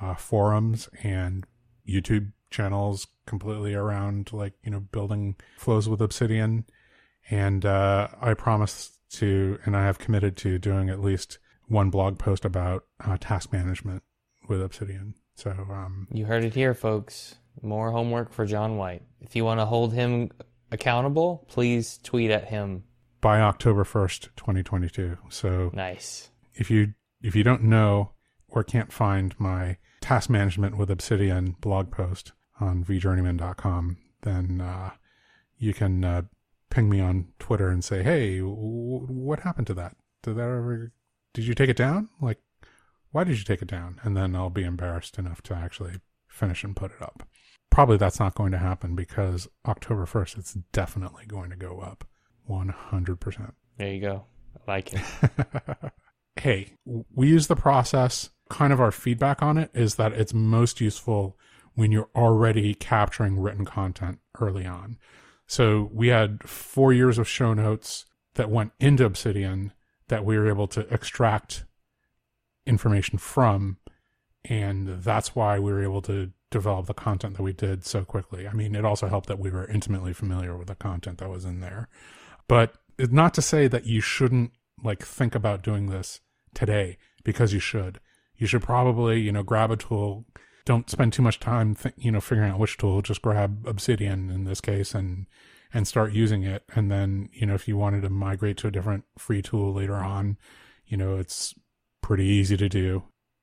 uh, 0.00 0.14
forums 0.14 0.88
and 1.02 1.46
YouTube 1.88 2.32
channels 2.54 3.06
completely 3.26 3.74
around 3.74 4.32
like 4.32 4.54
you 4.62 4.70
know 4.70 4.80
building 4.80 5.36
flows 5.58 5.88
with 5.88 6.00
Obsidian, 6.00 6.64
and 7.30 7.64
uh, 7.64 8.08
I 8.20 8.34
promise 8.34 8.98
to 9.12 9.58
and 9.64 9.76
I 9.76 9.84
have 9.84 9.98
committed 9.98 10.36
to 10.38 10.58
doing 10.58 10.88
at 10.88 11.00
least 11.00 11.38
one 11.66 11.90
blog 11.90 12.18
post 12.18 12.44
about 12.44 12.84
uh, 13.04 13.16
task 13.20 13.52
management 13.52 14.02
with 14.48 14.62
Obsidian. 14.62 15.14
So 15.34 15.50
um, 15.50 16.06
you 16.12 16.24
heard 16.26 16.44
it 16.44 16.54
here, 16.54 16.74
folks. 16.74 17.36
More 17.62 17.90
homework 17.90 18.32
for 18.32 18.46
John 18.46 18.76
White. 18.76 19.02
If 19.20 19.36
you 19.36 19.44
want 19.44 19.60
to 19.60 19.66
hold 19.66 19.92
him 19.92 20.30
accountable, 20.70 21.46
please 21.48 21.98
tweet 22.02 22.30
at 22.30 22.48
him 22.48 22.84
by 23.20 23.40
October 23.40 23.84
1st, 23.84 24.28
2022. 24.36 25.16
So 25.28 25.70
nice 25.72 26.30
if 26.54 26.70
you 26.70 26.94
if 27.22 27.34
you 27.34 27.42
don't 27.42 27.64
know 27.64 28.12
or 28.48 28.62
can't 28.62 28.92
find 28.92 29.34
my 29.38 29.78
task 30.00 30.28
management 30.30 30.76
with 30.76 30.90
Obsidian 30.90 31.56
blog 31.60 31.90
post 31.90 32.32
on 32.60 32.84
vjourneyman.com, 32.84 33.96
then 34.22 34.60
uh, 34.60 34.90
you 35.58 35.74
can 35.74 36.04
uh, 36.04 36.22
ping 36.70 36.88
me 36.88 37.00
on 37.00 37.28
Twitter 37.38 37.68
and 37.68 37.84
say, 37.84 38.02
"Hey, 38.02 38.38
w- 38.38 39.06
what 39.06 39.40
happened 39.40 39.66
to 39.68 39.74
that? 39.74 39.96
Did 40.22 40.36
that 40.36 40.42
ever? 40.42 40.92
Did 41.32 41.46
you 41.46 41.54
take 41.54 41.70
it 41.70 41.76
down? 41.76 42.08
Like, 42.20 42.38
why 43.10 43.24
did 43.24 43.38
you 43.38 43.44
take 43.44 43.62
it 43.62 43.68
down?" 43.68 44.00
And 44.02 44.16
then 44.16 44.34
I'll 44.34 44.50
be 44.50 44.64
embarrassed 44.64 45.18
enough 45.18 45.42
to 45.42 45.54
actually 45.54 46.00
finish 46.28 46.64
and 46.64 46.76
put 46.76 46.92
it 46.92 47.02
up. 47.02 47.26
Probably 47.70 47.96
that's 47.96 48.20
not 48.20 48.34
going 48.34 48.52
to 48.52 48.58
happen 48.58 48.94
because 48.94 49.48
October 49.66 50.06
first, 50.06 50.36
it's 50.36 50.54
definitely 50.72 51.26
going 51.26 51.50
to 51.50 51.56
go 51.56 51.80
up, 51.80 52.04
one 52.44 52.68
hundred 52.68 53.20
percent. 53.20 53.54
There 53.78 53.92
you 53.92 54.00
go. 54.00 54.24
I 54.66 54.70
like 54.70 54.92
it. 54.92 55.00
hey, 56.36 56.74
we 57.14 57.28
use 57.28 57.46
the 57.46 57.56
process. 57.56 58.30
Kind 58.50 58.72
of 58.72 58.80
our 58.80 58.92
feedback 58.92 59.42
on 59.42 59.56
it 59.56 59.70
is 59.74 59.94
that 59.94 60.12
it's 60.12 60.34
most 60.34 60.80
useful 60.80 61.36
when 61.74 61.92
you're 61.92 62.10
already 62.14 62.74
capturing 62.74 63.38
written 63.38 63.64
content 63.64 64.18
early 64.40 64.66
on. 64.66 64.98
So 65.46 65.90
we 65.92 66.08
had 66.08 66.42
four 66.48 66.92
years 66.92 67.18
of 67.18 67.28
show 67.28 67.54
notes 67.54 68.06
that 68.34 68.50
went 68.50 68.72
into 68.80 69.04
Obsidian 69.04 69.72
that 70.08 70.24
we 70.24 70.38
were 70.38 70.48
able 70.48 70.68
to 70.68 70.80
extract 70.92 71.64
information 72.66 73.18
from. 73.18 73.78
And 74.44 75.02
that's 75.02 75.34
why 75.34 75.58
we 75.58 75.72
were 75.72 75.82
able 75.82 76.02
to 76.02 76.32
develop 76.50 76.86
the 76.86 76.94
content 76.94 77.36
that 77.36 77.42
we 77.42 77.52
did 77.52 77.84
so 77.84 78.04
quickly. 78.04 78.46
I 78.46 78.52
mean, 78.52 78.74
it 78.74 78.84
also 78.84 79.08
helped 79.08 79.26
that 79.28 79.38
we 79.38 79.50
were 79.50 79.66
intimately 79.66 80.12
familiar 80.12 80.56
with 80.56 80.68
the 80.68 80.74
content 80.74 81.18
that 81.18 81.30
was 81.30 81.44
in 81.44 81.60
there. 81.60 81.88
But 82.46 82.74
it's 82.98 83.12
not 83.12 83.34
to 83.34 83.42
say 83.42 83.66
that 83.68 83.86
you 83.86 84.00
shouldn't 84.00 84.52
like 84.82 85.02
think 85.02 85.34
about 85.34 85.62
doing 85.62 85.86
this 85.86 86.20
today 86.54 86.98
because 87.24 87.52
you 87.52 87.60
should. 87.60 88.00
You 88.36 88.46
should 88.46 88.62
probably, 88.62 89.20
you 89.20 89.32
know, 89.32 89.42
grab 89.42 89.70
a 89.70 89.76
tool. 89.76 90.26
Don't 90.64 90.88
spend 90.88 91.12
too 91.12 91.22
much 91.22 91.40
time, 91.40 91.74
th- 91.74 91.94
you 91.98 92.10
know, 92.10 92.20
figuring 92.20 92.50
out 92.50 92.58
which 92.58 92.78
tool. 92.78 93.02
Just 93.02 93.22
grab 93.22 93.66
Obsidian 93.66 94.30
in 94.30 94.44
this 94.44 94.60
case 94.60 94.94
and 94.94 95.26
and 95.72 95.88
start 95.88 96.12
using 96.12 96.44
it. 96.44 96.62
And 96.74 96.90
then, 96.90 97.28
you 97.32 97.46
know, 97.46 97.54
if 97.54 97.66
you 97.66 97.76
wanted 97.76 98.02
to 98.02 98.10
migrate 98.10 98.56
to 98.58 98.68
a 98.68 98.70
different 98.70 99.04
free 99.18 99.42
tool 99.42 99.74
later 99.74 99.96
on, 99.96 100.38
you 100.86 100.96
know, 100.96 101.16
it's 101.16 101.54
pretty 102.00 102.26
easy 102.26 102.56
to 102.56 102.68
do. 102.68 103.02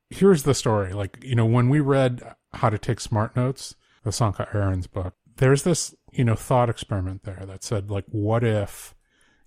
Here's 0.10 0.44
the 0.44 0.54
story. 0.54 0.94
Like, 0.94 1.20
you 1.22 1.36
know, 1.36 1.46
when 1.46 1.68
we 1.68 1.80
read 1.80 2.36
How 2.54 2.70
to 2.70 2.78
Take 2.78 3.02
Smart 3.02 3.36
Notes, 3.36 3.76
the 4.04 4.12
Sönke 4.12 4.54
Ahrens 4.56 4.88
book, 4.88 5.14
there's 5.38 5.64
this, 5.64 5.94
you 6.12 6.24
know, 6.24 6.36
thought 6.36 6.70
experiment 6.70 7.24
there 7.24 7.44
that 7.46 7.64
said, 7.64 7.92
like, 7.92 8.06
what 8.08 8.44
if 8.44 8.96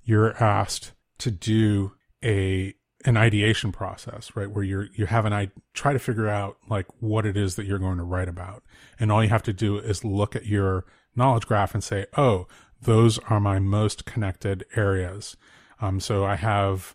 you're 0.02 0.36
asked 0.42 0.92
to 1.18 1.30
do 1.30 1.92
a 2.22 2.74
an 3.04 3.16
ideation 3.16 3.70
process, 3.70 4.34
right? 4.34 4.50
Where 4.50 4.64
you're, 4.64 4.88
you 4.94 5.06
have 5.06 5.24
an, 5.26 5.32
I 5.32 5.50
try 5.74 5.92
to 5.92 5.98
figure 5.98 6.28
out 6.28 6.56
like 6.68 6.86
what 7.00 7.26
it 7.26 7.36
is 7.36 7.56
that 7.56 7.66
you're 7.66 7.78
going 7.78 7.98
to 7.98 8.04
write 8.04 8.28
about. 8.28 8.62
And 8.98 9.12
all 9.12 9.22
you 9.22 9.28
have 9.28 9.42
to 9.44 9.52
do 9.52 9.78
is 9.78 10.04
look 10.04 10.34
at 10.34 10.46
your 10.46 10.86
knowledge 11.14 11.46
graph 11.46 11.74
and 11.74 11.84
say, 11.84 12.06
oh, 12.16 12.46
those 12.80 13.18
are 13.30 13.40
my 13.40 13.58
most 13.58 14.04
connected 14.04 14.64
areas. 14.74 15.36
Um, 15.80 16.00
so 16.00 16.24
I 16.24 16.36
have 16.36 16.94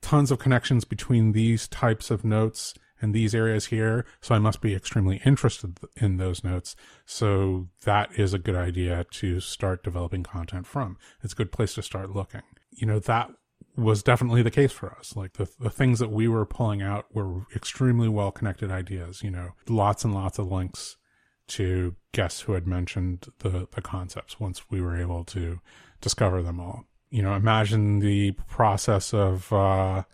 tons 0.00 0.30
of 0.30 0.38
connections 0.38 0.84
between 0.84 1.32
these 1.32 1.68
types 1.68 2.10
of 2.10 2.24
notes 2.24 2.74
and 3.00 3.12
these 3.12 3.34
areas 3.34 3.66
here. 3.66 4.06
So 4.20 4.34
I 4.34 4.38
must 4.38 4.60
be 4.60 4.74
extremely 4.74 5.20
interested 5.24 5.78
in 5.96 6.16
those 6.16 6.44
notes. 6.44 6.76
So 7.04 7.68
that 7.84 8.10
is 8.18 8.32
a 8.32 8.38
good 8.38 8.54
idea 8.54 9.04
to 9.10 9.40
start 9.40 9.82
developing 9.82 10.22
content 10.22 10.66
from. 10.66 10.96
It's 11.22 11.32
a 11.32 11.36
good 11.36 11.52
place 11.52 11.74
to 11.74 11.82
start 11.82 12.10
looking. 12.10 12.42
You 12.70 12.86
know, 12.86 13.00
that 13.00 13.30
was 13.76 14.02
definitely 14.02 14.42
the 14.42 14.50
case 14.50 14.72
for 14.72 14.94
us. 14.98 15.16
Like 15.16 15.34
the, 15.34 15.48
the 15.58 15.70
things 15.70 15.98
that 15.98 16.10
we 16.10 16.28
were 16.28 16.44
pulling 16.44 16.82
out 16.82 17.06
were 17.14 17.46
extremely 17.54 18.08
well 18.08 18.30
connected 18.30 18.70
ideas, 18.70 19.22
you 19.22 19.30
know, 19.30 19.52
lots 19.68 20.04
and 20.04 20.14
lots 20.14 20.38
of 20.38 20.50
links 20.50 20.96
to 21.48 21.96
guests 22.12 22.42
who 22.42 22.52
had 22.52 22.66
mentioned 22.66 23.28
the, 23.38 23.68
the 23.72 23.82
concepts 23.82 24.38
once 24.38 24.70
we 24.70 24.80
were 24.80 24.96
able 24.96 25.24
to 25.24 25.60
discover 26.00 26.42
them 26.42 26.60
all. 26.60 26.84
You 27.10 27.22
know, 27.22 27.34
imagine 27.34 27.98
the 27.98 28.32
process 28.48 29.12
of, 29.12 29.52
uh, 29.52 30.04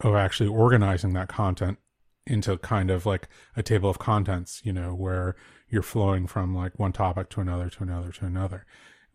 of 0.00 0.14
actually 0.14 0.48
organizing 0.48 1.12
that 1.14 1.28
content 1.28 1.78
into 2.26 2.56
kind 2.58 2.90
of 2.90 3.06
like 3.06 3.28
a 3.56 3.62
table 3.62 3.90
of 3.90 3.98
contents, 3.98 4.60
you 4.64 4.72
know, 4.72 4.94
where 4.94 5.36
you're 5.68 5.82
flowing 5.82 6.26
from 6.26 6.54
like 6.54 6.78
one 6.78 6.92
topic 6.92 7.28
to 7.30 7.40
another 7.40 7.68
to 7.70 7.82
another 7.82 8.12
to 8.12 8.26
another. 8.26 8.64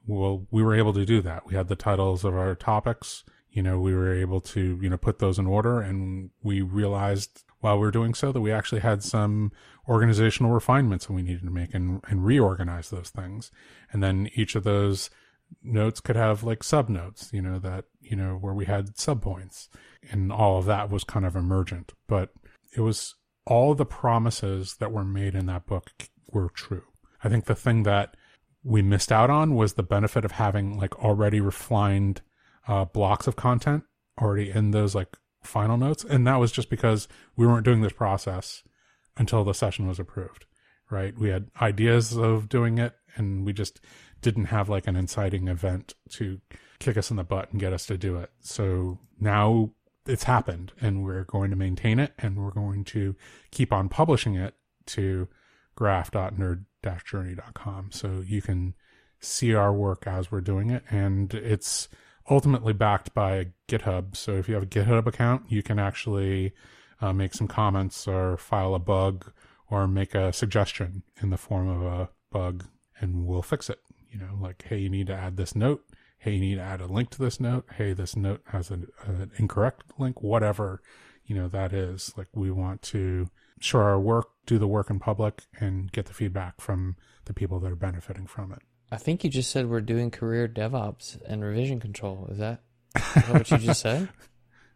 Well, 0.08 0.48
we 0.52 0.62
were 0.62 0.76
able 0.76 0.94
to 0.94 1.06
do 1.06 1.22
that. 1.22 1.48
We 1.48 1.56
had 1.56 1.68
the 1.68 1.76
titles 1.76 2.24
of 2.24 2.36
our 2.36 2.56
topics 2.56 3.24
you 3.56 3.64
know, 3.64 3.80
we 3.80 3.96
were 3.96 4.14
able 4.14 4.42
to, 4.42 4.78
you 4.82 4.90
know, 4.90 4.98
put 4.98 5.20
those 5.20 5.40
in 5.40 5.48
order 5.48 5.80
and 5.80 6.30
we 6.44 6.62
realized 6.62 7.46
while 7.62 7.76
we 7.76 7.86
were 7.86 7.92
doing 7.92 8.14
so 8.14 8.34
that 8.34 8.42
we 8.42 8.52
actually 8.52 8.82
had 8.82 9.02
some 9.02 9.50
organizational 9.88 10.52
refinements 10.52 11.06
that 11.06 11.14
we 11.14 11.22
needed 11.22 11.44
to 11.44 11.50
make 11.50 11.74
and, 11.74 12.02
and 12.10 12.26
reorganize 12.26 12.90
those 12.90 13.10
things. 13.10 13.52
And 13.94 14.04
then 14.04 14.30
each 14.36 14.56
of 14.56 14.66
those 14.66 15.10
notes 15.64 16.02
could 16.02 16.18
have 16.18 16.44
like 16.44 16.66
sub 16.66 16.90
notes, 16.90 17.30
you 17.32 17.42
know, 17.42 17.58
that, 17.60 17.86
you 18.02 18.18
know, 18.18 18.36
where 18.36 18.54
we 18.54 18.66
had 18.66 18.98
sub 18.98 19.22
points 19.22 19.70
and 20.12 20.34
all 20.34 20.58
of 20.58 20.66
that 20.66 20.90
was 20.90 21.06
kind 21.06 21.26
of 21.26 21.38
emergent, 21.38 21.94
but 22.08 22.32
it 22.76 22.82
was 22.82 23.16
all 23.46 23.74
the 23.74 23.86
promises 23.86 24.76
that 24.82 24.92
were 24.92 25.06
made 25.06 25.34
in 25.34 25.46
that 25.46 25.66
book 25.66 25.92
were 26.30 26.50
true. 26.50 26.84
I 27.24 27.30
think 27.30 27.46
the 27.46 27.56
thing 27.56 27.84
that 27.84 28.18
we 28.66 28.82
missed 28.82 29.14
out 29.14 29.30
on 29.30 29.56
was 29.56 29.76
the 29.76 29.84
benefit 29.84 30.26
of 30.26 30.34
having 30.34 30.78
like 30.78 31.00
already 31.00 31.40
refined 31.40 32.22
uh, 32.68 32.86
blocks 32.86 33.28
of 33.28 33.36
content 33.36 33.84
already 34.22 34.50
in 34.50 34.72
those 34.72 34.96
like 34.96 35.18
final 35.44 35.78
notes. 35.78 36.04
And 36.04 36.26
that 36.28 36.40
was 36.40 36.52
just 36.52 36.70
because 36.70 37.08
we 37.36 37.46
weren't 37.46 37.66
doing 37.66 37.82
this 37.82 37.94
process 37.94 38.64
until 39.18 39.44
the 39.44 39.54
session 39.54 39.88
was 39.88 40.00
approved, 40.00 40.46
right? 40.90 41.18
We 41.18 41.30
had 41.30 41.50
ideas 41.62 42.18
of 42.18 42.50
doing 42.50 42.78
it 42.78 42.94
and 43.16 43.46
we 43.46 43.54
just 43.54 43.80
didn't 44.22 44.46
have 44.46 44.70
like 44.70 44.88
an 44.88 44.96
inciting 44.96 45.48
event 45.48 45.94
to 46.10 46.42
kick 46.80 46.98
us 46.98 47.12
in 47.12 47.18
the 47.18 47.24
butt 47.24 47.52
and 47.52 47.60
get 47.60 47.74
us 47.74 47.86
to 47.88 47.98
do 47.98 48.18
it. 48.18 48.32
So 48.42 49.00
now 49.20 49.72
it's 50.06 50.24
happened 50.24 50.74
and 50.82 51.04
we're 51.04 51.26
going 51.26 51.52
to 51.52 51.56
maintain 51.56 52.00
it 52.00 52.14
and 52.18 52.44
we're 52.44 52.52
going 52.52 52.84
to 52.86 53.16
keep 53.52 53.72
on 53.72 53.90
publishing 53.90 54.36
it 54.36 54.56
to 54.88 55.28
graph.nerd-journey.com. 55.76 57.92
So 57.92 58.24
you 58.26 58.42
can 58.42 58.74
see 59.20 59.54
our 59.54 59.74
work 59.74 60.08
as 60.08 60.32
we're 60.32 60.42
doing 60.42 60.70
it. 60.70 60.84
And 60.90 61.34
it's 61.34 61.90
ultimately 62.30 62.74
backed 62.74 63.14
by 63.14 63.48
GitHub. 63.68 64.16
So 64.16 64.34
if 64.34 64.48
you 64.48 64.56
have 64.56 64.64
a 64.64 64.68
GitHub 64.68 65.06
account, 65.08 65.44
you 65.50 65.62
can 65.62 65.80
actually 65.80 66.54
uh, 67.02 67.14
make 67.14 67.34
some 67.34 67.48
comments 67.48 68.08
or 68.08 68.38
file 68.38 68.76
a 68.76 68.80
bug 68.80 69.32
or 69.70 69.88
make 69.88 70.16
a 70.16 70.34
suggestion 70.34 71.04
in 71.22 71.30
the 71.30 71.38
form 71.38 71.68
of 71.68 71.82
a 71.82 72.10
bug 72.32 72.66
and 73.00 73.26
we'll 73.26 73.42
fix 73.42 73.70
it. 73.70 73.80
You 74.10 74.20
know, 74.20 74.38
like, 74.40 74.64
hey, 74.68 74.78
you 74.78 74.90
need 74.90 75.08
to 75.08 75.16
add 75.16 75.38
this 75.38 75.56
note. 75.56 75.84
Hey, 76.18 76.34
you 76.34 76.40
need 76.40 76.56
to 76.56 76.62
add 76.62 76.82
a 76.82 76.88
link 76.88 77.10
to 77.12 77.20
this 77.20 77.40
note. 77.40 77.66
Hey, 77.76 77.94
this 77.94 78.16
note 78.16 78.42
has 78.48 78.72
an, 78.72 78.88
an 79.04 79.32
incorrect 79.38 79.84
link, 80.00 80.22
whatever, 80.22 80.82
you 81.26 81.36
know, 81.36 81.48
that 81.50 81.74
is. 81.74 82.14
Like, 82.18 82.28
we 82.34 82.50
want 82.50 82.82
to 82.84 83.30
show 83.60 83.80
our 83.80 84.00
work, 84.00 84.30
do 84.46 84.58
the 84.58 84.68
work 84.68 84.90
in 84.90 85.00
public, 85.00 85.44
and 85.60 85.92
get 85.92 86.06
the 86.06 86.14
feedback 86.14 86.62
from 86.62 86.96
the 87.26 87.34
people 87.34 87.60
that 87.60 87.72
are 87.72 87.76
benefiting 87.76 88.28
from 88.28 88.52
it. 88.54 88.60
I 88.92 88.98
think 88.98 89.24
you 89.24 89.30
just 89.30 89.52
said 89.52 89.70
we're 89.70 89.82
doing 89.82 90.12
career 90.12 90.48
DevOps 90.48 91.20
and 91.26 91.44
revision 91.44 91.80
control. 91.80 92.28
Is 92.32 92.38
that, 92.38 92.62
is 92.96 93.14
that 93.14 93.30
what 93.30 93.52
you 93.52 93.58
just 93.58 93.82
said? 93.82 94.10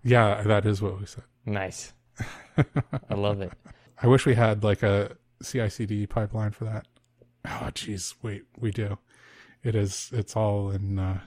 Yeah, 0.02 0.44
that 0.44 0.66
is 0.66 0.82
what 0.82 0.98
we 0.98 1.06
said. 1.06 1.26
Nice. 1.46 1.92
I 2.58 3.16
love 3.16 3.42
it. 3.42 3.52
I 4.02 4.08
wish 4.08 4.26
we 4.26 4.34
had 4.34 4.64
like 4.64 4.82
a 4.82 5.18
CI/CD 5.44 6.08
pipeline 6.08 6.52
for 6.52 6.66
that. 6.66 6.88
Oh, 7.46 7.70
geez, 7.74 8.16
wait, 8.22 8.44
we 8.58 8.72
do. 8.72 8.98
It 9.64 9.76
is. 9.76 10.10
It's 10.14 10.38
all 10.38 10.72
in. 10.72 11.00
Uh, 11.00 11.20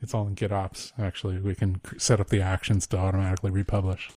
it's 0.00 0.14
all 0.14 0.26
in 0.26 0.34
GitOps. 0.34 0.92
Actually, 0.98 1.38
we 1.40 1.54
can 1.54 1.80
set 1.98 2.20
up 2.20 2.28
the 2.28 2.40
actions 2.40 2.86
to 2.86 2.96
automatically 2.96 3.50
republish. 3.50 4.10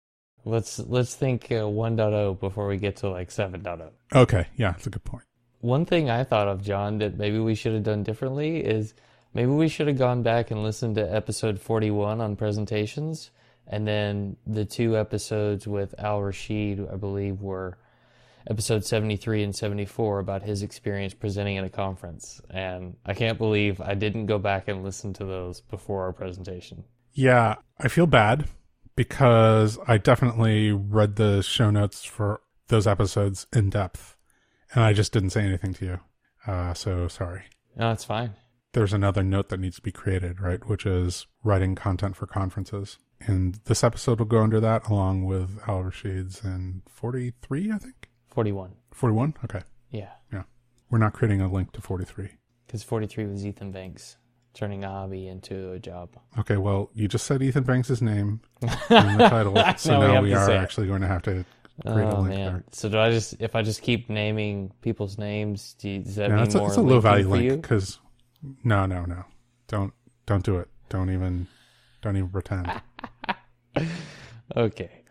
Let's 0.45 0.79
let's 0.79 1.15
think 1.15 1.47
uh, 1.47 1.65
1.0 1.65 2.39
before 2.41 2.69
we 2.69 2.77
get 2.77 2.97
to 2.99 3.09
like 3.09 3.31
7.0. 3.31 3.91
Okay, 4.15 4.47
yeah, 4.57 4.73
that's 4.73 4.87
a 4.87 4.91
good 4.91 5.05
point. 5.05 5.25
One 5.63 5.87
thing 5.87 6.11
I 6.11 6.25
thought 6.25 6.49
of, 6.49 6.63
John, 6.63 6.99
that 6.99 7.17
maybe 7.17 7.39
we 7.39 7.55
should 7.55 7.73
have 7.73 7.85
done 7.85 8.03
differently 8.03 8.59
is 8.65 8.95
maybe 9.33 9.53
we 9.53 9.69
should 9.69 9.87
have 9.87 9.97
gone 9.97 10.23
back 10.23 10.51
and 10.51 10.63
listened 10.63 10.97
to 10.97 11.15
episode 11.15 11.61
41 11.61 12.21
on 12.21 12.35
presentations, 12.35 13.31
and 13.69 13.87
then 13.87 14.37
the 14.45 14.65
two 14.65 14.99
episodes 14.99 15.67
with 15.67 15.95
Al 15.99 16.21
Rashid, 16.21 16.85
I 16.93 16.97
believe, 16.97 17.41
were 17.41 17.79
episode 18.51 18.85
73 18.85 19.45
and 19.45 19.55
74 19.55 20.19
about 20.19 20.43
his 20.43 20.65
experience 20.65 21.15
presenting 21.15 21.59
at 21.59 21.65
a 21.65 21.71
conference. 21.71 22.41
And 22.51 22.97
I 23.07 23.15
can't 23.15 23.39
believe 23.39 23.81
I 23.81 23.95
didn't 23.95 24.27
go 24.27 24.39
back 24.39 24.67
and 24.67 24.83
listen 24.83 25.13
to 25.15 25.25
those 25.25 25.61
before 25.61 26.03
our 26.03 26.13
presentation. 26.13 26.83
Yeah, 27.13 27.55
I 27.79 27.87
feel 27.87 28.09
bad 28.09 28.49
because 28.97 29.79
I 29.87 29.99
definitely 29.99 30.73
read 30.73 31.15
the 31.15 31.41
show 31.43 31.71
notes 31.71 32.05
for 32.05 32.41
those 32.67 32.89
episodes 32.89 33.47
in 33.53 33.71
depth, 33.71 34.17
and 34.75 34.85
I 34.85 34.93
just 34.93 35.13
didn't 35.13 35.31
say 35.31 35.43
anything 35.45 35.75
to 35.75 35.85
you. 35.85 36.01
Uh, 36.47 36.75
so 36.75 37.09
sorry. 37.09 37.45
No, 37.77 37.89
that's 37.89 38.05
fine. 38.05 38.35
There's 38.73 38.93
another 38.93 39.23
note 39.23 39.49
that 39.51 39.61
needs 39.61 39.77
to 39.77 39.83
be 39.83 39.93
created, 39.93 40.41
right? 40.41 40.67
Which 40.67 40.87
is 40.87 41.27
writing 41.45 41.75
content 41.75 42.17
for 42.17 42.27
conferences. 42.27 42.99
And 43.21 43.61
this 43.67 43.85
episode 43.85 44.19
will 44.19 44.27
go 44.27 44.43
under 44.43 44.61
that 44.61 44.89
along 44.89 45.25
with 45.27 45.59
Al 45.69 45.83
Rashid's 45.85 46.43
and 46.43 46.83
43, 46.89 47.71
I 47.73 47.79
think. 47.79 48.09
41. 48.31 48.73
41? 48.93 49.35
Okay. 49.45 49.61
Yeah. 49.91 50.09
Yeah. 50.33 50.45
We're 50.91 50.99
not 50.99 51.13
creating 51.13 51.41
a 51.41 51.53
link 51.53 51.73
to 51.73 51.81
43. 51.81 52.31
Because 52.67 52.83
43 52.83 53.27
was 53.27 53.45
Ethan 53.47 53.71
Banks 53.73 54.17
turning 54.55 54.85
a 54.85 54.89
hobby 54.89 55.29
into 55.29 55.73
a 55.73 55.79
job. 55.79 56.11
Okay, 56.39 56.57
well, 56.57 56.91
you 56.95 57.09
just 57.09 57.27
said 57.27 57.43
Ethan 57.43 57.65
Banks' 57.65 58.01
name 58.03 58.41
in 58.63 58.69
the 58.69 59.27
title, 59.31 59.55
so 59.77 60.01
Now 60.01 60.21
we 60.23 60.29
we 60.29 60.35
are 60.35 60.45
say 60.47 60.55
it. 60.57 60.59
actually 60.59 60.87
going 60.87 61.01
to 61.03 61.07
have 61.07 61.23
to 61.23 61.45
Oh 61.85 62.23
man! 62.23 62.29
there. 62.29 62.65
So 62.73 62.89
do 62.89 62.99
I 62.99 63.11
just 63.11 63.37
if 63.41 63.57
I 63.57 63.63
just 63.63 63.83
keep 63.83 64.09
naming 64.11 64.73
people's 64.83 65.19
names, 65.19 65.75
do 65.79 65.89
you, 65.89 65.99
does 66.01 66.17
that 66.17 66.31
No, 66.31 66.37
mean 66.37 66.45
it's 66.45 66.55
a, 66.55 66.59
more 66.59 66.69
it's 66.69 66.77
a 66.77 66.83
low 66.83 67.01
value 67.01 67.29
link 67.29 67.63
because 67.63 67.99
no, 68.65 68.87
no, 68.87 69.05
no, 69.05 69.25
don't 69.69 69.93
don't 70.27 70.45
do 70.45 70.59
it. 70.59 70.69
Don't 70.89 71.11
even 71.11 71.47
don't 72.03 72.17
even 72.17 72.29
pretend. 72.29 72.71
Okay. 74.57 75.05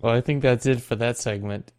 Well, 0.00 0.14
I 0.14 0.20
think 0.20 0.42
that's 0.42 0.66
it 0.66 0.80
for 0.80 0.96
that 0.96 1.16
segment. 1.16 1.72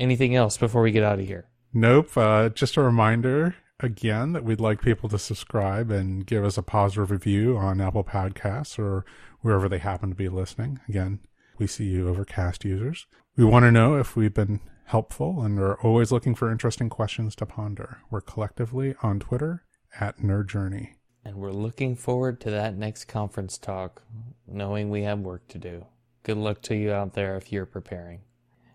Anything 0.00 0.34
else 0.34 0.56
before 0.56 0.82
we 0.82 0.90
get 0.92 1.02
out 1.04 1.18
of 1.18 1.26
here? 1.26 1.46
Nope. 1.72 2.16
Uh, 2.16 2.48
just 2.48 2.76
a 2.76 2.82
reminder 2.82 3.56
again 3.80 4.32
that 4.32 4.44
we'd 4.44 4.60
like 4.60 4.80
people 4.80 5.08
to 5.08 5.18
subscribe 5.18 5.90
and 5.90 6.26
give 6.26 6.44
us 6.44 6.56
a 6.56 6.62
positive 6.62 7.10
review 7.10 7.56
on 7.56 7.80
Apple 7.80 8.04
Podcasts 8.04 8.78
or 8.78 9.04
wherever 9.40 9.68
they 9.68 9.78
happen 9.78 10.10
to 10.10 10.14
be 10.14 10.28
listening. 10.28 10.80
Again, 10.88 11.20
we 11.58 11.66
see 11.66 11.84
you 11.84 12.08
overcast 12.08 12.64
users. 12.64 13.06
We 13.36 13.44
want 13.44 13.64
to 13.64 13.72
know 13.72 13.96
if 13.96 14.14
we've 14.14 14.32
been 14.32 14.60
helpful 14.84 15.42
and 15.42 15.58
are 15.58 15.74
always 15.80 16.12
looking 16.12 16.36
for 16.36 16.52
interesting 16.52 16.88
questions 16.88 17.34
to 17.36 17.46
ponder. 17.46 17.98
We're 18.08 18.20
collectively 18.20 18.94
on 19.02 19.18
Twitter 19.18 19.64
at 19.98 20.18
Nerd 20.18 20.48
Journey. 20.48 20.94
And 21.24 21.36
we're 21.36 21.50
looking 21.50 21.96
forward 21.96 22.40
to 22.42 22.50
that 22.52 22.76
next 22.76 23.06
conference 23.06 23.58
talk, 23.58 24.02
knowing 24.46 24.88
we 24.88 25.02
have 25.02 25.18
work 25.18 25.48
to 25.48 25.58
do. 25.58 25.84
Good 26.22 26.36
luck 26.36 26.62
to 26.62 26.76
you 26.76 26.92
out 26.92 27.14
there 27.14 27.36
if 27.36 27.50
you're 27.50 27.66
preparing. 27.66 28.20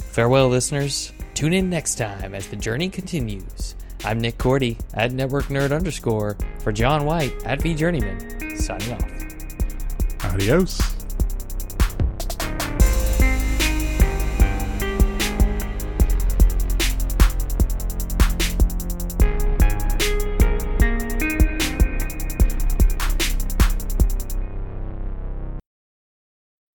Farewell, 0.01 0.49
listeners. 0.49 1.14
Tune 1.36 1.53
in 1.53 1.70
next 1.70 1.95
time 1.95 2.36
as 2.36 2.47
the 2.47 2.57
journey 2.57 2.89
continues. 2.89 3.76
I'm 4.03 4.20
Nick 4.20 4.38
Korte 4.38 4.78
at 4.93 5.14
Network 5.14 5.45
Nerd 5.45 5.74
underscore 5.74 6.38
for 6.60 6.74
John 6.74 7.05
White 7.05 7.34
at 7.45 7.62
V 7.62 7.76
Journeyman. 7.76 8.57
Signing 8.57 8.91
off. 8.91 10.34
Adios. 10.34 10.98